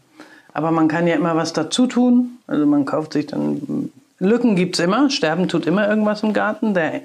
aber 0.54 0.72
man 0.72 0.88
kann 0.88 1.08
ja 1.08 1.16
immer 1.16 1.36
was 1.36 1.54
dazu 1.54 1.88
tun. 1.88 2.38
Also 2.46 2.66
man 2.66 2.86
kauft 2.86 3.14
sich 3.14 3.26
dann, 3.28 3.92
Lücken 4.20 4.56
gibt's 4.56 4.80
immer, 4.80 5.10
sterben 5.10 5.48
tut 5.48 5.66
immer 5.66 5.90
irgendwas 5.90 6.22
im 6.22 6.34
Garten. 6.34 6.76
Der 6.76 7.02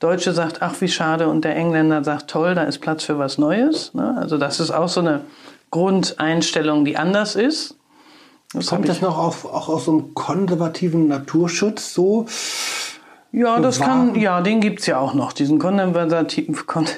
Deutsche 0.00 0.32
sagt, 0.32 0.62
ach 0.62 0.80
wie 0.80 0.88
schade 0.88 1.28
und 1.28 1.44
der 1.44 1.56
Engländer 1.56 2.04
sagt, 2.04 2.28
toll, 2.30 2.54
da 2.54 2.64
ist 2.64 2.78
Platz 2.78 3.04
für 3.04 3.18
was 3.18 3.36
Neues. 3.36 3.92
Ne? 3.92 4.16
Also 4.18 4.38
das 4.38 4.60
ist 4.60 4.70
auch 4.70 4.88
so 4.88 5.00
eine 5.00 5.20
Grundeinstellung, 5.70 6.86
die 6.86 6.96
anders 6.96 7.36
ist. 7.36 7.75
Das 8.52 8.66
Kommt 8.66 8.88
das 8.88 9.00
noch 9.00 9.18
auf, 9.18 9.44
auch 9.44 9.68
aus 9.68 9.86
so 9.86 9.92
einem 9.92 10.14
konservativen 10.14 11.08
Naturschutz 11.08 11.92
so? 11.92 12.26
Ja, 13.32 13.60
das 13.60 13.80
kann, 13.80 14.14
ja, 14.14 14.40
den 14.40 14.60
gibt 14.60 14.80
es 14.80 14.86
ja 14.86 14.98
auch 14.98 15.12
noch. 15.12 15.32
Diesen 15.32 15.58
konservativen, 15.58 16.56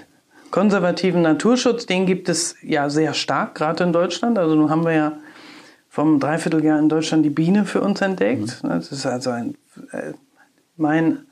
konservativen 0.51 1.23
Naturschutz, 1.23 1.87
den 1.87 2.07
gibt 2.07 2.29
es 2.29 2.55
ja 2.63 2.91
sehr 2.91 3.15
stark, 3.15 3.55
gerade 3.55 3.85
in 3.85 3.93
Deutschland. 3.93 4.39
Also 4.39 4.55
nun 4.55 4.71
haben 4.71 4.85
wir 4.85 4.93
ja 4.93 5.13
vom 5.89 6.21
Dreivierteljahr 6.21 6.79
in 6.79 6.89
Deutschland 6.89 7.25
die 7.25 7.31
Biene 7.31 7.65
für 7.65 7.81
uns 7.81 8.01
entdeckt. 8.01 8.63
Mhm. 8.63 8.69
Das 8.69 8.93
ist 8.93 9.07
also 9.07 9.31
ein, 9.31 9.57
äh, 9.91 10.13
mein 10.77 11.27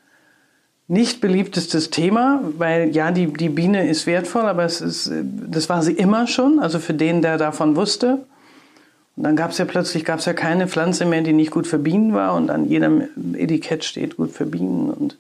nicht 0.89 1.21
beliebtestes 1.21 1.91
Thema, 1.91 2.41
weil 2.59 2.95
ja, 2.95 3.11
die, 3.11 3.33
die 3.33 3.49
Biene 3.49 3.89
ist 3.89 4.07
wertvoll, 4.07 4.43
aber 4.43 4.65
es 4.65 4.81
ist, 4.81 5.11
das 5.13 5.69
war 5.69 5.83
sie 5.83 5.93
immer 5.93 6.27
schon, 6.27 6.61
also 6.61 6.79
für 6.79 6.95
den, 6.95 7.23
der 7.23 7.39
davon 7.39 7.77
wusste. 7.77 8.25
Und 9.17 9.25
dann 9.25 9.37
gab 9.37 9.51
es 9.51 9.59
ja 9.59 9.65
plötzlich 9.65 10.05
gab's 10.05 10.27
ja 10.27 10.35
keine 10.35 10.69
Pflanze 10.69 11.07
mehr, 11.07 11.23
die 11.23 11.33
nicht 11.33 11.51
gut 11.51 11.67
für 11.67 11.79
Bienen 11.79 12.13
war 12.13 12.35
und 12.35 12.51
an 12.51 12.67
jedem 12.67 13.09
Etikett 13.35 13.85
steht 13.85 14.17
gut 14.17 14.31
für 14.31 14.45
Bienen. 14.45 14.91
Und 14.91 15.17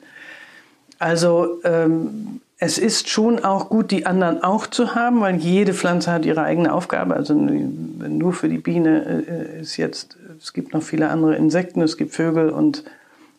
also 0.99 1.61
ähm, 1.65 2.41
es 2.59 2.79
ist 2.79 3.09
schon 3.09 3.45
auch 3.45 3.69
gut, 3.69 3.91
die 3.91 4.07
anderen 4.07 4.43
auch 4.43 4.67
zu 4.67 4.95
haben, 4.95 5.21
weil 5.21 5.37
jede 5.37 5.75
Pflanze 5.75 6.13
hat 6.13 6.25
ihre 6.25 6.43
eigene 6.43 6.73
Aufgabe. 6.73 7.15
Also 7.15 7.35
nur 7.35 8.33
für 8.33 8.49
die 8.49 8.59
Biene 8.59 9.25
äh, 9.29 9.61
ist 9.61 9.77
jetzt, 9.79 10.17
es 10.39 10.53
gibt 10.53 10.75
noch 10.75 10.83
viele 10.83 11.09
andere 11.09 11.37
Insekten, 11.37 11.81
es 11.81 11.97
gibt 11.97 12.13
Vögel 12.13 12.51
und 12.51 12.85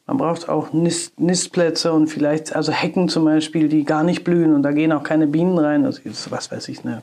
man 0.08 0.17
braucht 0.17 0.50
auch 0.50 0.72
Nist, 0.72 1.20
Nistplätze 1.20 1.91
und 1.91 2.08
vielleicht, 2.08 2.56
also 2.56 2.72
Hecken 2.72 3.10
zum 3.10 3.26
Beispiel, 3.26 3.67
die 3.67 3.84
gar 3.84 4.04
nicht 4.04 4.24
blühen 4.24 4.54
und 4.54 4.63
da 4.63 4.72
gehen 4.72 4.91
auch 4.91 5.04
keine 5.04 5.28
Bienen 5.28 5.58
rein. 5.58 5.86
Also 5.86 6.02
was 6.30 6.52
weiß 6.52 6.70
ich, 6.70 6.86
eine 6.86 7.02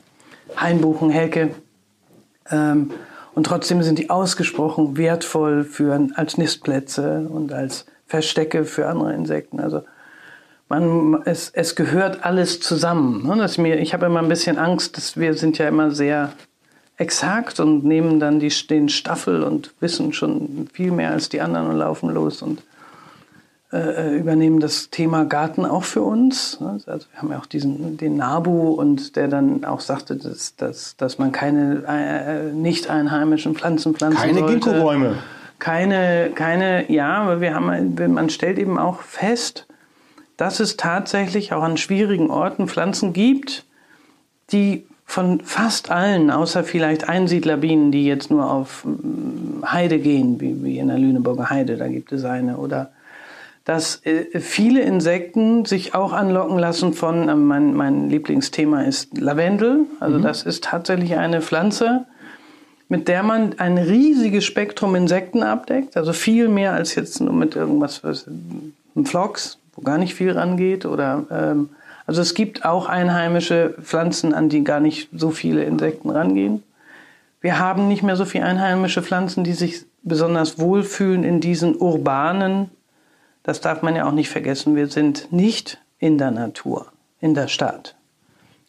Hainbuchenhecke. 0.57 1.51
Ähm, 2.49 2.91
und 3.35 3.45
trotzdem 3.45 3.83
sind 3.83 3.99
die 3.99 4.09
ausgesprochen 4.09 4.97
wertvoll 4.97 5.65
für, 5.65 6.07
als 6.15 6.37
Nistplätze 6.37 7.27
und 7.29 7.51
als 7.51 7.85
Verstecke 8.07 8.63
für 8.65 8.87
andere 8.87 9.13
Insekten. 9.13 9.59
Also 9.59 9.83
man, 10.69 11.21
es, 11.25 11.49
es 11.49 11.75
gehört 11.75 12.23
alles 12.25 12.61
zusammen. 12.61 13.27
Ne? 13.27 13.47
Mir, 13.57 13.79
ich 13.79 13.93
habe 13.93 14.05
immer 14.05 14.21
ein 14.21 14.29
bisschen 14.29 14.57
Angst, 14.57 14.97
dass 14.97 15.17
wir 15.17 15.33
sind 15.33 15.57
ja 15.57 15.67
immer 15.67 15.91
sehr 15.91 16.31
exakt 16.97 17.59
und 17.59 17.83
nehmen 17.83 18.21
dann 18.21 18.39
die, 18.39 18.53
den 18.69 18.87
Staffel 18.87 19.43
und 19.43 19.73
wissen 19.81 20.13
schon 20.13 20.67
viel 20.71 20.91
mehr 20.91 21.11
als 21.11 21.27
die 21.27 21.41
anderen 21.41 21.67
und 21.67 21.75
laufen 21.75 22.09
los 22.09 22.41
und 22.41 22.63
äh, 23.75 24.15
übernehmen 24.17 24.59
das 24.59 24.89
Thema 24.89 25.25
Garten 25.25 25.65
auch 25.65 25.83
für 25.83 26.01
uns. 26.01 26.59
Also 26.61 27.07
wir 27.11 27.21
haben 27.21 27.31
ja 27.31 27.39
auch 27.39 27.45
diesen, 27.45 27.97
den 27.97 28.17
Nabu 28.17 28.71
und 28.71 29.15
der 29.15 29.27
dann 29.27 29.65
auch 29.65 29.79
sagte, 29.79 30.15
dass, 30.15 30.55
dass, 30.55 30.95
dass 30.97 31.19
man 31.19 31.31
keine 31.31 31.83
äh, 31.87 32.51
nicht 32.53 32.89
einheimischen 32.89 33.55
Pflanzen 33.55 33.95
pflanzen 33.95 34.19
keine 34.19 34.39
sollte. 34.39 34.59
Keine 34.59 34.61
Ginkgo-Bäume. 34.61 35.15
Keine, 35.59 36.31
keine, 36.35 36.91
ja, 36.91 37.15
aber 37.23 37.41
wir 37.41 37.55
haben, 37.55 37.95
man 38.13 38.29
stellt 38.29 38.59
eben 38.59 38.77
auch 38.77 39.01
fest, 39.01 39.67
dass 40.37 40.59
es 40.59 40.77
tatsächlich 40.77 41.53
auch 41.53 41.63
an 41.63 41.77
schwierigen 41.77 42.29
Orten 42.29 42.67
Pflanzen 42.67 43.13
gibt, 43.13 43.65
die 44.51 44.85
von 45.05 45.39
fast 45.41 45.91
allen, 45.91 46.31
außer 46.31 46.63
vielleicht 46.63 47.07
Einsiedlerbienen, 47.07 47.91
die 47.91 48.05
jetzt 48.05 48.31
nur 48.31 48.51
auf 48.51 48.85
mm, 48.85 49.63
Heide 49.65 49.99
gehen, 49.99 50.41
wie, 50.41 50.63
wie 50.63 50.79
in 50.79 50.87
der 50.87 50.97
Lüneburger 50.97 51.49
Heide, 51.49 51.77
da 51.77 51.87
gibt 51.87 52.11
es 52.11 52.25
eine, 52.25 52.57
oder 52.57 52.91
dass 53.65 54.05
äh, 54.05 54.39
viele 54.39 54.81
Insekten 54.81 55.65
sich 55.65 55.95
auch 55.95 56.13
anlocken 56.13 56.57
lassen 56.59 56.93
von, 56.93 57.27
äh, 57.27 57.35
mein, 57.35 57.73
mein 57.73 58.09
Lieblingsthema 58.09 58.83
ist 58.83 59.17
Lavendel. 59.17 59.85
Also 59.99 60.19
mhm. 60.19 60.23
das 60.23 60.43
ist 60.43 60.63
tatsächlich 60.63 61.17
eine 61.17 61.41
Pflanze, 61.41 62.05
mit 62.87 63.07
der 63.07 63.23
man 63.23 63.57
ein 63.57 63.79
riesiges 63.79 64.45
Spektrum 64.45 64.95
Insekten 64.95 65.41
abdeckt. 65.41 65.97
Also 65.97 66.13
viel 66.13 66.47
mehr 66.47 66.73
als 66.73 66.93
jetzt 66.93 67.19
nur 67.19 67.33
mit 67.33 67.55
irgendwas, 67.55 68.03
was, 68.03 68.27
ein 68.27 69.05
Phlox, 69.05 69.57
wo 69.73 69.81
gar 69.81 69.97
nicht 69.97 70.13
viel 70.13 70.31
rangeht. 70.31 70.85
Oder, 70.85 71.25
ähm, 71.31 71.69
also 72.05 72.21
es 72.21 72.35
gibt 72.35 72.65
auch 72.65 72.87
einheimische 72.87 73.75
Pflanzen, 73.81 74.35
an 74.35 74.47
die 74.47 74.63
gar 74.63 74.79
nicht 74.79 75.09
so 75.11 75.31
viele 75.31 75.63
Insekten 75.63 76.11
rangehen. 76.11 76.61
Wir 77.41 77.57
haben 77.57 77.87
nicht 77.87 78.03
mehr 78.03 78.15
so 78.15 78.25
viele 78.25 78.45
einheimische 78.45 79.01
Pflanzen, 79.01 79.43
die 79.43 79.53
sich 79.53 79.85
besonders 80.03 80.59
wohlfühlen 80.59 81.23
in 81.23 81.41
diesen 81.41 81.75
urbanen 81.75 82.69
das 83.45 83.61
darf 83.61 83.81
man 83.81 83.95
ja 83.95 84.07
auch 84.07 84.11
nicht 84.11 84.29
vergessen, 84.29 84.75
wir 84.75 84.87
sind 84.87 85.31
nicht 85.31 85.79
in 85.99 86.17
der 86.17 86.31
Natur, 86.31 86.87
in 87.19 87.33
der 87.35 87.47
Stadt. 87.47 87.95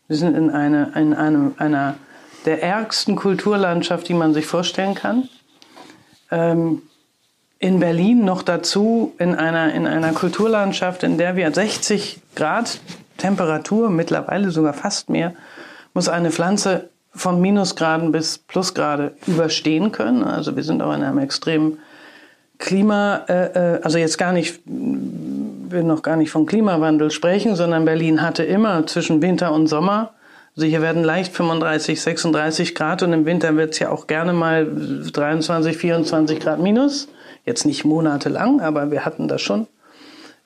Wir 0.06 0.16
sind 0.16 0.36
in, 0.36 0.50
eine, 0.50 0.92
in 0.94 1.14
einem, 1.14 1.54
einer 1.56 1.96
der 2.44 2.62
ärgsten 2.62 3.16
Kulturlandschaft, 3.16 4.08
die 4.08 4.14
man 4.14 4.34
sich 4.34 4.46
vorstellen 4.46 4.94
kann. 4.94 5.28
Ähm, 6.30 6.82
in 7.58 7.80
Berlin 7.80 8.24
noch 8.24 8.42
dazu 8.42 9.14
in 9.18 9.34
einer, 9.34 9.72
in 9.72 9.86
einer 9.86 10.12
Kulturlandschaft, 10.12 11.02
in 11.02 11.16
der 11.16 11.36
wir 11.36 11.50
60 11.52 12.20
Grad 12.34 12.78
Temperatur, 13.16 13.88
mittlerweile 13.88 14.50
sogar 14.50 14.74
fast 14.74 15.08
mehr, 15.08 15.32
muss 15.94 16.08
eine 16.10 16.30
Pflanze 16.30 16.90
von 17.14 17.40
Minusgraden 17.40 18.12
bis 18.12 18.36
Plusgrade 18.36 19.16
überstehen 19.26 19.90
können. 19.90 20.22
Also 20.22 20.54
wir 20.54 20.62
sind 20.62 20.82
auch 20.82 20.92
in 20.92 21.02
einem 21.02 21.18
extremen 21.18 21.78
Klima, 22.58 23.24
äh, 23.28 23.76
äh, 23.76 23.80
also 23.82 23.98
jetzt 23.98 24.18
gar 24.18 24.32
nicht, 24.32 24.60
will 24.64 25.82
noch 25.82 26.02
gar 26.02 26.16
nicht 26.16 26.30
vom 26.30 26.46
Klimawandel 26.46 27.10
sprechen, 27.10 27.56
sondern 27.56 27.84
Berlin 27.84 28.22
hatte 28.22 28.44
immer 28.44 28.86
zwischen 28.86 29.20
Winter 29.22 29.52
und 29.52 29.66
Sommer, 29.66 30.14
also 30.56 30.66
hier 30.66 30.80
werden 30.80 31.04
leicht 31.04 31.34
35, 31.34 32.00
36 32.00 32.74
Grad 32.74 33.02
und 33.02 33.12
im 33.12 33.26
Winter 33.26 33.56
wird 33.56 33.74
es 33.74 33.78
ja 33.78 33.90
auch 33.90 34.06
gerne 34.06 34.32
mal 34.32 34.66
23, 34.66 35.76
24 35.76 36.40
Grad 36.40 36.60
minus. 36.60 37.08
Jetzt 37.44 37.66
nicht 37.66 37.84
monatelang, 37.84 38.62
aber 38.62 38.90
wir 38.90 39.04
hatten 39.04 39.28
das 39.28 39.42
schon. 39.42 39.66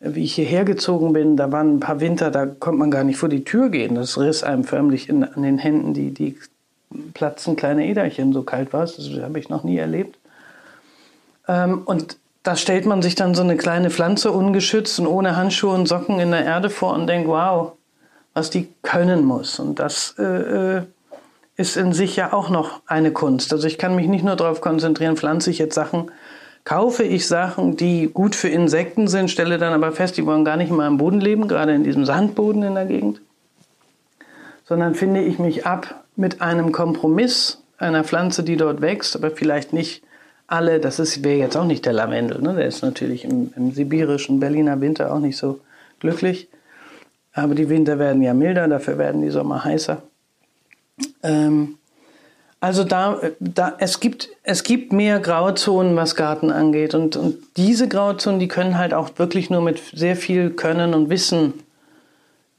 Wie 0.00 0.24
ich 0.24 0.34
hierher 0.34 0.64
gezogen 0.64 1.12
bin, 1.12 1.36
da 1.36 1.52
waren 1.52 1.76
ein 1.76 1.80
paar 1.80 2.00
Winter, 2.00 2.32
da 2.32 2.46
konnte 2.46 2.78
man 2.78 2.90
gar 2.90 3.04
nicht 3.04 3.18
vor 3.18 3.28
die 3.28 3.44
Tür 3.44 3.68
gehen. 3.68 3.94
Das 3.94 4.18
riss 4.18 4.42
einem 4.42 4.64
förmlich 4.64 5.08
in, 5.08 5.22
an 5.22 5.42
den 5.42 5.58
Händen 5.58 5.94
die, 5.94 6.10
die 6.10 6.36
platzen 7.14 7.54
kleine 7.54 7.86
Äderchen, 7.86 8.32
so 8.32 8.42
kalt 8.42 8.72
war 8.72 8.82
es. 8.82 8.96
Das 8.96 9.08
habe 9.22 9.38
ich 9.38 9.48
noch 9.48 9.62
nie 9.62 9.78
erlebt. 9.78 10.18
Ähm, 11.48 11.82
und 11.84 12.18
da 12.42 12.56
stellt 12.56 12.86
man 12.86 13.02
sich 13.02 13.14
dann 13.14 13.34
so 13.34 13.42
eine 13.42 13.56
kleine 13.56 13.90
Pflanze 13.90 14.32
ungeschützt 14.32 14.98
und 15.00 15.06
ohne 15.06 15.36
Handschuhe 15.36 15.74
und 15.74 15.86
Socken 15.86 16.20
in 16.20 16.30
der 16.30 16.44
Erde 16.44 16.70
vor 16.70 16.94
und 16.94 17.06
denkt, 17.06 17.28
wow, 17.28 17.72
was 18.32 18.50
die 18.50 18.68
können 18.82 19.24
muss. 19.24 19.58
Und 19.58 19.78
das 19.78 20.14
äh, 20.18 20.22
äh, 20.78 20.82
ist 21.56 21.76
in 21.76 21.92
sich 21.92 22.16
ja 22.16 22.32
auch 22.32 22.48
noch 22.48 22.80
eine 22.86 23.12
Kunst. 23.12 23.52
Also 23.52 23.66
ich 23.66 23.76
kann 23.76 23.94
mich 23.94 24.06
nicht 24.06 24.24
nur 24.24 24.36
darauf 24.36 24.60
konzentrieren, 24.60 25.16
pflanze 25.16 25.50
ich 25.50 25.58
jetzt 25.58 25.74
Sachen 25.74 26.10
kaufe 26.64 27.02
ich 27.02 27.26
Sachen, 27.26 27.76
die 27.76 28.08
gut 28.08 28.34
für 28.34 28.48
Insekten 28.48 29.08
sind, 29.08 29.30
stelle 29.30 29.58
dann 29.58 29.72
aber 29.72 29.92
fest, 29.92 30.16
die 30.16 30.26
wollen 30.26 30.44
gar 30.44 30.56
nicht 30.56 30.70
in 30.70 30.76
meinem 30.76 30.98
Boden 30.98 31.20
leben, 31.20 31.48
gerade 31.48 31.74
in 31.74 31.84
diesem 31.84 32.04
Sandboden 32.04 32.62
in 32.62 32.74
der 32.74 32.86
Gegend, 32.86 33.20
sondern 34.64 34.94
finde 34.94 35.22
ich 35.22 35.38
mich 35.38 35.66
ab 35.66 36.04
mit 36.16 36.42
einem 36.42 36.72
Kompromiss 36.72 37.62
einer 37.78 38.04
Pflanze, 38.04 38.42
die 38.42 38.56
dort 38.56 38.82
wächst, 38.82 39.16
aber 39.16 39.30
vielleicht 39.30 39.72
nicht 39.72 40.02
alle, 40.50 40.80
das 40.80 41.22
wäre 41.22 41.38
jetzt 41.38 41.56
auch 41.56 41.64
nicht 41.64 41.86
der 41.86 41.92
Lavendel, 41.92 42.42
ne? 42.42 42.54
der 42.54 42.66
ist 42.66 42.82
natürlich 42.82 43.24
im, 43.24 43.52
im 43.56 43.72
sibirischen 43.72 44.40
Berliner 44.40 44.80
Winter 44.80 45.14
auch 45.14 45.20
nicht 45.20 45.36
so 45.36 45.60
glücklich, 46.00 46.48
aber 47.32 47.54
die 47.54 47.68
Winter 47.68 47.98
werden 47.98 48.20
ja 48.20 48.34
milder, 48.34 48.66
dafür 48.66 48.98
werden 48.98 49.22
die 49.22 49.30
Sommer 49.30 49.64
heißer. 49.64 50.02
Ähm, 51.22 51.76
also 52.58 52.84
da, 52.84 53.20
da 53.38 53.76
es 53.78 54.00
gibt 54.00 54.28
es 54.42 54.64
gibt 54.64 54.92
mehr 54.92 55.20
Grauzonen, 55.20 55.96
was 55.96 56.16
Garten 56.16 56.50
angeht 56.50 56.94
und 56.94 57.16
und 57.16 57.38
diese 57.56 57.88
Grauzonen, 57.88 58.40
die 58.40 58.48
können 58.48 58.76
halt 58.76 58.92
auch 58.92 59.10
wirklich 59.18 59.50
nur 59.50 59.62
mit 59.62 59.80
sehr 59.94 60.16
viel 60.16 60.50
Können 60.50 60.92
und 60.94 61.08
Wissen 61.08 61.54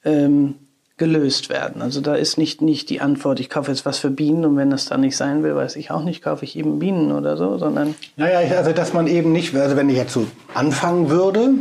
ähm, 0.06 0.56
gelöst 1.02 1.50
werden. 1.50 1.82
Also 1.82 2.00
da 2.00 2.14
ist 2.14 2.38
nicht 2.38 2.62
nicht 2.62 2.92
die 2.92 3.02
Antwort, 3.02 3.40
ich 3.40 3.50
kaufe 3.50 3.72
jetzt 3.72 3.88
was 3.88 3.98
für 3.98 4.12
Bienen 4.12 4.46
und 4.46 4.56
wenn 4.56 4.70
das 4.70 4.86
dann 4.86 5.02
nicht 5.02 5.18
sein 5.18 5.42
will, 5.42 5.56
weiß 5.56 5.76
ich 5.78 5.90
auch 5.90 6.04
nicht, 6.04 6.22
kaufe 6.22 6.46
ich 6.46 6.56
eben 6.56 6.78
Bienen 6.78 7.12
oder 7.12 7.38
so, 7.38 7.58
sondern 7.58 7.96
naja, 8.18 8.56
also 8.56 8.72
dass 8.72 8.94
man 8.94 9.08
eben 9.08 9.32
nicht, 9.32 9.56
also 9.56 9.76
wenn 9.76 9.90
ich 9.90 9.98
jetzt 9.98 10.14
so 10.14 10.28
anfangen 10.54 11.10
würde, 11.10 11.56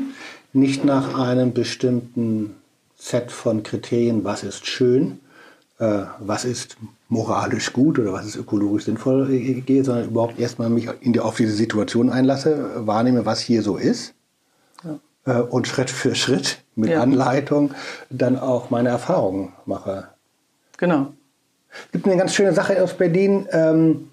nicht 0.53 0.85
nach 0.85 1.18
einem 1.18 1.55
bestimmten 1.55 2.55
Set 2.98 3.33
von 3.33 3.62
Kriterien, 3.62 4.24
was 4.24 4.44
ist 4.44 4.66
schön, 4.66 5.20
äh, 5.79 6.03
was 6.18 6.44
ist 6.44 6.76
moralisch 7.09 7.72
gut 7.72 7.98
oder 7.98 8.12
was 8.12 8.26
ist 8.26 8.37
ökologisch 8.37 8.85
sinnvoll 8.85 9.26
gehe, 9.26 9.85
sondern 9.85 10.05
überhaupt 10.05 10.38
erstmal 10.38 10.68
mich 10.68 10.87
in 11.00 11.14
die, 11.14 11.20
auf 11.20 11.38
diese 11.38 11.55
Situation 11.55 12.11
einlasse, 12.11 12.72
wahrnehme, 12.87 13.24
was 13.24 13.40
hier 13.40 13.62
so 13.62 13.79
ist 13.79 14.11
äh, 14.11 14.19
und 15.24 15.68
Schritt 15.68 15.90
für 15.90 16.14
Schritt 16.14 16.62
mit 16.74 16.90
ja. 16.90 17.02
Anleitung 17.02 17.74
dann 18.09 18.38
auch 18.38 18.70
meine 18.70 18.88
Erfahrungen 18.88 19.52
mache. 19.66 20.09
Genau. 20.78 21.12
Es 21.87 21.92
gibt 21.92 22.06
eine 22.06 22.16
ganz 22.16 22.35
schöne 22.35 22.52
Sache 22.52 22.83
aus 22.83 22.94
Berlin. 22.94 23.46
Ähm, 23.52 24.11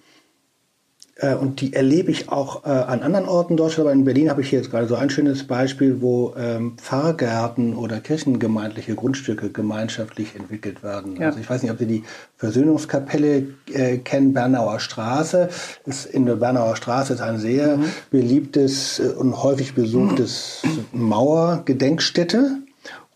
äh, 1.19 1.33
und 1.33 1.61
die 1.61 1.73
erlebe 1.73 2.11
ich 2.11 2.29
auch 2.29 2.65
äh, 2.65 2.69
an 2.69 3.01
anderen 3.01 3.27
Orten 3.27 3.53
in 3.53 3.57
Deutschland, 3.57 3.87
aber 3.87 3.93
in 3.93 4.05
Berlin 4.05 4.29
habe 4.29 4.41
ich 4.41 4.49
hier 4.49 4.59
jetzt 4.59 4.69
gerade 4.69 4.87
so 4.87 4.95
ein 4.95 5.09
schönes 5.09 5.45
Beispiel, 5.45 6.01
wo 6.01 6.33
ähm, 6.37 6.77
Pfarrgärten 6.77 7.75
oder 7.75 7.99
kirchengemeindliche 7.99 8.95
Grundstücke 8.95 9.49
gemeinschaftlich 9.49 10.35
entwickelt 10.35 10.83
werden. 10.83 11.15
Ja. 11.15 11.27
Also 11.27 11.39
ich 11.39 11.49
weiß 11.49 11.63
nicht, 11.63 11.71
ob 11.71 11.79
Sie 11.79 11.87
die 11.87 12.03
Versöhnungskapelle 12.37 13.47
äh, 13.73 13.97
kennen, 13.97 14.33
Bernauer 14.33 14.79
Straße. 14.79 15.49
Ist 15.85 16.05
in 16.05 16.25
der 16.25 16.35
Bernauer 16.35 16.75
Straße 16.75 17.13
ist 17.13 17.21
ein 17.21 17.39
sehr 17.39 17.77
mhm. 17.77 17.85
beliebtes 18.11 18.99
äh, 18.99 19.09
und 19.09 19.41
häufig 19.41 19.73
besuchtes 19.73 20.61
mhm. 20.63 21.07
Mauergedenkstätte. 21.07 22.57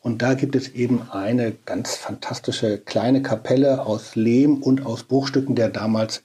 Und 0.01 0.23
da 0.23 0.33
gibt 0.33 0.55
es 0.55 0.69
eben 0.69 1.03
eine 1.11 1.53
ganz 1.65 1.95
fantastische 1.95 2.79
kleine 2.79 3.21
Kapelle 3.21 3.85
aus 3.85 4.15
Lehm 4.15 4.63
und 4.63 4.87
aus 4.87 5.03
Bruchstücken 5.03 5.53
der 5.53 5.69
damals 5.69 6.23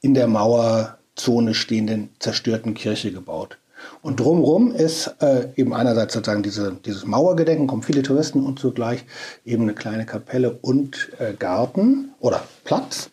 in 0.00 0.14
der 0.14 0.28
Mauer 0.28 0.99
Zone 1.20 1.54
stehenden 1.54 2.10
zerstörten 2.18 2.74
Kirche 2.74 3.12
gebaut. 3.12 3.58
Und 4.02 4.20
drumherum 4.20 4.72
ist 4.72 5.14
äh, 5.20 5.48
eben 5.56 5.72
einerseits 5.72 6.14
sozusagen 6.14 6.42
diese, 6.42 6.76
dieses 6.84 7.06
Mauergedenken, 7.06 7.66
kommen 7.66 7.82
viele 7.82 8.02
Touristen 8.02 8.44
und 8.44 8.58
zugleich 8.58 9.04
eben 9.44 9.62
eine 9.62 9.74
kleine 9.74 10.06
Kapelle 10.06 10.58
und 10.60 11.10
äh, 11.18 11.32
Garten 11.34 12.10
oder 12.20 12.42
Platz. 12.64 13.10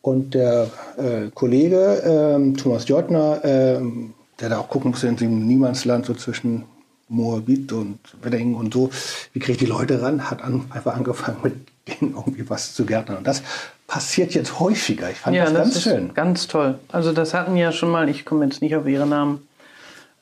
Und 0.00 0.34
der 0.34 0.68
äh, 0.96 1.30
Kollege 1.32 2.02
ähm, 2.04 2.56
Thomas 2.56 2.88
Jottner, 2.88 3.40
ähm, 3.44 4.14
der 4.40 4.48
da 4.48 4.58
auch 4.58 4.68
gucken 4.68 4.90
musste 4.90 5.06
in 5.06 5.16
diesem 5.16 5.46
Niemandsland 5.46 6.06
so 6.06 6.14
zwischen 6.14 6.64
Moabit 7.08 7.72
und 7.72 7.98
Wedding 8.22 8.54
und 8.54 8.74
so, 8.74 8.90
wie 9.32 9.38
kriege 9.38 9.52
ich 9.52 9.58
die 9.58 9.66
Leute 9.66 10.02
ran, 10.02 10.30
hat 10.30 10.42
an, 10.42 10.64
einfach 10.70 10.96
angefangen 10.96 11.38
mit 11.42 11.54
denen 11.88 12.14
irgendwie 12.14 12.48
was 12.48 12.74
zu 12.74 12.84
gärtnern. 12.84 13.18
Und 13.18 13.26
das 13.26 13.42
passiert 13.86 14.34
jetzt 14.34 14.60
häufiger. 14.60 15.10
Ich 15.10 15.18
fand 15.18 15.36
ja, 15.36 15.44
das 15.44 15.54
ganz 15.54 15.74
das 15.74 15.82
schön. 15.82 16.14
Ganz 16.14 16.46
toll. 16.48 16.78
Also 16.90 17.12
das 17.12 17.34
hatten 17.34 17.56
ja 17.56 17.72
schon 17.72 17.90
mal, 17.90 18.08
ich 18.08 18.24
komme 18.24 18.44
jetzt 18.44 18.62
nicht 18.62 18.76
auf 18.76 18.86
ihre 18.86 19.06
Namen, 19.06 19.46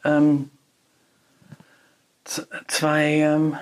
ähm, 0.04 0.50
zwei 2.68 3.20
ähm, 3.20 3.56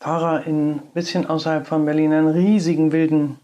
Pfarrer 0.00 0.46
in 0.46 0.80
bisschen 0.94 1.26
außerhalb 1.26 1.66
von 1.66 1.84
Berlin 1.84 2.12
einen 2.12 2.28
riesigen 2.28 2.92
wilden 2.92 3.38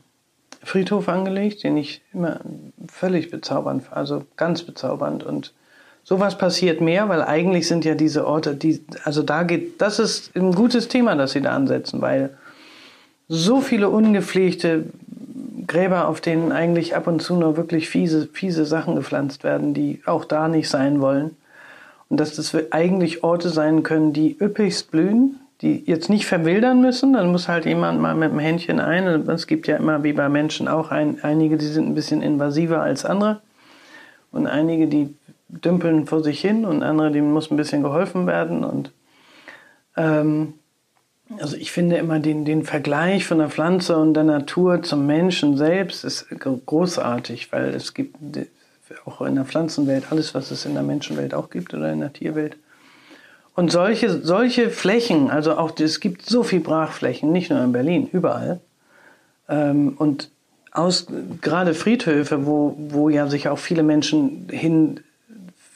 Friedhof 0.63 1.09
angelegt, 1.09 1.63
den 1.65 1.77
ich 1.77 2.03
immer 2.13 2.41
völlig 2.89 3.31
bezaubernd, 3.31 3.85
also 3.91 4.25
ganz 4.37 4.63
bezaubernd 4.63 5.25
und 5.25 5.53
sowas 6.05 6.39
passiert 6.39 6.81
mehr, 6.81 7.09
weil 7.09 7.23
eigentlich 7.23 7.69
sind 7.69 7.85
ja 7.85 7.95
diese 7.95 8.27
Orte, 8.27 8.55
die, 8.55 8.85
also 9.05 9.23
da 9.23 9.43
geht, 9.43 9.81
das 9.81 9.99
ist 9.99 10.35
ein 10.37 10.55
gutes 10.55 10.89
Thema, 10.89 11.15
das 11.17 11.33
sie 11.33 11.43
da 11.43 11.55
ansetzen, 11.55 12.01
weil 12.01 12.37
so 13.29 13.61
viele 13.61 13.91
ungepflegte 13.91 14.87
Gräber, 15.67 16.09
auf 16.09 16.21
denen 16.21 16.51
eigentlich 16.51 16.97
ab 16.97 17.07
und 17.07 17.21
zu 17.21 17.37
nur 17.37 17.57
wirklich 17.57 17.89
fiese, 17.89 18.29
fiese 18.33 18.65
Sachen 18.65 18.97
gepflanzt 18.97 19.45
werden, 19.45 19.75
die 19.75 20.01
auch 20.07 20.25
da 20.25 20.49
nicht 20.49 20.69
sein 20.69 21.01
wollen. 21.01 21.37
Und 22.09 22.19
dass 22.19 22.35
das 22.35 22.57
eigentlich 22.73 23.23
Orte 23.23 23.51
sein 23.51 23.83
können, 23.83 24.15
die 24.15 24.37
üppigst 24.41 24.91
blühen, 24.91 25.39
die 25.61 25.85
jetzt 25.87 26.09
nicht 26.09 26.27
verwildern 26.27 26.81
müssen. 26.81 27.13
Dann 27.13 27.31
muss 27.31 27.49
halt 27.49 27.67
jemand 27.67 28.01
mal 28.01 28.15
mit 28.15 28.31
dem 28.31 28.39
Händchen 28.39 28.81
ein. 28.81 29.07
Es 29.29 29.47
gibt 29.47 29.67
ja 29.67 29.77
immer, 29.77 30.03
wie 30.05 30.15
bei 30.15 30.29
Menschen 30.31 30.69
auch, 30.69 30.91
ein, 30.91 31.23
einige, 31.23 31.59
die 31.59 31.67
sind 31.67 31.87
ein 31.87 31.95
bisschen 31.95 32.23
invasiver 32.23 32.81
als 32.81 33.05
andere. 33.05 33.41
Und 34.33 34.47
einige, 34.47 34.87
die 34.87 35.15
dümpeln 35.49 36.07
vor 36.07 36.23
sich 36.23 36.41
hin 36.41 36.65
und 36.65 36.83
andere, 36.83 37.11
denen 37.11 37.33
muss 37.33 37.51
ein 37.51 37.57
bisschen 37.57 37.83
geholfen 37.83 38.27
werden. 38.27 38.65
Und 38.65 38.93
ähm, 39.97 40.55
also 41.41 41.57
ich 41.57 41.73
finde 41.73 41.97
immer 41.97 42.21
den, 42.21 42.45
den 42.45 42.65
Vergleich 42.65 43.27
von 43.27 43.39
der 43.39 43.51
Pflanze 43.51 43.97
und 43.97 44.15
der 44.15 44.25
Natur 44.25 44.83
zum 44.83 45.07
Menschen 45.07 45.57
selbst 45.57 46.05
ist 46.05 46.27
großartig, 46.31 47.53
weil 47.53 47.75
es 47.75 47.93
gibt 47.93 48.17
auch 49.05 49.21
in 49.23 49.35
der 49.35 49.45
Pflanzenwelt 49.45 50.05
alles, 50.11 50.35
was 50.35 50.51
es 50.51 50.65
in 50.65 50.75
der 50.75 50.83
Menschenwelt 50.83 51.35
auch 51.35 51.51
gibt 51.51 51.75
oder 51.75 51.93
in 51.93 52.01
der 52.01 52.13
Tierwelt. 52.13 52.57
Und 53.55 53.73
solche, 53.73 54.23
solche 54.23 54.71
Flächen, 54.71 55.31
also 55.31 55.57
auch 55.57 55.79
es 55.79 56.01
gibt 56.01 56.25
so 56.25 56.43
viel 56.43 56.61
Brachflächen, 56.61 57.33
nicht 57.33 57.51
nur 57.51 57.63
in 57.63 57.73
Berlin, 57.73 58.09
überall. 58.13 58.61
Ähm, 59.49 59.95
und 59.99 60.31
aus, 60.73 61.09
gerade 61.41 61.75
Friedhöfe, 61.75 62.47
wo, 62.47 62.77
wo 62.79 63.09
ja 63.09 63.27
sich 63.27 63.49
auch 63.49 63.59
viele 63.59 63.83
Menschen 63.83 64.47
hin 64.51 65.01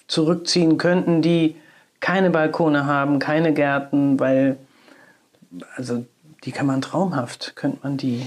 zurückziehen 0.07 0.79
könnten, 0.79 1.23
die 1.23 1.57
keine 2.01 2.31
Balkone 2.31 2.87
haben, 2.87 3.19
keine 3.19 3.53
Gärten, 3.53 4.21
weil 4.21 4.57
also 5.77 6.05
die 6.45 6.51
kann 6.51 6.67
man 6.67 6.81
traumhaft, 6.81 7.53
könnte 7.55 7.79
man 7.83 7.97
die. 7.97 8.27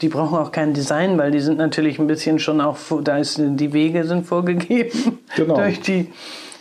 Die 0.00 0.08
brauchen 0.08 0.38
auch 0.38 0.52
kein 0.52 0.72
Design, 0.72 1.18
weil 1.18 1.30
die 1.30 1.40
sind 1.40 1.58
natürlich 1.58 1.98
ein 1.98 2.06
bisschen 2.06 2.38
schon 2.38 2.60
auch, 2.60 2.78
da 3.02 3.18
ist 3.18 3.38
die 3.38 3.72
Wege 3.72 4.04
sind 4.04 4.26
vorgegeben 4.26 5.18
genau. 5.36 5.56
durch 5.56 5.80
die 5.80 6.10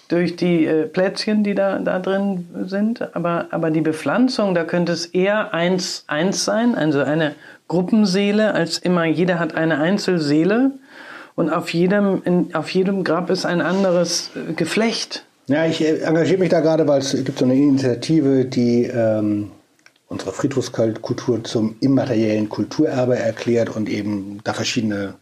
durch 0.09 0.35
die 0.35 0.65
äh, 0.65 0.87
Plätzchen, 0.87 1.41
die 1.41 1.55
da, 1.55 1.79
da 1.79 1.97
drin 1.99 2.45
sind. 2.65 3.15
Aber, 3.15 3.47
aber 3.51 3.71
die 3.71 3.79
Bepflanzung, 3.79 4.53
da 4.53 4.65
könnte 4.65 4.91
es 4.91 5.05
eher 5.05 5.53
eins, 5.53 6.03
eins 6.07 6.43
sein, 6.43 6.75
also 6.75 6.99
eine 6.99 7.33
Gruppenseele, 7.69 8.53
als 8.53 8.77
immer 8.77 9.05
jeder 9.05 9.39
hat 9.39 9.55
eine 9.55 9.79
Einzelseele 9.79 10.71
und 11.35 11.49
auf 11.49 11.73
jedem, 11.73 12.21
in, 12.25 12.53
auf 12.53 12.69
jedem 12.71 13.05
Grab 13.05 13.29
ist 13.29 13.45
ein 13.45 13.61
anderes 13.61 14.31
äh, 14.35 14.51
Geflecht. 14.51 15.23
Ja, 15.47 15.65
ich 15.65 15.81
äh, 15.81 15.99
engagiere 16.01 16.39
mich 16.39 16.49
da 16.49 16.59
gerade, 16.59 16.85
weil 16.89 16.99
es 16.99 17.11
gibt 17.23 17.39
so 17.39 17.45
eine 17.45 17.55
Initiative, 17.55 18.43
die 18.43 18.83
ähm, 18.93 19.51
unsere 20.11 20.33
Friedhofskultur 20.33 21.43
zum 21.45 21.77
immateriellen 21.79 22.49
Kulturerbe 22.49 23.17
erklärt 23.17 23.73
und 23.73 23.87
eben 23.87 24.41
da 24.43 24.53
verschiedene 24.53 25.13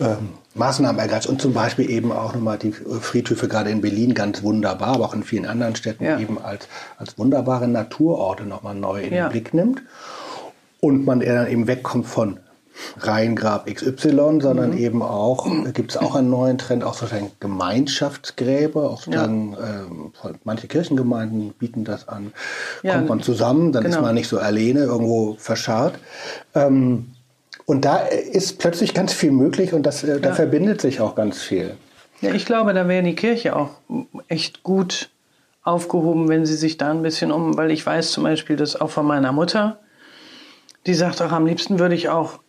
ähm, 0.00 0.30
Maßnahmen 0.54 0.98
ergreift 0.98 1.26
und 1.26 1.42
zum 1.42 1.52
Beispiel 1.52 1.90
eben 1.90 2.10
auch 2.10 2.32
nochmal 2.34 2.56
die 2.56 2.72
Friedhöfe 2.72 3.48
gerade 3.48 3.68
in 3.68 3.82
Berlin 3.82 4.14
ganz 4.14 4.42
wunderbar, 4.42 4.94
aber 4.94 5.04
auch 5.04 5.14
in 5.14 5.24
vielen 5.24 5.44
anderen 5.44 5.76
Städten 5.76 6.04
ja. 6.04 6.18
eben 6.18 6.38
als, 6.38 6.68
als 6.96 7.18
wunderbare 7.18 7.68
Naturorte 7.68 8.44
nochmal 8.44 8.74
neu 8.74 9.02
in 9.02 9.12
ja. 9.12 9.26
den 9.26 9.32
Blick 9.32 9.52
nimmt. 9.52 9.82
Und 10.80 11.04
man 11.04 11.20
dann 11.20 11.50
eben 11.50 11.66
wegkommt 11.66 12.06
von 12.06 12.38
Rheingrab 12.98 13.66
XY, 13.72 14.40
sondern 14.40 14.72
mhm. 14.72 14.78
eben 14.78 15.02
auch, 15.02 15.46
gibt 15.72 15.92
es 15.92 15.96
auch 15.96 16.14
einen 16.14 16.30
neuen 16.30 16.58
Trend, 16.58 16.84
auch 16.84 16.94
sozusagen 16.94 17.30
Gemeinschaftsgräber, 17.40 18.90
auch 18.90 19.02
sozusagen, 19.02 19.52
ja. 19.52 20.30
äh, 20.30 20.34
manche 20.44 20.66
Kirchengemeinden 20.66 21.52
bieten 21.58 21.84
das 21.84 22.08
an, 22.08 22.32
ja, 22.82 22.94
kommt 22.94 23.08
man 23.08 23.22
zusammen, 23.22 23.72
dann 23.72 23.84
genau. 23.84 23.96
ist 23.96 24.02
man 24.02 24.14
nicht 24.14 24.28
so 24.28 24.38
alleine 24.38 24.80
irgendwo 24.80 25.36
verscharrt. 25.38 25.98
Ähm, 26.54 27.06
und 27.66 27.84
da 27.84 27.98
ist 27.98 28.58
plötzlich 28.58 28.92
ganz 28.92 29.12
viel 29.12 29.30
möglich 29.30 29.72
und 29.72 29.84
das, 29.84 30.04
äh, 30.04 30.20
da 30.20 30.30
ja. 30.30 30.34
verbindet 30.34 30.80
sich 30.80 31.00
auch 31.00 31.14
ganz 31.14 31.40
viel. 31.40 31.76
Ja, 32.20 32.32
ich 32.32 32.46
glaube, 32.46 32.74
da 32.74 32.88
wäre 32.88 33.02
die 33.02 33.14
Kirche 33.14 33.56
auch 33.56 33.70
echt 34.28 34.62
gut 34.62 35.10
aufgehoben, 35.62 36.28
wenn 36.28 36.44
sie 36.44 36.56
sich 36.56 36.76
da 36.76 36.90
ein 36.90 37.02
bisschen 37.02 37.32
um, 37.32 37.56
weil 37.56 37.70
ich 37.70 37.84
weiß 37.84 38.12
zum 38.12 38.24
Beispiel, 38.24 38.56
dass 38.56 38.80
auch 38.80 38.90
von 38.90 39.06
meiner 39.06 39.32
Mutter, 39.32 39.78
die 40.86 40.94
sagt 40.94 41.22
auch, 41.22 41.32
am 41.32 41.46
liebsten 41.46 41.78
würde 41.78 41.94
ich 41.94 42.10
auch 42.10 42.40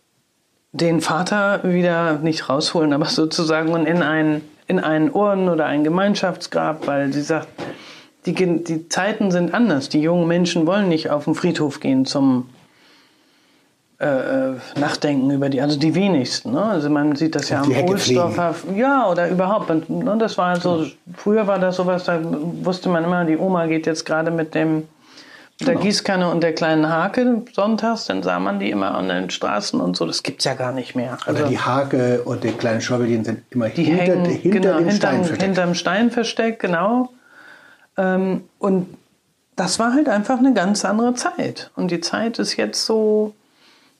den 0.76 1.00
Vater 1.00 1.60
wieder 1.64 2.18
nicht 2.18 2.48
rausholen, 2.48 2.92
aber 2.92 3.06
sozusagen 3.06 3.72
und 3.72 3.86
in 3.86 4.02
ein 4.02 4.42
in 4.66 4.80
einen 4.80 5.10
Orden 5.10 5.48
oder 5.48 5.66
ein 5.66 5.84
Gemeinschaftsgrab, 5.84 6.86
weil 6.86 7.12
sie 7.12 7.22
sagt, 7.22 7.48
die, 8.26 8.34
die 8.34 8.88
Zeiten 8.88 9.30
sind 9.30 9.54
anders. 9.54 9.88
Die 9.88 10.00
jungen 10.00 10.26
Menschen 10.26 10.66
wollen 10.66 10.88
nicht 10.88 11.10
auf 11.10 11.24
den 11.24 11.34
Friedhof 11.34 11.78
gehen 11.78 12.04
zum 12.04 12.48
äh, 14.00 14.06
äh 14.06 14.54
Nachdenken 14.78 15.30
über 15.30 15.48
die, 15.48 15.60
also 15.60 15.78
die 15.78 15.94
wenigsten. 15.94 16.52
Ne? 16.52 16.62
Also 16.62 16.90
man 16.90 17.14
sieht 17.14 17.36
das 17.36 17.48
ja 17.48 17.62
am 17.62 17.70
Ohlsdorfer, 17.70 18.54
ja 18.74 19.08
oder 19.08 19.28
überhaupt. 19.28 19.70
Und, 19.70 19.88
ne, 19.88 20.16
das 20.18 20.36
war 20.36 20.60
so, 20.60 20.86
früher 21.16 21.46
war 21.46 21.60
das 21.60 21.76
sowas, 21.76 22.04
da 22.04 22.20
wusste 22.22 22.88
man 22.88 23.04
immer, 23.04 23.24
die 23.24 23.36
Oma 23.36 23.66
geht 23.66 23.86
jetzt 23.86 24.04
gerade 24.04 24.32
mit 24.32 24.54
dem 24.56 24.88
der 25.60 25.68
genau. 25.68 25.80
Gießkanne 25.80 26.30
und 26.30 26.42
der 26.42 26.54
kleinen 26.54 26.88
Hake 26.88 27.42
sonntags, 27.52 28.04
dann 28.06 28.22
sah 28.22 28.38
man 28.38 28.58
die 28.58 28.70
immer 28.70 28.94
an 28.94 29.08
den 29.08 29.30
Straßen 29.30 29.80
und 29.80 29.96
so. 29.96 30.06
Das 30.06 30.22
gibt 30.22 30.40
es 30.40 30.44
ja 30.44 30.54
gar 30.54 30.72
nicht 30.72 30.94
mehr. 30.94 31.16
Also 31.24 31.40
Oder 31.40 31.48
die 31.48 31.58
Hake 31.58 32.22
und 32.24 32.44
die 32.44 32.52
kleinen 32.52 32.82
Schäubelchen 32.82 33.24
sind 33.24 33.42
immer 33.50 33.70
die 33.70 33.84
hinter, 33.84 34.02
hängen, 34.02 34.24
hinter 34.26 34.60
genau, 34.60 34.78
dem 34.78 34.90
Stein 34.90 35.24
versteckt. 35.24 35.42
Hinterm 35.42 35.74
Stein 35.74 36.10
versteckt, 36.10 36.60
genau. 36.60 37.10
Ähm, 37.96 38.44
und 38.58 38.86
das 39.56 39.78
war 39.78 39.94
halt 39.94 40.10
einfach 40.10 40.38
eine 40.38 40.52
ganz 40.52 40.84
andere 40.84 41.14
Zeit. 41.14 41.70
Und 41.74 41.90
die 41.90 42.00
Zeit 42.00 42.38
ist 42.38 42.56
jetzt 42.56 42.84
so, 42.84 43.34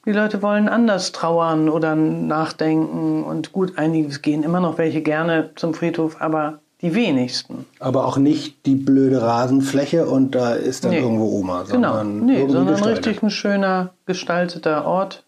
die 0.04 0.12
Leute 0.12 0.42
wollen 0.42 0.68
anders 0.68 1.12
trauern 1.12 1.70
oder 1.70 1.94
nachdenken. 1.96 3.24
Und 3.24 3.52
gut, 3.52 3.78
einige 3.78 4.18
gehen 4.20 4.42
immer 4.42 4.60
noch 4.60 4.76
welche 4.76 5.00
gerne 5.00 5.50
zum 5.56 5.72
Friedhof, 5.72 6.20
aber 6.20 6.60
die 6.86 6.94
wenigsten. 6.94 7.66
Aber 7.80 8.06
auch 8.06 8.16
nicht 8.16 8.64
die 8.66 8.76
blöde 8.76 9.20
Rasenfläche 9.22 10.06
und 10.06 10.34
da 10.34 10.54
ist 10.54 10.84
dann 10.84 10.92
nee. 10.92 11.00
irgendwo 11.00 11.38
Oma. 11.38 11.64
Genau, 11.70 12.02
nee, 12.04 12.46
sondern 12.48 12.82
richtig 12.82 13.22
ein 13.22 13.30
schöner 13.30 13.92
gestalteter 14.06 14.84
Ort. 14.84 15.24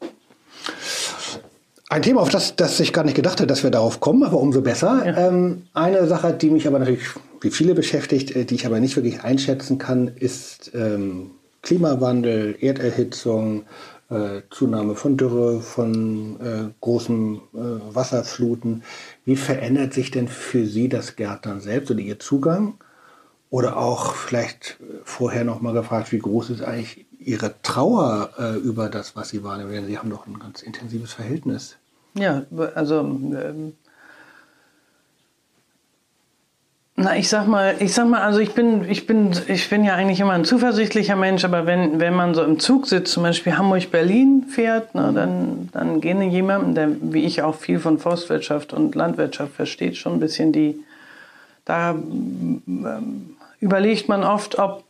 Ein 1.90 2.03
Thema, 2.03 2.21
auf 2.21 2.29
das, 2.29 2.55
das 2.55 2.79
ich 2.81 2.92
gar 2.92 3.05
nicht 3.05 3.14
gedacht 3.14 3.38
hätte, 3.38 3.47
dass 3.47 3.62
wir 3.62 3.71
darauf 3.71 4.01
kommen, 4.01 4.23
aber 4.23 4.38
umso 4.38 4.61
besser. 4.61 5.03
Ja. 5.07 5.29
Ähm, 5.29 5.62
eine 5.73 6.07
Sache, 6.07 6.35
die 6.35 6.51
mich 6.51 6.66
aber 6.66 6.79
natürlich 6.79 7.09
wie 7.40 7.51
viele 7.51 7.75
beschäftigt, 7.75 8.37
äh, 8.37 8.44
die 8.44 8.57
ich 8.57 8.66
aber 8.66 8.79
nicht 8.79 8.97
wirklich 8.97 9.23
einschätzen 9.23 9.79
kann, 9.79 10.09
ist 10.09 10.71
ähm, 10.75 11.31
Klimawandel, 11.62 12.57
Erderhitzung, 12.61 13.64
äh, 14.11 14.42
Zunahme 14.51 14.94
von 14.94 15.16
Dürre, 15.16 15.61
von 15.61 16.37
äh, 16.40 16.71
großen 16.81 17.37
äh, 17.37 17.94
Wasserfluten. 17.94 18.83
Wie 19.29 19.37
verändert 19.37 19.93
sich 19.93 20.11
denn 20.11 20.27
für 20.27 20.64
Sie 20.64 20.88
das 20.88 21.14
Gärtnern 21.14 21.61
selbst 21.61 21.91
oder 21.91 22.01
Ihr 22.01 22.19
Zugang? 22.19 22.79
Oder 23.51 23.77
auch 23.77 24.14
vielleicht 24.14 24.79
vorher 25.05 25.45
noch 25.45 25.61
mal 25.61 25.75
gefragt, 25.75 26.12
wie 26.12 26.19
groß 26.19 26.49
ist 26.49 26.62
eigentlich 26.62 27.05
Ihre 27.19 27.53
Trauer 27.62 28.31
äh, 28.38 28.57
über 28.57 28.88
das, 28.88 29.17
was 29.17 29.29
Sie 29.29 29.45
wahrnehmen? 29.45 29.85
Sie 29.85 29.99
haben 29.99 30.09
doch 30.09 30.27
ein 30.27 30.38
ganz 30.38 30.62
intensives 30.62 31.12
Verhältnis. 31.12 31.77
Ja, 32.14 32.47
also 32.75 33.01
ähm, 33.01 33.75
Na, 37.01 37.17
ich 37.17 37.29
sag 37.29 37.47
mal, 37.47 37.77
ich 37.79 37.95
sag 37.95 38.09
mal, 38.09 38.23
also 38.23 38.41
ich 38.41 38.55
bin, 38.55 38.91
ich 38.91 39.07
bin, 39.07 39.31
ich 39.47 39.71
bin 39.71 39.85
ja 39.85 39.95
eigentlich 39.95 40.19
immer 40.19 40.33
ein 40.33 40.45
zuversichtlicher 40.45 41.15
Mensch, 41.15 41.45
aber 41.45 41.65
wenn, 41.65 42.01
wenn 42.01 42.13
man 42.13 42.35
so 42.35 42.43
im 42.43 42.59
Zug 42.59 42.89
sitzt, 42.89 43.13
zum 43.13 43.23
Beispiel 43.23 43.57
Hamburg-Berlin 43.57 44.47
fährt, 44.51 44.89
na, 44.95 45.13
dann, 45.13 45.69
dann 45.71 46.01
gehen 46.01 46.21
jemanden, 46.23 46.75
der 46.75 46.89
wie 47.01 47.25
ich 47.25 47.41
auch 47.43 47.55
viel 47.55 47.79
von 47.79 48.01
Forstwirtschaft 48.01 48.73
und 48.73 48.97
Landwirtschaft 48.97 49.53
versteht, 49.53 49.97
schon 49.97 50.15
ein 50.15 50.19
bisschen 50.19 50.51
die, 50.51 50.81
da 51.65 51.93
ähm, 51.93 53.37
überlegt 53.61 54.09
man 54.09 54.25
oft, 54.25 54.59
ob, 54.59 54.83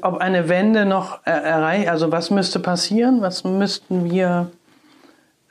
ob 0.00 0.16
eine 0.16 0.48
Wende 0.48 0.84
noch 0.84 1.24
erreicht, 1.24 1.88
also 1.88 2.10
was 2.10 2.32
müsste 2.32 2.58
passieren, 2.58 3.20
was 3.20 3.44
müssten 3.44 4.10
wir 4.10 4.50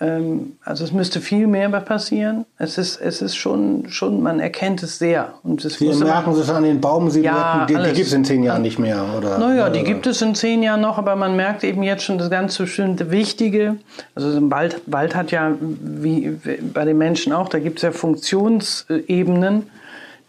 also 0.01 0.83
es 0.83 0.91
müsste 0.91 1.21
viel 1.21 1.45
mehr 1.45 1.69
passieren. 1.69 2.45
Es 2.57 2.79
ist, 2.79 2.99
es 2.99 3.21
ist 3.21 3.35
schon, 3.35 3.85
schon, 3.89 4.23
man 4.23 4.39
erkennt 4.39 4.81
es 4.81 4.97
sehr. 4.97 5.35
Und 5.43 5.63
es 5.63 5.77
Sie 5.77 5.93
merken 5.93 6.31
es 6.31 6.49
an 6.49 6.63
den 6.63 6.81
Baumsilhouetten, 6.81 7.67
die, 7.67 7.75
die 7.75 7.93
gibt 7.93 8.07
es 8.07 8.13
in 8.13 8.25
zehn 8.25 8.41
Jahren 8.41 8.63
nicht 8.63 8.79
mehr, 8.79 9.05
oder? 9.15 9.37
Naja, 9.37 9.69
die 9.69 9.83
gibt 9.83 10.07
es 10.07 10.19
in 10.23 10.33
zehn 10.33 10.63
Jahren 10.63 10.81
noch, 10.81 10.97
aber 10.97 11.15
man 11.15 11.35
merkt 11.35 11.63
eben 11.63 11.83
jetzt 11.83 12.03
schon 12.03 12.17
das 12.17 12.31
ganz 12.31 12.57
bestimmte 12.57 13.11
Wichtige. 13.11 13.75
Also 14.15 14.35
ein 14.35 14.49
Wald, 14.49 14.81
Wald 14.87 15.13
hat 15.13 15.29
ja, 15.29 15.55
wie 15.59 16.35
bei 16.73 16.83
den 16.83 16.97
Menschen 16.97 17.31
auch, 17.31 17.47
da 17.47 17.59
gibt 17.59 17.77
es 17.77 17.83
ja 17.83 17.91
Funktionsebenen, 17.91 19.69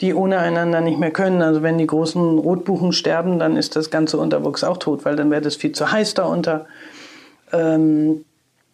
die 0.02 0.12
ohne 0.12 0.36
einander 0.36 0.82
nicht 0.82 0.98
mehr 0.98 1.12
können. 1.12 1.40
Also 1.40 1.62
wenn 1.62 1.78
die 1.78 1.86
großen 1.86 2.38
Rotbuchen 2.38 2.92
sterben, 2.92 3.38
dann 3.38 3.56
ist 3.56 3.74
das 3.74 3.88
ganze 3.88 4.18
Unterwuchs 4.18 4.64
auch 4.64 4.76
tot, 4.76 5.06
weil 5.06 5.16
dann 5.16 5.30
wäre 5.30 5.40
das 5.40 5.56
viel 5.56 5.72
zu 5.72 5.90
heiß 5.90 6.12
da 6.12 6.24
unter. 6.24 6.66
Ähm, 7.54 8.26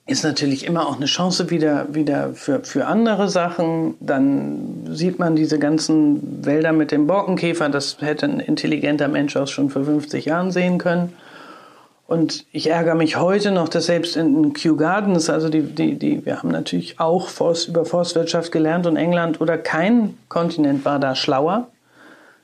ist 0.09 0.25
natürlich 0.25 0.64
immer 0.64 0.88
auch 0.88 0.97
eine 0.97 1.05
Chance 1.05 1.51
wieder, 1.51 1.87
wieder 1.94 2.31
für, 2.33 2.64
für 2.64 2.87
andere 2.87 3.29
Sachen. 3.29 3.94
Dann 4.01 4.88
sieht 4.90 5.18
man 5.18 5.37
diese 5.37 5.59
ganzen 5.59 6.44
Wälder 6.47 6.73
mit 6.73 6.90
dem 6.92 7.07
Borkenkäfer, 7.07 7.68
das 7.68 7.99
hätte 8.01 8.25
ein 8.27 8.40
intelligenter 8.40 9.09
Mensch 9.09 9.37
auch 9.37 9.47
schon 9.47 9.68
vor 9.68 9.85
50 9.85 10.25
Jahren 10.25 10.51
sehen 10.51 10.79
können. 10.79 11.12
Und 12.07 12.47
ich 12.53 12.71
ärgere 12.71 12.94
mich 12.94 13.18
heute 13.18 13.51
noch, 13.51 13.68
dass 13.68 13.85
selbst 13.85 14.16
in 14.16 14.55
Kew 14.55 14.77
Gardens, 14.77 15.29
also 15.29 15.51
die, 15.51 15.61
die, 15.61 15.99
die, 15.99 16.25
wir 16.25 16.38
haben 16.38 16.51
natürlich 16.51 16.99
auch 16.99 17.29
Forst, 17.29 17.68
über 17.68 17.85
Forstwirtschaft 17.85 18.51
gelernt 18.51 18.87
und 18.87 18.97
England 18.97 19.42
oder 19.42 19.59
kein 19.59 20.16
Kontinent 20.31 20.87
war 20.87 20.99
da 20.99 21.14
schlauer. 21.14 21.68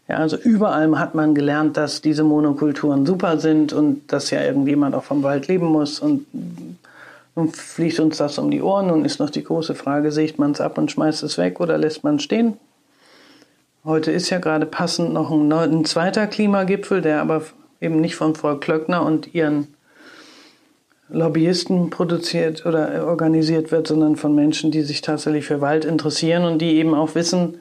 Ja, 0.07 0.17
also 0.17 0.37
überall 0.37 0.99
hat 0.99 1.15
man 1.15 1.35
gelernt, 1.35 1.79
dass 1.79 2.03
diese 2.03 2.25
Monokulturen 2.25 3.07
super 3.07 3.39
sind 3.39 3.73
und 3.73 4.13
dass 4.13 4.31
ja 4.31 4.43
irgendjemand 4.43 4.95
auch 4.95 5.05
vom 5.05 5.23
Wald 5.23 5.49
leben 5.49 5.65
muss 5.65 5.99
und 5.99 6.27
nun 7.37 7.49
fliegt 7.49 7.99
uns 7.99 8.19
das 8.19 8.39
um 8.39 8.51
die 8.51 8.63
Ohren. 8.63 8.89
Nun 8.89 9.05
ist 9.05 9.19
noch 9.19 9.31
die 9.31 9.43
große 9.43 9.75
Frage, 9.75 10.13
sägt 10.13 10.39
man 10.39 10.53
es 10.53 10.61
ab 10.61 10.79
und 10.79 10.91
schmeißt 10.91 11.23
es 11.23 11.37
weg 11.39 11.61
oder 11.61 11.79
lässt 11.79 12.05
man 12.05 12.17
es 12.17 12.23
stehen? 12.23 12.57
Heute 13.85 14.13
ist 14.13 14.31
ja 14.31 14.39
gerade 14.39 14.67
passend 14.67 15.13
noch 15.13 15.31
ein, 15.31 15.53
ein, 15.53 15.85
zweiter 15.85 16.27
Klimagipfel, 16.27 17.03
der 17.03 17.21
aber 17.21 17.43
eben 17.81 18.01
nicht 18.01 18.17
von 18.17 18.35
Frau 18.35 18.57
Klöckner 18.57 19.05
und 19.05 19.35
ihren 19.35 19.69
Lobbyisten 21.11 21.91
produziert 21.91 22.65
oder 22.65 23.07
organisiert 23.07 23.73
wird, 23.73 23.89
sondern 23.89 24.17
von 24.17 24.35
Menschen, 24.35 24.71
die 24.71 24.83
sich 24.83 25.03
tatsächlich 25.03 25.45
für 25.45 25.61
Wald 25.61 25.85
interessieren 25.85 26.45
und 26.45 26.61
die 26.61 26.77
eben 26.77 26.95
auch 26.95 27.15
wissen, 27.15 27.59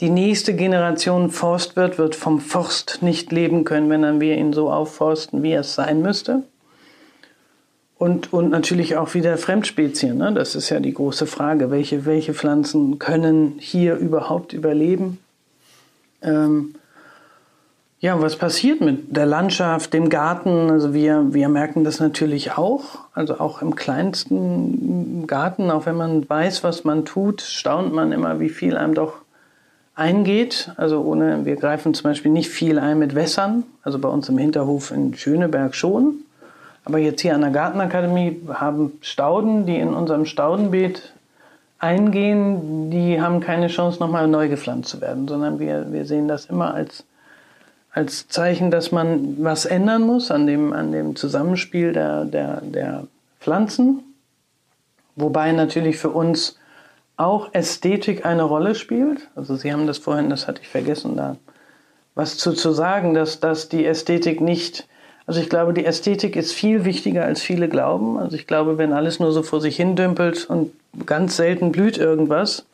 die 0.00 0.08
nächste 0.08 0.54
Generation 0.54 1.30
Forstwirt 1.30 1.98
wird 1.98 2.14
vom 2.14 2.40
Forst 2.40 3.02
nicht 3.02 3.32
leben 3.32 3.64
können, 3.64 3.90
wenn 3.90 4.20
wir 4.20 4.36
ihn 4.36 4.52
so 4.52 4.70
aufforsten, 4.70 5.42
wie 5.42 5.52
es 5.52 5.74
sein 5.74 6.00
müsste. 6.00 6.42
Und, 7.98 8.32
und 8.32 8.50
natürlich 8.50 8.96
auch 8.96 9.14
wieder 9.14 9.38
Fremdspezien. 9.38 10.18
Ne? 10.18 10.32
Das 10.34 10.54
ist 10.54 10.68
ja 10.68 10.80
die 10.80 10.92
große 10.92 11.26
Frage. 11.26 11.70
Welche, 11.70 12.04
welche 12.04 12.34
Pflanzen 12.34 12.98
können 12.98 13.54
hier 13.58 13.96
überhaupt 13.96 14.52
überleben? 14.52 15.18
Ähm, 16.20 16.74
ja, 17.98 18.20
was 18.20 18.36
passiert 18.36 18.82
mit 18.82 19.16
der 19.16 19.24
Landschaft, 19.24 19.94
dem 19.94 20.10
Garten? 20.10 20.70
Also 20.70 20.92
wir, 20.92 21.32
wir 21.32 21.48
merken 21.48 21.84
das 21.84 21.98
natürlich 21.98 22.52
auch. 22.52 22.98
Also 23.14 23.40
auch 23.40 23.62
im 23.62 23.74
kleinsten 23.74 25.26
Garten, 25.26 25.70
auch 25.70 25.86
wenn 25.86 25.96
man 25.96 26.28
weiß, 26.28 26.62
was 26.62 26.84
man 26.84 27.06
tut, 27.06 27.40
staunt 27.40 27.94
man 27.94 28.12
immer, 28.12 28.38
wie 28.38 28.50
viel 28.50 28.76
einem 28.76 28.94
doch 28.94 29.14
eingeht. 29.94 30.70
Also 30.76 31.00
ohne, 31.00 31.46
wir 31.46 31.56
greifen 31.56 31.94
zum 31.94 32.04
Beispiel 32.04 32.30
nicht 32.30 32.50
viel 32.50 32.78
ein 32.78 32.98
mit 32.98 33.14
Wässern. 33.14 33.64
Also 33.82 33.98
bei 33.98 34.10
uns 34.10 34.28
im 34.28 34.36
Hinterhof 34.36 34.90
in 34.90 35.14
Schöneberg 35.14 35.74
schon. 35.74 36.25
Aber 36.86 36.98
jetzt 36.98 37.20
hier 37.20 37.34
an 37.34 37.40
der 37.40 37.50
Gartenakademie 37.50 38.42
haben 38.48 38.92
Stauden, 39.00 39.66
die 39.66 39.76
in 39.76 39.92
unserem 39.92 40.24
Staudenbeet 40.24 41.12
eingehen, 41.80 42.92
die 42.92 43.20
haben 43.20 43.40
keine 43.40 43.66
Chance, 43.66 43.98
nochmal 43.98 44.28
neu 44.28 44.48
gepflanzt 44.48 44.90
zu 44.90 45.00
werden, 45.00 45.26
sondern 45.26 45.58
wir, 45.58 45.92
wir 45.92 46.04
sehen 46.04 46.28
das 46.28 46.46
immer 46.46 46.74
als, 46.74 47.04
als 47.90 48.28
Zeichen, 48.28 48.70
dass 48.70 48.92
man 48.92 49.36
was 49.42 49.66
ändern 49.66 50.02
muss 50.02 50.30
an 50.30 50.46
dem, 50.46 50.72
an 50.72 50.92
dem 50.92 51.16
Zusammenspiel 51.16 51.92
der, 51.92 52.24
der, 52.24 52.60
der 52.60 53.08
Pflanzen. 53.40 54.04
Wobei 55.16 55.50
natürlich 55.50 55.98
für 55.98 56.10
uns 56.10 56.56
auch 57.16 57.52
Ästhetik 57.52 58.24
eine 58.24 58.44
Rolle 58.44 58.76
spielt. 58.76 59.26
Also 59.34 59.56
Sie 59.56 59.72
haben 59.72 59.88
das 59.88 59.98
vorhin, 59.98 60.30
das 60.30 60.46
hatte 60.46 60.60
ich 60.62 60.68
vergessen, 60.68 61.16
da 61.16 61.34
was 62.14 62.38
zu, 62.38 62.52
zu 62.52 62.70
sagen, 62.70 63.12
dass, 63.12 63.40
dass 63.40 63.68
die 63.68 63.84
Ästhetik 63.84 64.40
nicht 64.40 64.86
also 65.26 65.40
ich 65.40 65.48
glaube, 65.48 65.72
die 65.72 65.84
Ästhetik 65.84 66.36
ist 66.36 66.52
viel 66.52 66.84
wichtiger, 66.84 67.24
als 67.24 67.42
viele 67.42 67.68
glauben. 67.68 68.18
Also 68.18 68.36
ich 68.36 68.46
glaube, 68.46 68.78
wenn 68.78 68.92
alles 68.92 69.18
nur 69.18 69.32
so 69.32 69.42
vor 69.42 69.60
sich 69.60 69.76
hin 69.76 69.96
dümpelt 69.96 70.48
und 70.48 70.72
ganz 71.04 71.36
selten 71.36 71.72
blüht 71.72 71.98
irgendwas, 71.98 72.64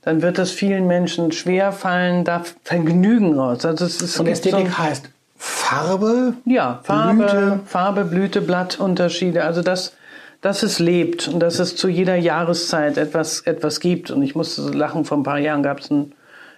dann 0.00 0.22
wird 0.22 0.38
das 0.38 0.52
vielen 0.52 0.86
Menschen 0.86 1.32
schwer 1.32 1.72
fallen, 1.72 2.24
da 2.24 2.44
Vergnügen 2.64 3.38
raus. 3.38 3.64
Also 3.64 3.84
es 3.84 4.00
ist 4.00 4.18
und 4.18 4.26
Ästhetik 4.26 4.68
so 4.68 4.78
heißt 4.78 5.10
Farbe? 5.36 6.34
Ja, 6.46 6.80
Farbe, 6.82 7.14
Blüte. 7.14 7.60
Farbe, 7.66 8.04
Blüte, 8.04 8.40
Blattunterschiede. 8.40 9.44
Also 9.44 9.60
das, 9.60 9.94
dass 10.40 10.62
es 10.62 10.78
lebt 10.78 11.28
und 11.28 11.40
dass 11.40 11.58
es 11.58 11.76
zu 11.76 11.88
jeder 11.88 12.16
Jahreszeit 12.16 12.96
etwas, 12.96 13.40
etwas 13.40 13.80
gibt. 13.80 14.10
Und 14.10 14.22
ich 14.22 14.34
musste 14.34 14.62
so 14.62 14.72
lachen, 14.72 15.04
vor 15.04 15.18
ein 15.18 15.24
paar 15.24 15.38
Jahren 15.38 15.62
gab 15.62 15.80
es 15.80 15.90
einen, 15.90 16.12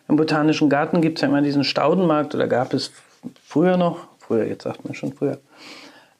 im 0.09 0.17
Botanischen 0.17 0.69
Garten 0.69 1.01
gibt 1.01 1.19
es 1.19 1.23
ja 1.23 1.29
immer 1.29 1.43
diesen 1.43 1.65
Staudenmarkt 1.65 2.37
oder 2.37 2.47
gab 2.47 2.73
es 2.73 2.93
früher 3.45 3.77
noch, 3.77 4.07
früher, 4.29 4.47
jetzt 4.47 4.63
sagt 4.65 4.85
man 4.85 4.95
schon 4.95 5.13
früher. 5.13 5.39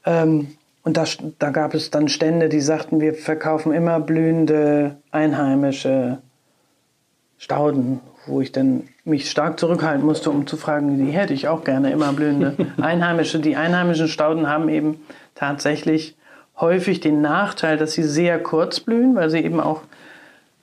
Ähm, 0.05 0.49
und 0.83 0.97
da, 0.97 1.05
da 1.39 1.51
gab 1.51 1.75
es 1.75 1.91
dann 1.91 2.09
Stände, 2.09 2.49
die 2.49 2.61
sagten, 2.61 3.01
wir 3.01 3.15
verkaufen 3.15 3.73
immer 3.73 4.01
blühende 4.01 4.97
einheimische 5.11 6.19
Stauden, 7.37 8.01
wo 8.27 8.41
ich 8.41 8.53
dann 8.53 8.85
mich 9.05 9.31
stark 9.31 9.61
zurückhalten 9.61 10.05
musste, 10.05 10.31
um 10.31 10.47
zu 10.47 10.57
fragen, 10.57 10.99
die 10.99 11.13
hätte 11.13 11.35
ich 11.35 11.49
auch 11.49 11.63
gerne 11.63 11.91
immer 11.93 12.13
blühende. 12.13 12.57
Einheimische, 12.81 13.39
die 13.39 13.57
einheimischen 13.57 14.09
Stauden 14.09 14.49
haben 14.49 14.69
eben 14.69 15.01
tatsächlich 15.35 16.17
häufig 16.59 17.01
den 17.01 17.21
Nachteil, 17.21 17.77
dass 17.77 17.93
sie 17.93 18.03
sehr 18.03 18.43
kurz 18.43 18.81
blühen, 18.81 19.15
weil 19.15 19.31
sie 19.31 19.39
eben 19.39 19.61
auch, 19.61 19.83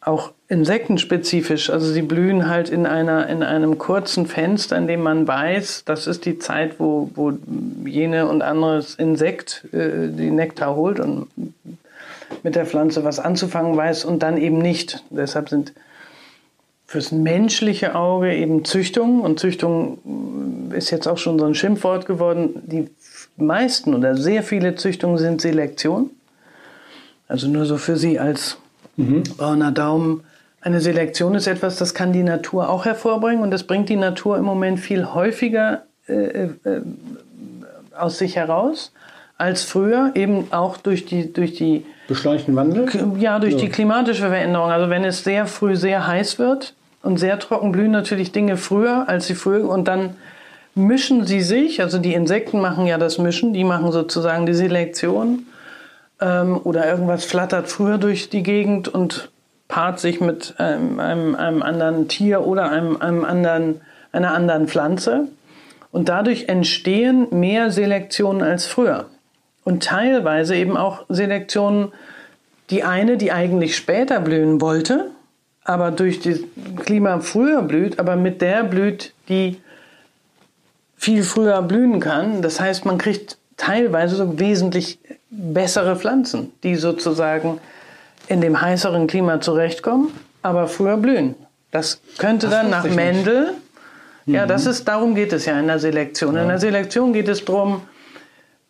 auch 0.06 0.32
insektenspezifisch, 0.48 1.72
also 1.72 1.92
sie 1.92 2.04
blühen 2.04 2.48
halt 2.48 2.70
in, 2.70 2.86
einer, 2.86 3.28
in 3.28 3.42
einem 3.42 3.80
kurzen 3.80 4.28
Fenster, 4.28 4.78
in 4.78 4.88
dem 4.88 5.02
man 5.02 5.28
weiß, 5.28 5.84
das 5.86 6.06
ist 6.06 6.26
die 6.26 6.38
Zeit, 6.38 6.80
wo, 6.80 7.10
wo 7.16 7.34
jene 7.86 8.28
und 8.28 8.44
anderes 8.44 8.94
Insekt 8.96 9.66
äh, 9.74 10.10
die 10.10 10.30
Nektar 10.30 10.76
holt 10.76 11.00
und 11.00 11.28
mit 12.44 12.56
der 12.56 12.68
Pflanze 12.68 13.04
was 13.04 13.20
anzufangen 13.20 13.76
weiß 13.76 14.06
und 14.06 14.22
dann 14.22 14.38
eben 14.38 14.60
nicht. 14.60 15.04
Deshalb 15.10 15.50
sind 15.50 15.74
fürs 16.86 17.12
menschliche 17.12 17.96
Auge 17.96 18.36
eben 18.36 18.64
Züchtung 18.64 19.22
und 19.22 19.40
Züchtung 19.40 20.70
ist 20.72 20.92
jetzt 20.92 21.08
auch 21.08 21.18
schon 21.18 21.40
so 21.40 21.46
ein 21.46 21.56
Schimpfwort 21.56 22.06
geworden. 22.06 22.62
Die 22.68 22.90
meisten 23.38 23.96
oder 23.96 24.16
sehr 24.16 24.44
viele 24.44 24.76
Züchtungen 24.76 25.18
sind 25.18 25.42
Selektion. 25.42 26.12
Also 27.28 27.48
nur 27.48 27.66
so 27.66 27.78
für 27.78 27.98
Sie 27.98 28.20
als 28.20 28.58
mhm. 28.98 29.24
brauner 29.38 29.72
Daumen. 29.72 30.24
Eine 30.62 30.82
Selektion 30.82 31.36
ist 31.36 31.48
etwas, 31.48 31.78
das 31.78 31.94
kann 31.94 32.12
die 32.12 32.24
Natur 32.24 32.70
auch 32.70 32.86
hervorbringen 32.86 33.44
und 33.44 33.52
das 33.52 33.64
bringt 33.64 33.90
die 33.90 33.96
Natur 33.96 34.38
im 34.38 34.44
Moment 34.44 34.80
viel 34.80 35.06
häufiger 35.14 35.84
äh, 36.08 36.14
äh, 36.14 36.50
aus 37.98 38.18
sich 38.18 38.36
heraus 38.36 38.92
als 39.38 39.64
früher, 39.64 40.12
eben 40.16 40.48
auch 40.52 40.78
durch 40.78 41.06
die, 41.06 41.32
durch 41.32 41.54
die 41.56 41.86
beschleunigten 42.08 42.56
Wandel? 42.56 42.88
Ja, 43.20 43.40
durch 43.40 43.54
ja. 43.54 43.60
die 43.60 43.70
klimatische 43.70 44.28
Veränderung. 44.28 44.72
Also 44.72 44.90
wenn 44.90 45.04
es 45.04 45.24
sehr 45.24 45.46
früh 45.46 45.76
sehr 45.76 46.08
heiß 46.08 46.40
wird 46.40 46.74
und 47.04 47.18
sehr 47.18 47.38
trocken 47.40 47.72
blühen 47.72 47.92
natürlich 47.92 48.32
Dinge 48.32 48.58
früher, 48.58 49.08
als 49.08 49.28
sie 49.28 49.36
früher 49.36 49.68
und 49.68 49.88
dann 49.88 50.16
mischen 50.74 51.26
sie 51.26 51.42
sich, 51.42 51.82
also 51.82 51.98
die 52.00 52.14
Insekten 52.14 52.62
machen 52.62 52.86
ja 52.86 52.98
das 52.98 53.18
Mischen, 53.18 53.54
die 53.54 53.64
machen 53.64 53.92
sozusagen 53.92 54.46
die 54.46 54.54
Selektion 54.54 55.46
ähm, 56.22 56.60
oder 56.64 56.88
irgendwas 56.88 57.26
flattert 57.26 57.68
früher 57.68 57.98
durch 57.98 58.30
die 58.30 58.44
Gegend 58.44 58.88
und 58.88 59.30
paart 59.68 60.00
sich 60.00 60.22
mit 60.22 60.56
einem, 60.60 61.00
einem, 61.00 61.36
einem 61.36 61.64
anderen 61.64 62.08
Tier 62.08 62.46
oder 62.46 62.70
einem, 62.70 62.98
einem 62.98 63.26
anderen, 63.26 63.82
einer 64.12 64.34
anderen 64.34 64.68
Pflanze. 64.68 65.28
Und 65.92 66.10
dadurch 66.10 66.50
entstehen 66.50 67.28
mehr 67.32 67.72
Selektionen 67.72 68.42
als 68.42 68.66
früher. 68.66 69.06
Und 69.64 69.84
teilweise 69.84 70.56
eben 70.56 70.78
auch 70.78 71.06
Selektionen, 71.10 71.92
die 72.70 72.84
eine, 72.84 73.18
die 73.18 73.32
eigentlich 73.32 73.76
später 73.76 74.20
blühen 74.20 74.62
wollte, 74.62 75.12
aber 75.64 75.92
durch 75.92 76.20
das 76.20 76.40
Klima 76.84 77.20
früher 77.20 77.62
blüht, 77.64 78.00
aber 78.00 78.16
mit 78.16 78.42
der 78.42 78.64
blüht, 78.64 79.14
die 79.30 79.60
viel 80.96 81.24
früher 81.24 81.62
blühen 81.62 82.00
kann. 82.00 82.42
Das 82.42 82.60
heißt, 82.60 82.86
man 82.86 82.98
kriegt 82.98 83.38
teilweise 83.58 84.16
so 84.16 84.40
wesentlich 84.40 85.00
bessere 85.30 85.96
Pflanzen, 85.96 86.52
die 86.64 86.76
sozusagen 86.76 87.60
in 88.28 88.42
dem 88.42 88.60
heißeren 88.60 89.08
Klima 89.08 89.42
zurechtkommen, 89.42 90.10
aber 90.42 90.68
früher 90.68 90.98
blühen. 90.98 91.36
Das 91.72 92.00
könnte 92.18 92.48
das 92.48 92.56
dann 92.56 92.70
nach 92.70 92.86
Mendel, 92.86 93.54
nicht. 94.26 94.36
ja, 94.36 94.46
das 94.46 94.66
mhm. 94.66 94.72
ist, 94.72 94.88
darum 94.88 95.16
geht 95.16 95.34
es 95.34 95.46
ja 95.46 95.60
in 95.60 95.68
der 95.68 95.80
Selektion. 95.80 96.36
Ja. 96.36 96.44
In 96.44 96.48
der 96.48 96.60
Selektion 96.60 97.14
geht 97.14 97.28
es 97.28 97.44
darum, 97.44 97.82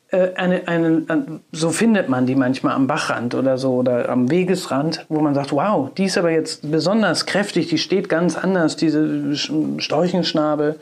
äh, 0.10 0.34
eine, 0.36 0.68
eine, 0.68 1.42
so 1.52 1.70
findet 1.70 2.10
man 2.10 2.26
die 2.26 2.36
manchmal 2.36 2.74
am 2.74 2.88
Bachrand 2.88 3.36
oder 3.36 3.58
so 3.58 3.76
oder 3.76 4.10
am 4.10 4.30
Wegesrand, 4.30 5.06
wo 5.10 5.20
man 5.20 5.34
sagt, 5.34 5.52
wow, 5.52 5.92
die 5.94 6.06
ist 6.06 6.18
aber 6.18 6.32
jetzt 6.32 6.70
besonders 6.70 7.26
kräftig, 7.26 7.68
die 7.68 7.78
steht 7.78 8.10
ganz 8.10 8.38
anders, 8.38 8.76
diese 8.76 9.36
Storchenschnabel. 9.36 10.80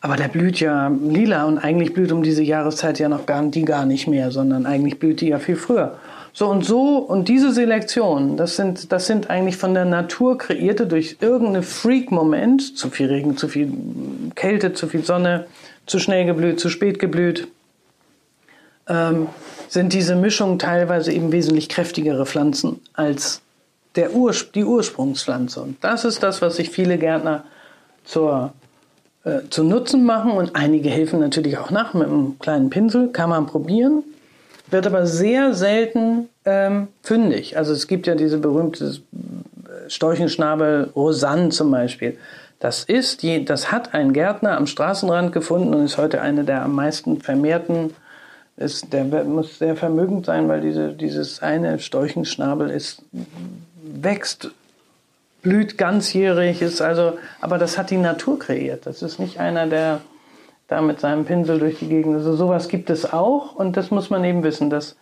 Aber 0.00 0.16
der 0.16 0.28
blüht 0.28 0.60
ja 0.60 0.88
lila 0.88 1.44
und 1.44 1.58
eigentlich 1.58 1.92
blüht 1.92 2.10
um 2.10 2.22
diese 2.22 2.42
Jahreszeit 2.42 2.98
ja 2.98 3.08
noch 3.08 3.26
gar, 3.26 3.42
die 3.44 3.64
gar 3.64 3.84
nicht 3.84 4.06
mehr, 4.06 4.30
sondern 4.30 4.64
eigentlich 4.64 4.98
blüht 4.98 5.20
die 5.20 5.28
ja 5.28 5.38
viel 5.38 5.56
früher. 5.56 5.98
So 6.32 6.48
und 6.48 6.64
so 6.64 6.98
und 6.98 7.28
diese 7.28 7.52
Selektion, 7.52 8.36
das 8.36 8.56
sind, 8.56 8.92
das 8.92 9.06
sind 9.06 9.28
eigentlich 9.30 9.56
von 9.56 9.74
der 9.74 9.84
Natur 9.84 10.38
kreierte 10.38 10.86
durch 10.86 11.16
irgendeinen 11.20 11.62
Freak-Moment, 11.62 12.78
zu 12.78 12.88
viel 12.88 13.08
Regen, 13.08 13.36
zu 13.36 13.48
viel 13.48 13.72
Kälte, 14.36 14.72
zu 14.72 14.86
viel 14.86 15.04
Sonne, 15.04 15.46
zu 15.86 15.98
schnell 15.98 16.24
geblüht, 16.24 16.60
zu 16.60 16.70
spät 16.70 16.98
geblüht, 16.98 17.48
ähm, 18.88 19.26
sind 19.68 19.92
diese 19.92 20.16
Mischungen 20.16 20.58
teilweise 20.58 21.12
eben 21.12 21.32
wesentlich 21.32 21.68
kräftigere 21.68 22.26
Pflanzen 22.26 22.80
als 22.94 23.42
der 23.96 24.14
Ur 24.14 24.32
die 24.54 24.64
Ursprungspflanze. 24.64 25.60
Und 25.60 25.82
das 25.82 26.04
ist 26.04 26.22
das, 26.22 26.40
was 26.42 26.56
sich 26.56 26.70
viele 26.70 26.96
Gärtner 26.96 27.44
zur, 28.04 28.52
äh, 29.24 29.40
zu 29.50 29.64
Nutzen 29.64 30.04
machen. 30.04 30.32
Und 30.32 30.56
einige 30.56 30.88
helfen 30.88 31.20
natürlich 31.20 31.58
auch 31.58 31.70
nach 31.70 31.94
mit 31.94 32.08
einem 32.08 32.38
kleinen 32.38 32.70
Pinsel, 32.70 33.08
kann 33.08 33.30
man 33.30 33.46
probieren, 33.46 34.02
wird 34.70 34.86
aber 34.86 35.06
sehr 35.06 35.54
selten 35.54 36.28
ähm, 36.44 36.88
fündig. 37.02 37.56
Also 37.56 37.72
es 37.72 37.86
gibt 37.86 38.06
ja 38.06 38.14
diese 38.14 38.38
berühmte 38.38 38.96
Storchenschnabel 39.88 40.90
Rosanne 40.94 41.50
zum 41.50 41.70
Beispiel. 41.70 42.16
Das 42.60 42.84
ist, 42.84 43.22
die, 43.22 43.44
das 43.44 43.72
hat 43.72 43.94
ein 43.94 44.12
Gärtner 44.12 44.56
am 44.56 44.66
Straßenrand 44.66 45.32
gefunden 45.32 45.74
und 45.74 45.84
ist 45.84 45.96
heute 45.96 46.20
eine 46.20 46.44
der 46.44 46.62
am 46.62 46.74
meisten 46.74 47.20
vermehrten 47.20 47.94
ist, 48.60 48.92
der 48.92 49.04
muss 49.24 49.58
sehr 49.58 49.74
vermögend 49.74 50.26
sein, 50.26 50.48
weil 50.48 50.60
diese, 50.60 50.92
dieses 50.92 51.42
eine 51.42 51.78
Storchenschnabel 51.78 52.68
ist, 52.68 53.02
wächst, 53.82 54.50
blüht 55.42 55.78
ganzjährig, 55.78 56.62
ist 56.62 56.80
also, 56.80 57.18
aber 57.40 57.58
das 57.58 57.78
hat 57.78 57.90
die 57.90 57.96
Natur 57.96 58.38
kreiert. 58.38 58.86
Das 58.86 59.02
ist 59.02 59.18
nicht 59.18 59.38
einer, 59.38 59.66
der 59.66 60.00
da 60.68 60.80
mit 60.80 61.00
seinem 61.00 61.24
Pinsel 61.24 61.58
durch 61.58 61.78
die 61.78 61.88
Gegend. 61.88 62.14
Also 62.16 62.36
sowas 62.36 62.68
gibt 62.68 62.90
es 62.90 63.12
auch 63.12 63.54
und 63.54 63.76
das 63.76 63.90
muss 63.90 64.10
man 64.10 64.24
eben 64.24 64.42
wissen, 64.42 64.70
dass, 64.70 64.96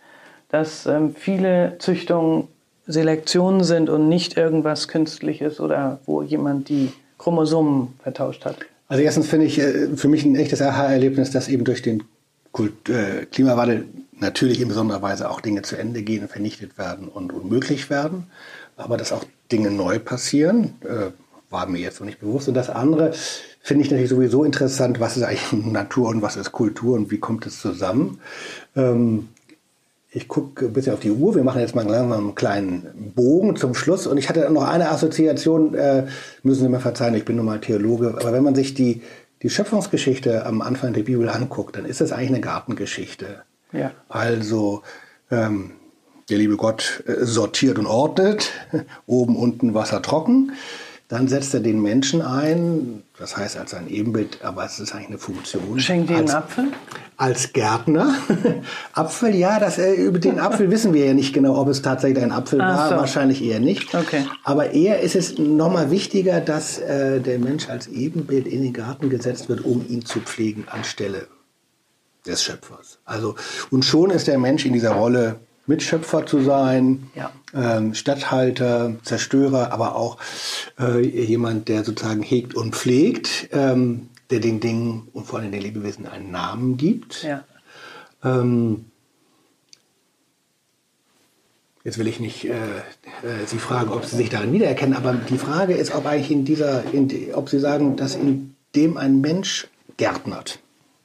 dass 0.49 0.85
ähm, 0.85 1.13
viele 1.15 1.75
Züchtungen 1.79 2.47
Selektionen 2.87 3.63
sind 3.63 3.87
und 3.89 4.09
nicht 4.09 4.35
irgendwas 4.35 4.87
Künstliches 4.87 5.59
oder 5.59 5.99
wo 6.07 6.23
jemand 6.23 6.69
die 6.69 6.91
Chromosomen 7.19 7.93
vertauscht 8.01 8.45
hat. 8.45 8.57
Also 8.87 9.03
erstens 9.03 9.27
finde 9.27 9.45
ich 9.45 9.59
äh, 9.59 9.95
für 9.95 10.07
mich 10.07 10.25
ein 10.25 10.35
echtes 10.35 10.59
Aha-Erlebnis, 10.61 11.29
dass 11.29 11.47
eben 11.49 11.65
durch 11.65 11.83
den 11.83 12.03
Kult, 12.51 12.89
äh, 12.89 13.27
Klimawandel 13.27 13.85
natürlich 14.19 14.59
in 14.59 14.69
besonderer 14.69 15.03
Weise 15.03 15.29
auch 15.29 15.39
Dinge 15.39 15.61
zu 15.61 15.77
Ende 15.77 16.01
gehen, 16.01 16.27
vernichtet 16.27 16.79
werden 16.79 17.07
und 17.07 17.31
unmöglich 17.31 17.91
werden, 17.91 18.25
aber 18.75 18.97
dass 18.97 19.11
auch 19.11 19.23
Dinge 19.51 19.71
neu 19.71 19.99
passieren, 19.99 20.75
äh, 20.83 21.11
war 21.49 21.67
mir 21.67 21.79
jetzt 21.79 21.99
noch 21.99 22.05
nicht 22.05 22.19
bewusst. 22.19 22.47
Und 22.47 22.53
das 22.53 22.69
andere 22.69 23.13
finde 23.61 23.83
ich 23.83 23.91
natürlich 23.91 24.09
sowieso 24.09 24.43
interessant, 24.43 24.99
was 24.99 25.17
ist 25.17 25.23
eigentlich 25.23 25.51
Natur 25.65 26.09
und 26.09 26.21
was 26.21 26.35
ist 26.35 26.51
Kultur 26.51 26.95
und 26.95 27.11
wie 27.11 27.19
kommt 27.19 27.45
es 27.45 27.59
zusammen. 27.59 28.19
Ähm, 28.75 29.29
ich 30.11 30.27
gucke 30.27 30.65
ein 30.65 30.73
bisschen 30.73 30.93
auf 30.93 31.01
die 31.01 31.11
Uhr. 31.11 31.35
Wir 31.35 31.43
machen 31.43 31.61
jetzt 31.61 31.75
mal 31.75 31.85
langsam 31.85 32.11
einen 32.11 32.35
kleinen 32.35 33.13
Bogen 33.15 33.55
zum 33.55 33.75
Schluss. 33.75 34.07
Und 34.07 34.17
ich 34.17 34.27
hatte 34.27 34.49
noch 34.51 34.67
eine 34.67 34.89
Assoziation, 34.89 35.75
äh, 35.75 36.07
müssen 36.41 36.63
Sie 36.63 36.69
mir 36.69 36.79
verzeihen, 36.79 37.13
ich 37.13 37.25
bin 37.25 37.35
nun 37.35 37.45
mal 37.45 37.59
Theologe, 37.59 38.15
aber 38.19 38.33
wenn 38.33 38.43
man 38.43 38.55
sich 38.55 38.73
die 38.73 39.01
die 39.41 39.49
Schöpfungsgeschichte 39.49 40.45
am 40.45 40.61
Anfang 40.61 40.93
der 40.93 41.03
Bibel 41.03 41.29
anguckt, 41.29 41.77
dann 41.77 41.85
ist 41.85 42.01
das 42.01 42.11
eigentlich 42.11 42.29
eine 42.29 42.41
Gartengeschichte. 42.41 43.43
Ja. 43.71 43.91
Also 44.09 44.83
ähm, 45.31 45.71
der 46.29 46.37
liebe 46.37 46.57
Gott 46.57 47.03
äh, 47.07 47.25
sortiert 47.25 47.79
und 47.79 47.85
ordnet, 47.85 48.51
oben, 49.05 49.35
unten 49.35 49.73
Wasser 49.73 50.01
trocken. 50.01 50.53
Dann 51.09 51.27
setzt 51.27 51.55
er 51.55 51.59
den 51.59 51.81
Menschen 51.81 52.21
ein, 52.21 53.01
das 53.17 53.35
heißt 53.35 53.57
als 53.57 53.73
ein 53.73 53.89
Ebenbild, 53.89 54.43
aber 54.43 54.63
es 54.63 54.79
ist 54.79 54.93
eigentlich 54.93 55.07
eine 55.07 55.17
Funktion. 55.17 55.79
Schenkt 55.79 56.11
dir 56.11 56.17
einen 56.17 56.29
Apfel? 56.29 56.65
Als 57.17 57.51
Gärtner. 57.51 58.13
Apfel, 58.93 59.33
ja, 59.33 59.59
das, 59.59 59.79
äh, 59.79 59.93
über 59.93 60.19
den 60.19 60.39
Apfel 60.39 60.69
wissen 60.69 60.93
wir 60.93 61.07
ja 61.07 61.15
nicht 61.15 61.33
genau, 61.33 61.59
ob 61.59 61.67
es 61.67 61.81
tatsächlich 61.81 62.23
ein 62.23 62.31
Apfel 62.31 62.61
Ach 62.61 62.77
war. 62.77 62.89
So. 62.89 62.95
Wahrscheinlich 62.97 63.43
eher 63.43 63.59
nicht. 63.59 63.95
Okay. 63.95 64.23
Aber 64.43 64.69
eher 64.69 64.99
ist 64.99 65.15
es 65.15 65.39
nochmal 65.39 65.89
wichtiger, 65.89 66.41
dass 66.41 66.77
äh, 66.77 67.19
der 67.19 67.39
Mensch 67.39 67.69
als 67.69 67.87
Ebenbild 67.87 68.45
in 68.45 68.61
den 68.61 68.73
Garten 68.73 69.09
gesetzt 69.09 69.49
wird, 69.49 69.65
um 69.65 69.83
ihn 69.89 70.05
zu 70.05 70.19
pflegen 70.19 70.67
anstelle 70.69 71.25
des 72.23 72.43
Schöpfers. 72.43 72.99
Also, 73.05 73.33
und 73.71 73.83
schon 73.83 74.11
ist 74.11 74.27
der 74.27 74.37
Mensch 74.37 74.63
in 74.65 74.73
dieser 74.73 74.91
Rolle 74.91 75.39
Mitschöpfer 75.69 76.25
zu 76.25 76.41
sein, 76.41 77.09
ja. 77.13 77.31
ähm, 77.53 77.93
Stadthalter, 77.93 78.95
Zerstörer, 79.03 79.71
aber 79.71 79.95
auch 79.95 80.17
äh, 80.79 80.99
jemand, 80.99 81.69
der 81.69 81.83
sozusagen 81.83 82.23
hegt 82.23 82.55
und 82.55 82.75
pflegt, 82.75 83.49
ähm, 83.51 84.09
der 84.31 84.39
den 84.39 84.59
Dingen 84.59 85.07
und 85.13 85.27
vor 85.27 85.39
allem 85.39 85.51
den 85.51 85.61
Lebewesen 85.61 86.07
einen 86.07 86.31
Namen 86.31 86.75
gibt. 86.77 87.21
Ja. 87.21 87.43
Ähm, 88.23 88.85
jetzt 91.83 91.99
will 91.99 92.07
ich 92.07 92.19
nicht 92.19 92.45
äh, 92.45 92.53
äh, 92.53 93.45
Sie 93.45 93.59
fragen, 93.59 93.91
ob 93.91 94.05
Sie 94.05 94.15
sich 94.15 94.29
darin 94.29 94.51
wiedererkennen, 94.51 94.95
aber 94.95 95.13
die 95.13 95.37
Frage 95.37 95.75
ist, 95.75 95.93
ob 95.93 96.07
eigentlich 96.07 96.31
in 96.31 96.45
dieser, 96.45 96.83
in, 96.91 97.11
ob 97.35 97.47
Sie 97.47 97.59
sagen, 97.59 97.95
dass 97.95 98.15
in 98.15 98.55
dem 98.75 98.97
ein 98.97 99.21
Mensch 99.21 99.67
gärtnert, 99.97 100.57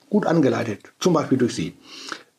gut 0.09 0.25
angeleitet, 0.25 0.81
zum 1.01 1.13
Beispiel 1.13 1.37
durch 1.37 1.55
Sie, 1.55 1.75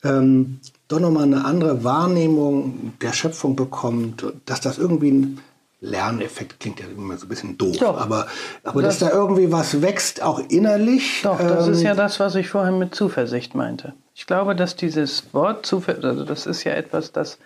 ähm, 0.03 0.59
doch 0.87 0.99
nochmal 0.99 1.23
eine 1.23 1.45
andere 1.45 1.83
Wahrnehmung 1.83 2.93
der 3.01 3.13
Schöpfung 3.13 3.55
bekommt, 3.55 4.25
dass 4.45 4.61
das 4.61 4.77
irgendwie 4.77 5.37
Lerneffekt 5.81 6.59
klingt 6.59 6.79
ja 6.79 6.85
immer 6.87 7.17
so 7.17 7.25
ein 7.25 7.29
bisschen 7.29 7.57
doof, 7.57 7.77
Doch. 7.77 7.99
aber, 7.99 8.27
aber 8.63 8.81
dass 8.81 8.99
da 8.99 9.11
irgendwie 9.11 9.51
was 9.51 9.81
wächst, 9.81 10.21
auch 10.21 10.39
innerlich. 10.49 11.21
Doch, 11.23 11.37
das 11.37 11.67
ähm, 11.67 11.73
ist 11.73 11.81
ja 11.81 11.95
das, 11.95 12.19
was 12.19 12.35
ich 12.35 12.49
vorhin 12.49 12.79
mit 12.79 12.95
Zuversicht 12.95 13.55
meinte. 13.55 13.93
Ich 14.15 14.25
glaube, 14.25 14.55
dass 14.55 14.75
dieses 14.75 15.33
Wort 15.33 15.65
Zuversicht, 15.65 16.05
also 16.05 16.23
das 16.23 16.45
ist 16.45 16.63
ja 16.63 16.73
etwas, 16.73 17.11
das, 17.11 17.37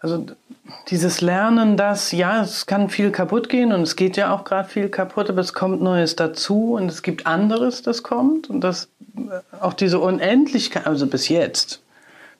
also 0.00 0.26
dieses 0.88 1.20
Lernen, 1.20 1.76
das, 1.76 2.12
ja, 2.12 2.42
es 2.42 2.66
kann 2.66 2.90
viel 2.90 3.10
kaputt 3.10 3.48
gehen 3.48 3.72
und 3.72 3.82
es 3.82 3.96
geht 3.96 4.16
ja 4.16 4.34
auch 4.34 4.44
gerade 4.44 4.68
viel 4.68 4.88
kaputt, 4.88 5.30
aber 5.30 5.40
es 5.40 5.52
kommt 5.52 5.80
Neues 5.80 6.16
dazu 6.16 6.74
und 6.74 6.88
es 6.88 7.02
gibt 7.02 7.26
anderes, 7.26 7.82
das 7.82 8.02
kommt 8.02 8.50
und 8.50 8.60
das, 8.60 8.88
äh, 9.16 9.40
auch 9.60 9.72
diese 9.72 10.00
Unendlichkeit, 10.00 10.86
also 10.86 11.06
bis 11.06 11.28
jetzt, 11.28 11.80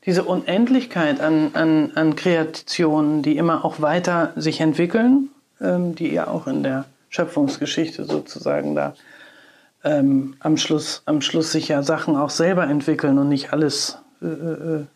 diese 0.07 0.24
Unendlichkeit 0.24 1.20
an, 1.20 1.50
an, 1.54 1.92
an 1.96 2.16
Kreationen, 2.16 3.22
die 3.22 3.36
immer 3.36 3.62
auch 3.64 3.82
weiter 3.82 4.32
sich 4.36 4.61
entwickeln, 4.61 5.30
ähm, 5.61 5.96
die 5.96 6.12
ja 6.12 6.28
auch 6.28 6.46
in 6.46 6.62
der 6.62 6.84
Schöpfungsgeschichte 7.11 8.04
sozusagen 8.04 8.74
da 8.74 8.94
ähm, 9.84 10.36
am, 10.40 10.57
Schluss, 10.57 11.02
am 11.07 11.20
Schluss 11.20 11.52
sich 11.52 11.68
ja 11.68 11.82
Sachen 11.82 12.16
auch 12.16 12.30
selber 12.30 12.66
entwickeln 12.68 13.18
und 13.18 13.28
nicht 13.28 13.52
alles. 13.52 13.98
Äh, 14.22 14.26
äh, 14.26 14.86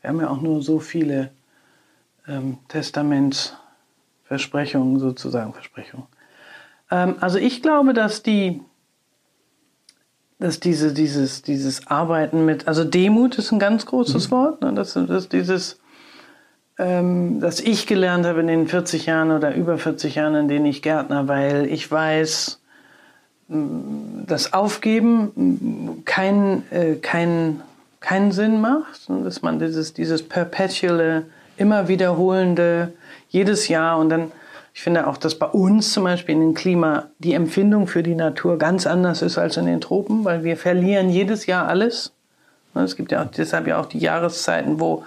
wir 0.00 0.10
haben 0.10 0.20
ja 0.20 0.28
auch 0.28 0.40
nur 0.40 0.62
so 0.62 0.80
viele 0.80 1.30
ähm, 2.28 2.58
Testamentsversprechungen 2.68 4.98
sozusagen, 4.98 5.54
Versprechungen. 5.54 6.06
Ähm, 6.90 7.14
also 7.20 7.38
ich 7.38 7.62
glaube, 7.62 7.94
dass 7.94 8.22
die 8.22 8.60
dass 10.38 10.60
diese, 10.60 10.92
dieses, 10.92 11.42
dieses 11.42 11.86
Arbeiten 11.86 12.44
mit, 12.44 12.68
also 12.68 12.84
Demut 12.84 13.38
ist 13.38 13.52
ein 13.52 13.58
ganz 13.58 13.86
großes 13.86 14.30
Wort, 14.30 14.60
ne? 14.60 14.72
dass, 14.74 14.92
dass 14.92 15.28
dieses, 15.28 15.78
ähm, 16.78 17.40
dass 17.40 17.60
ich 17.60 17.86
gelernt 17.86 18.26
habe 18.26 18.40
in 18.40 18.46
den 18.48 18.68
40 18.68 19.06
Jahren 19.06 19.30
oder 19.30 19.54
über 19.54 19.78
40 19.78 20.16
Jahren, 20.16 20.34
in 20.34 20.48
denen 20.48 20.66
ich 20.66 20.82
Gärtner, 20.82 21.26
weil 21.26 21.66
ich 21.66 21.90
weiß, 21.90 22.60
mh, 23.48 24.24
dass 24.26 24.52
Aufgeben 24.52 25.32
mh, 25.34 25.92
kein, 26.04 26.70
äh, 26.70 26.96
kein, 26.96 27.62
keinen 28.00 28.30
Sinn 28.32 28.60
macht, 28.60 29.08
und 29.08 29.24
dass 29.24 29.40
man 29.40 29.58
dieses, 29.58 29.94
dieses 29.94 30.22
perpetuelle, 30.22 31.24
immer 31.56 31.88
wiederholende, 31.88 32.92
jedes 33.30 33.68
Jahr 33.68 33.98
und 33.98 34.10
dann 34.10 34.30
ich 34.76 34.82
finde 34.82 35.06
auch, 35.06 35.16
dass 35.16 35.36
bei 35.36 35.46
uns 35.46 35.90
zum 35.94 36.04
Beispiel 36.04 36.34
in 36.34 36.42
dem 36.42 36.54
Klima 36.54 37.04
die 37.18 37.32
Empfindung 37.32 37.86
für 37.86 38.02
die 38.02 38.14
Natur 38.14 38.58
ganz 38.58 38.86
anders 38.86 39.22
ist 39.22 39.38
als 39.38 39.56
in 39.56 39.64
den 39.64 39.80
Tropen, 39.80 40.26
weil 40.26 40.44
wir 40.44 40.58
verlieren 40.58 41.08
jedes 41.08 41.46
Jahr 41.46 41.66
alles. 41.66 42.12
Es 42.74 42.94
gibt 42.94 43.10
ja 43.10 43.22
auch, 43.22 43.30
deshalb 43.30 43.66
ja 43.66 43.80
auch 43.80 43.86
die 43.86 43.98
Jahreszeiten, 43.98 44.78
wo, 44.78 45.02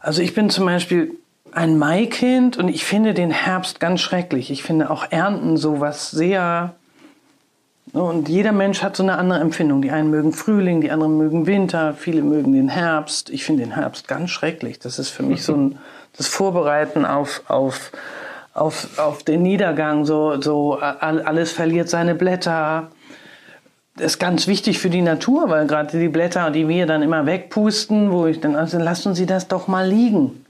also 0.00 0.20
ich 0.22 0.34
bin 0.34 0.50
zum 0.50 0.66
Beispiel 0.66 1.12
ein 1.52 1.78
Maikind 1.78 2.56
und 2.56 2.66
ich 2.66 2.84
finde 2.84 3.14
den 3.14 3.30
Herbst 3.30 3.78
ganz 3.78 4.00
schrecklich. 4.00 4.50
Ich 4.50 4.64
finde 4.64 4.90
auch 4.90 5.06
Ernten 5.08 5.56
sowas 5.56 6.10
sehr, 6.10 6.74
und 7.92 8.28
jeder 8.28 8.50
Mensch 8.50 8.82
hat 8.82 8.96
so 8.96 9.04
eine 9.04 9.18
andere 9.18 9.38
Empfindung. 9.38 9.82
Die 9.82 9.92
einen 9.92 10.10
mögen 10.10 10.32
Frühling, 10.32 10.80
die 10.80 10.90
anderen 10.90 11.16
mögen 11.16 11.46
Winter, 11.46 11.94
viele 11.94 12.22
mögen 12.22 12.50
den 12.50 12.70
Herbst. 12.70 13.30
Ich 13.30 13.44
finde 13.44 13.62
den 13.62 13.76
Herbst 13.76 14.08
ganz 14.08 14.30
schrecklich. 14.30 14.80
Das 14.80 14.98
ist 14.98 15.10
für 15.10 15.22
mich 15.22 15.44
so 15.44 15.54
ein, 15.54 15.78
das 16.16 16.26
Vorbereiten 16.26 17.06
auf, 17.06 17.44
auf, 17.46 17.92
auf, 18.54 18.98
auf 18.98 19.24
den 19.24 19.42
Niedergang, 19.42 20.04
so, 20.04 20.40
so 20.40 20.74
alles 20.74 21.52
verliert 21.52 21.88
seine 21.88 22.14
Blätter. 22.14 22.88
Das 23.96 24.12
ist 24.12 24.18
ganz 24.18 24.46
wichtig 24.46 24.78
für 24.78 24.90
die 24.90 25.02
Natur, 25.02 25.50
weil 25.50 25.66
gerade 25.66 25.98
die 25.98 26.08
Blätter, 26.08 26.50
die 26.50 26.68
wir 26.68 26.86
dann 26.86 27.02
immer 27.02 27.26
wegpusten, 27.26 28.10
wo 28.10 28.26
ich 28.26 28.40
dann, 28.40 28.56
also 28.56 28.78
lassen 28.78 29.14
Sie 29.14 29.26
das 29.26 29.48
doch 29.48 29.68
mal 29.68 29.86
liegen. 29.86 30.44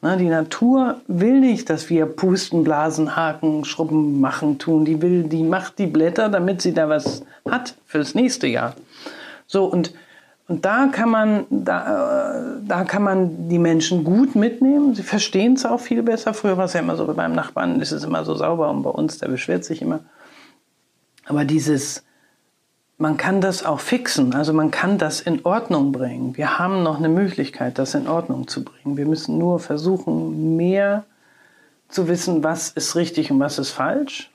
Na, 0.00 0.16
die 0.16 0.28
Natur 0.28 1.00
will 1.06 1.40
nicht, 1.40 1.70
dass 1.70 1.88
wir 1.88 2.04
pusten, 2.04 2.62
blasen, 2.62 3.16
haken, 3.16 3.64
schrubben, 3.64 4.20
machen, 4.20 4.58
tun. 4.58 4.84
Die 4.84 5.00
will, 5.00 5.22
die 5.22 5.42
macht 5.42 5.78
die 5.78 5.86
Blätter, 5.86 6.28
damit 6.28 6.60
sie 6.60 6.74
da 6.74 6.90
was 6.90 7.24
hat 7.48 7.74
fürs 7.86 8.14
nächste 8.14 8.46
Jahr. 8.46 8.74
So, 9.46 9.64
und 9.64 9.94
und 10.46 10.64
da 10.64 10.88
kann 10.88 11.08
man, 11.08 11.46
da, 11.48 12.58
da 12.66 12.84
kann 12.84 13.02
man 13.02 13.48
die 13.48 13.58
Menschen 13.58 14.04
gut 14.04 14.34
mitnehmen. 14.34 14.94
Sie 14.94 15.02
verstehen 15.02 15.54
es 15.54 15.64
auch 15.64 15.80
viel 15.80 16.02
besser. 16.02 16.34
Früher 16.34 16.58
war 16.58 16.66
es 16.66 16.74
ja 16.74 16.80
immer 16.80 16.96
so, 16.96 17.06
beim 17.06 17.32
Nachbarn 17.32 17.80
ist 17.80 17.92
es 17.92 18.04
immer 18.04 18.24
so 18.24 18.34
sauber 18.34 18.68
und 18.70 18.82
bei 18.82 18.90
uns, 18.90 19.18
der 19.18 19.28
beschwert 19.28 19.64
sich 19.64 19.80
immer. 19.80 20.00
Aber 21.24 21.46
dieses, 21.46 22.04
man 22.98 23.16
kann 23.16 23.40
das 23.40 23.64
auch 23.64 23.80
fixen, 23.80 24.34
also 24.34 24.52
man 24.52 24.70
kann 24.70 24.98
das 24.98 25.22
in 25.22 25.46
Ordnung 25.46 25.92
bringen. 25.92 26.36
Wir 26.36 26.58
haben 26.58 26.82
noch 26.82 26.98
eine 26.98 27.08
Möglichkeit, 27.08 27.78
das 27.78 27.94
in 27.94 28.06
Ordnung 28.06 28.46
zu 28.46 28.64
bringen. 28.64 28.98
Wir 28.98 29.06
müssen 29.06 29.38
nur 29.38 29.60
versuchen, 29.60 30.56
mehr 30.56 31.04
zu 31.88 32.06
wissen, 32.06 32.44
was 32.44 32.68
ist 32.68 32.96
richtig 32.96 33.30
und 33.30 33.40
was 33.40 33.58
ist 33.58 33.70
falsch. 33.70 34.30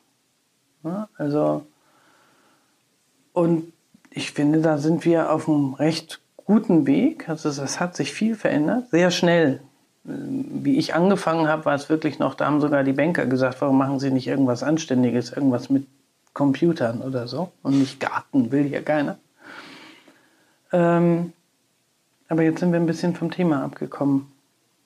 Ja, 0.83 1.07
also, 1.17 1.67
und 3.33 3.71
ich 4.11 4.31
finde, 4.31 4.61
da 4.61 4.77
sind 4.77 5.05
wir 5.05 5.31
auf 5.31 5.47
einem 5.47 5.73
recht 5.73 6.21
guten 6.37 6.87
Weg. 6.87 7.29
Also 7.29 7.49
es 7.49 7.79
hat 7.79 7.95
sich 7.95 8.13
viel 8.13 8.35
verändert, 8.35 8.89
sehr 8.89 9.11
schnell. 9.11 9.61
Wie 10.03 10.77
ich 10.77 10.95
angefangen 10.95 11.47
habe, 11.47 11.65
war 11.65 11.75
es 11.75 11.89
wirklich 11.89 12.19
noch, 12.19 12.33
da 12.33 12.45
haben 12.45 12.61
sogar 12.61 12.83
die 12.83 12.93
Banker 12.93 13.25
gesagt, 13.25 13.61
warum 13.61 13.77
machen 13.77 13.99
Sie 13.99 14.11
nicht 14.11 14.27
irgendwas 14.27 14.63
Anständiges, 14.63 15.31
irgendwas 15.31 15.69
mit 15.69 15.85
Computern 16.33 17.01
oder 17.01 17.27
so 17.27 17.51
und 17.63 17.77
nicht 17.77 17.99
Garten, 17.99 18.51
will 18.51 18.63
hier 18.63 18.81
keiner. 18.81 19.17
Ähm, 20.71 21.33
aber 22.29 22.43
jetzt 22.43 22.59
sind 22.59 22.71
wir 22.71 22.79
ein 22.79 22.85
bisschen 22.85 23.15
vom 23.15 23.29
Thema 23.29 23.63
abgekommen. 23.63 24.31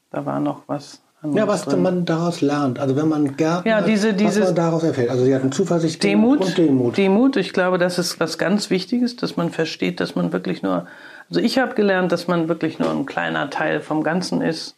Da 0.10 0.26
war 0.26 0.40
noch 0.40 0.64
was 0.68 1.03
ja, 1.32 1.48
was 1.48 1.66
drin. 1.66 1.82
man 1.82 2.06
daraus 2.06 2.42
lernt. 2.42 2.80
Also 2.80 2.96
wenn 2.96 3.08
man 3.08 3.38
Gärtner, 3.38 3.70
ja, 3.70 3.82
diese, 3.82 4.14
diese 4.14 4.42
was 4.42 4.48
man 4.48 4.56
daraus 4.56 4.84
erfährt. 4.84 5.10
Also 5.10 5.24
sie 5.24 5.34
hatten 5.34 5.52
Zuversicht 5.52 6.04
Demut, 6.04 6.42
und 6.42 6.58
Demut. 6.58 6.98
Demut, 6.98 7.38
ich 7.38 7.54
glaube, 7.54 7.78
das 7.78 7.98
ist 7.98 8.20
was 8.20 8.38
ganz 8.38 8.70
Wichtiges, 8.70 9.16
dass 9.16 9.38
man 9.38 9.50
versteht, 9.50 10.00
dass 10.00 10.16
man 10.16 10.34
wirklich 10.34 10.64
nur, 10.64 10.86
also 11.30 11.40
ich 11.40 11.60
habe 11.60 11.76
gelernt, 11.76 12.12
dass 12.12 12.28
man 12.28 12.50
wirklich 12.50 12.78
nur 12.80 12.92
ein 12.92 13.06
kleiner 13.06 13.50
Teil 13.50 13.80
vom 13.80 14.04
Ganzen 14.04 14.42
ist 14.42 14.76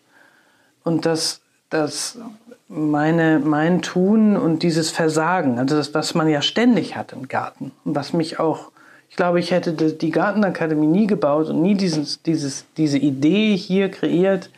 und 0.83 1.05
dass, 1.05 1.41
dass 1.71 2.19
meine, 2.67 3.39
mein 3.43 3.81
Tun 3.81 4.37
und 4.37 4.61
dieses 4.61 4.91
Versagen, 4.91 5.57
also 5.57 5.75
das, 5.75 5.93
was 5.93 6.13
man 6.13 6.29
ja 6.29 6.41
ständig 6.41 6.95
hat 6.95 7.11
im 7.13 7.27
Garten 7.27 7.71
und 7.83 7.95
was 7.95 8.13
mich 8.13 8.39
auch, 8.39 8.71
ich 9.09 9.15
glaube, 9.15 9.39
ich 9.39 9.51
hätte 9.51 9.73
die 9.73 10.11
Gartenakademie 10.11 10.87
nie 10.87 11.07
gebaut 11.07 11.49
und 11.49 11.61
nie 11.61 11.75
dieses, 11.75 12.21
dieses, 12.21 12.65
diese 12.77 12.97
Idee 12.97 13.55
hier 13.55 13.89
kreiert, 13.89 14.49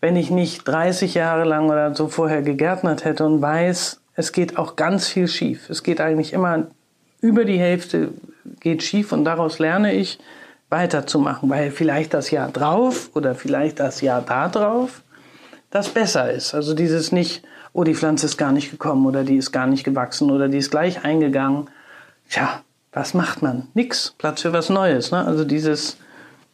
wenn 0.00 0.16
ich 0.16 0.30
nicht 0.30 0.66
30 0.66 1.14
Jahre 1.14 1.44
lang 1.44 1.68
oder 1.70 1.94
so 1.94 2.08
vorher 2.08 2.42
gegärtnert 2.42 3.04
hätte 3.04 3.24
und 3.24 3.42
weiß, 3.42 4.00
es 4.14 4.32
geht 4.32 4.58
auch 4.58 4.76
ganz 4.76 5.08
viel 5.08 5.28
schief. 5.28 5.70
Es 5.70 5.82
geht 5.82 6.00
eigentlich 6.00 6.32
immer 6.32 6.66
über 7.20 7.44
die 7.44 7.58
Hälfte 7.58 8.10
geht 8.60 8.82
schief 8.82 9.12
und 9.12 9.24
daraus 9.24 9.58
lerne 9.58 9.92
ich 9.92 10.18
weiterzumachen, 10.70 11.48
weil 11.50 11.70
vielleicht 11.70 12.14
das 12.14 12.30
Jahr 12.30 12.50
drauf 12.50 13.10
oder 13.14 13.34
vielleicht 13.34 13.80
das 13.80 14.00
Jahr 14.00 14.22
da 14.22 14.48
drauf 14.48 15.02
das 15.70 15.88
besser 15.90 16.30
ist. 16.32 16.54
Also 16.54 16.74
dieses 16.74 17.12
nicht, 17.12 17.42
oh, 17.72 17.84
die 17.84 17.94
Pflanze 17.94 18.26
ist 18.26 18.38
gar 18.38 18.52
nicht 18.52 18.70
gekommen 18.70 19.06
oder 19.06 19.24
die 19.24 19.36
ist 19.36 19.52
gar 19.52 19.66
nicht 19.66 19.84
gewachsen 19.84 20.30
oder 20.30 20.48
die 20.48 20.58
ist 20.58 20.70
gleich 20.70 21.04
eingegangen. 21.04 21.68
Tja, 22.30 22.62
was 22.92 23.14
macht 23.14 23.42
man? 23.42 23.68
Nix. 23.74 24.14
Platz 24.18 24.42
für 24.42 24.52
was 24.52 24.70
Neues. 24.70 25.10
Ne? 25.10 25.24
Also 25.24 25.44
dieses, 25.44 25.98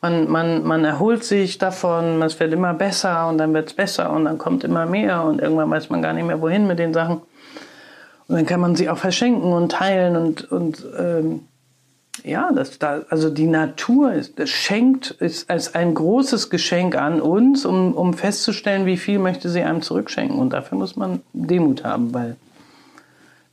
man, 0.04 0.30
man, 0.30 0.64
man 0.64 0.84
erholt 0.84 1.24
sich 1.24 1.56
davon, 1.56 2.20
es 2.20 2.38
wird 2.38 2.52
immer 2.52 2.74
besser 2.74 3.26
und 3.26 3.38
dann 3.38 3.54
wird 3.54 3.68
es 3.70 3.74
besser 3.74 4.12
und 4.12 4.26
dann 4.26 4.36
kommt 4.36 4.62
immer 4.62 4.84
mehr 4.84 5.24
und 5.24 5.40
irgendwann 5.40 5.70
weiß 5.70 5.88
man 5.88 6.02
gar 6.02 6.12
nicht 6.12 6.26
mehr, 6.26 6.42
wohin 6.42 6.66
mit 6.66 6.78
den 6.78 6.92
Sachen. 6.92 7.22
Und 8.28 8.36
dann 8.36 8.44
kann 8.44 8.60
man 8.60 8.76
sie 8.76 8.90
auch 8.90 8.98
verschenken 8.98 9.50
und 9.50 9.72
teilen 9.72 10.16
und, 10.16 10.52
und 10.52 10.84
ähm, 10.98 11.40
ja, 12.22 12.52
das, 12.52 12.78
da, 12.78 13.00
also 13.08 13.30
die 13.30 13.46
Natur 13.46 14.12
ist, 14.12 14.38
das 14.38 14.50
schenkt 14.50 15.10
ist 15.10 15.48
als 15.48 15.74
ein 15.74 15.94
großes 15.94 16.50
Geschenk 16.50 16.96
an 16.96 17.22
uns, 17.22 17.64
um, 17.64 17.94
um 17.94 18.12
festzustellen, 18.12 18.84
wie 18.84 18.98
viel 18.98 19.18
möchte 19.18 19.48
sie 19.48 19.62
einem 19.62 19.80
zurückschenken. 19.80 20.38
Und 20.38 20.52
dafür 20.52 20.76
muss 20.76 20.96
man 20.96 21.22
Demut 21.32 21.82
haben, 21.82 22.12
weil 22.12 22.36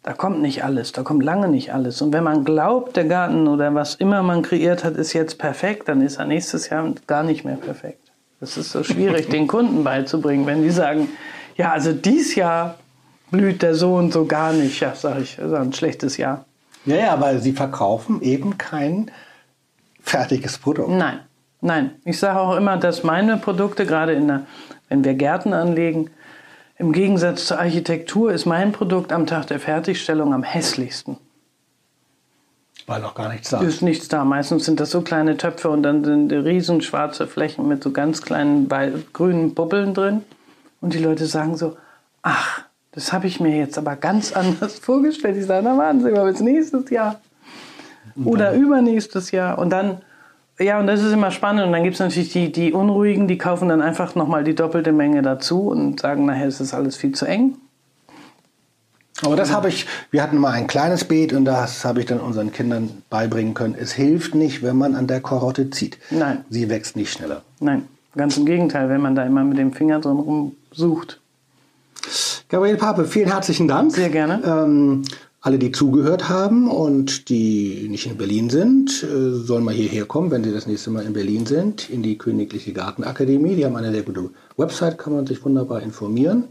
da 0.04 0.14
kommt 0.14 0.42
nicht 0.42 0.64
alles, 0.64 0.92
da 0.92 1.04
kommt 1.04 1.24
lange 1.24 1.48
nicht 1.48 1.74
alles. 1.74 2.02
Und 2.02 2.12
wenn 2.14 2.24
man 2.24 2.44
glaubt, 2.44 2.96
der 2.98 3.06
Garten 3.06 3.48
oder 3.48 3.74
was 3.76 3.96
immer 3.96 4.24
man 4.24 4.42
kreiert 4.42 4.84
hat, 4.84 4.96
ist 4.96 5.14
jetzt 5.14 5.38
perfekt, 5.38 5.88
dann 5.88 6.02
ist 6.02 6.18
er 6.18 6.26
nächstes 6.26 6.70
Jahr 6.70 6.92
gar 7.06 7.24
nicht 7.24 7.46
mehr 7.46 7.58
perfekt. 7.58 8.12
Das 8.40 8.58
ist 8.58 8.72
so 8.72 8.84
schwierig, 8.84 9.30
den 9.30 9.46
Kunden 9.46 9.84
beizubringen, 9.84 10.48
wenn 10.48 10.64
die 10.64 10.72
sagen, 10.72 11.10
ja, 11.56 11.72
also 11.72 11.94
dieses 11.94 12.34
Jahr 12.34 12.78
blüht 13.30 13.62
der 13.62 13.76
so 13.76 13.96
und 13.96 14.12
so 14.12 14.26
gar 14.26 14.52
nicht. 14.54 14.80
Ja, 14.80 14.96
sage 14.96 15.22
ich, 15.22 15.36
das 15.36 15.48
ist 15.48 15.54
ein 15.54 15.74
schlechtes 15.74 16.18
Jahr. 16.18 16.46
Ja, 16.86 16.96
ja, 16.96 17.14
aber 17.14 17.38
sie 17.38 17.52
verkaufen 17.52 18.22
eben 18.24 18.58
kein 18.58 19.12
fertiges 20.02 20.58
Produkt. 20.58 20.90
Nein, 20.90 21.20
nein. 21.62 21.92
Ich 22.04 22.18
sage 22.18 22.40
auch 22.40 22.56
immer, 22.56 22.78
dass 22.78 23.04
meine 23.04 23.38
Produkte, 23.38 23.86
gerade 23.86 24.14
in 24.14 24.28
der, 24.28 24.48
wenn 24.90 25.04
wir 25.04 25.14
Gärten 25.14 25.54
anlegen, 25.54 26.10
im 26.82 26.94
Gegensatz 26.94 27.46
zur 27.46 27.60
Architektur 27.60 28.34
ist 28.34 28.48
mein 28.48 28.72
Produkt 28.72 29.14
am 29.14 29.28
Tag 29.28 29.46
der 29.46 29.60
Fertigstellung 29.60 30.34
am 30.34 30.42
hässlichsten. 30.42 31.18
Weil 32.88 33.02
noch 33.02 33.14
gar 33.14 33.30
nichts 33.30 33.52
da 33.52 33.62
ist. 33.62 33.84
nichts 33.84 34.08
da. 34.08 34.26
Meistens 34.26 34.66
sind 34.66 34.80
das 34.80 34.90
so 34.90 35.02
kleine 35.02 35.38
Töpfe 35.38 35.70
und 35.70 35.84
dann 35.84 36.04
sind 36.04 36.32
riesen 36.32 36.82
schwarze 36.82 37.28
Flächen 37.28 37.68
mit 37.68 37.84
so 37.84 37.92
ganz 37.92 38.24
kleinen 38.24 38.68
grünen 39.14 39.54
Bubbeln 39.54 39.94
drin. 39.94 40.24
Und 40.82 40.96
die 40.96 40.98
Leute 40.98 41.28
sagen 41.28 41.56
so, 41.56 41.78
ach, 42.24 42.64
Das 42.94 43.14
habe 43.14 43.28
ich 43.28 43.40
mir 43.40 43.56
jetzt 43.56 43.78
aber 43.78 43.96
ganz 43.96 44.32
anders 44.36 44.80
vorgestellt. 44.80 45.38
Ich 45.38 45.46
sage, 45.46 45.64
na 45.64 45.78
warten 45.78 46.02
Sie 46.02 46.10
mal 46.10 46.32
bis 46.32 46.42
nächstes 46.42 46.90
Jahr. 46.90 47.22
Oder 48.26 48.54
übernächstes 48.54 49.30
Jahr. 49.30 49.60
Und 49.60 49.70
dann, 49.70 50.02
ja, 50.62 50.80
und 50.80 50.88
das 50.88 51.02
ist 51.02 51.12
immer 51.12 51.32
spannend. 51.32 51.66
Und 51.66 51.72
dann 51.72 51.84
gibt 51.84 51.96
es 51.96 52.00
natürlich 52.00 52.32
die, 52.32 52.52
die 52.52 52.74
Unruhigen, 52.74 53.28
die 53.28 53.38
kaufen 53.38 53.70
dann 53.70 53.82
einfach 53.82 54.16
nochmal 54.16 54.44
die 54.44 54.56
doppelte 54.56 54.92
Menge 54.92 55.22
dazu 55.22 55.68
und 55.70 56.00
sagen, 56.00 56.26
nachher 56.26 56.48
ist 56.48 56.60
das 56.60 56.74
alles 56.74 56.96
viel 56.96 57.14
zu 57.14 57.26
eng. 57.26 57.56
Aber 59.24 59.36
das 59.36 59.54
habe 59.54 59.70
ich, 59.70 59.86
wir 60.10 60.24
hatten 60.24 60.38
mal 60.38 60.52
ein 60.52 60.68
kleines 60.68 61.04
Beet 61.04 61.34
und 61.34 61.46
das 61.46 61.86
habe 61.86 62.00
ich 62.00 62.08
dann 62.08 62.20
unseren 62.20 62.52
Kindern 62.52 63.04
beibringen 63.10 63.54
können. 63.54 63.76
Es 63.80 63.92
hilft 63.92 64.34
nicht, 64.34 64.64
wenn 64.64 64.78
man 64.78 64.96
an 64.96 65.08
der 65.08 65.22
Karotte 65.22 65.70
zieht. 65.70 65.98
Nein. 66.10 66.44
Sie 66.50 66.70
wächst 66.70 66.96
nicht 66.96 67.12
schneller. 67.12 67.44
Nein, 67.60 67.88
ganz 68.16 68.38
im 68.38 68.46
Gegenteil, 68.46 68.90
wenn 68.90 69.02
man 69.02 69.14
da 69.14 69.24
immer 69.24 69.44
mit 69.44 69.58
dem 69.60 69.74
Finger 69.74 70.00
drin 70.00 70.18
rumsucht. 70.18 71.20
Gabriel 72.50 72.78
Pape, 72.78 73.06
vielen 73.06 73.32
herzlichen 73.32 73.68
Dank. 73.68 73.92
Sehr 73.92 74.10
gerne. 74.10 74.42
Ähm, 74.44 75.04
alle, 75.44 75.58
die 75.58 75.72
zugehört 75.72 76.30
haben 76.30 76.70
und 76.70 77.30
die 77.30 77.88
nicht 77.90 78.06
in 78.06 78.16
Berlin 78.18 78.50
sind, 78.52 79.04
äh, 79.04 79.32
sollen 79.34 79.64
mal 79.64 79.74
hierher 79.74 80.06
kommen, 80.06 80.30
wenn 80.30 80.44
sie 80.44 80.52
das 80.54 80.68
nächste 80.68 80.92
Mal 80.92 81.04
in 81.04 81.14
Berlin 81.14 81.46
sind, 81.48 81.90
in 81.90 82.04
die 82.04 82.18
Königliche 82.18 82.74
Gartenakademie. 82.74 83.56
Die 83.56 83.66
haben 83.66 83.76
eine 83.76 83.92
sehr 83.92 84.04
gute 84.04 84.30
Website, 84.58 85.00
kann 85.00 85.14
man 85.14 85.26
sich 85.26 85.44
wunderbar 85.44 85.82
informieren. 85.82 86.44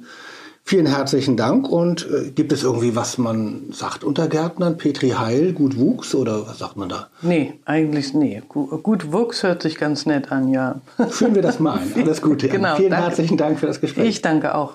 Vielen 0.65 0.87
herzlichen 0.87 1.37
Dank. 1.37 1.69
Und 1.71 2.07
äh, 2.11 2.31
gibt 2.33 2.53
es 2.53 2.65
irgendwie, 2.65 2.95
was 2.95 3.17
man 3.17 3.67
sagt 3.73 4.03
unter 4.05 4.29
Gärtnern? 4.29 4.77
Petri 4.77 5.11
Heil, 5.11 5.53
gut 5.53 5.77
wuchs 5.79 6.15
oder 6.15 6.47
was 6.49 6.59
sagt 6.59 6.77
man 6.77 6.89
da? 6.89 7.09
Nee, 7.23 7.55
eigentlich 7.65 8.13
nee. 8.13 8.43
Gu- 8.49 8.77
Gut 8.79 9.13
Wuchs 9.13 9.43
hört 9.45 9.63
sich 9.63 9.77
ganz 9.79 10.05
nett 10.05 10.31
an, 10.33 10.49
ja. 10.53 10.81
Führen 11.09 11.35
wir 11.37 11.43
das 11.43 11.61
mal 11.61 11.79
ein. 11.79 11.93
Alles 12.03 12.21
Gute. 12.21 12.49
Genau, 12.49 12.75
Vielen 12.77 12.91
danke. 12.91 13.07
herzlichen 13.07 13.37
Dank 13.37 13.59
für 13.61 13.67
das 13.69 13.81
Gespräch. 13.81 14.09
Ich 14.09 14.21
danke 14.23 14.55
auch. 14.55 14.75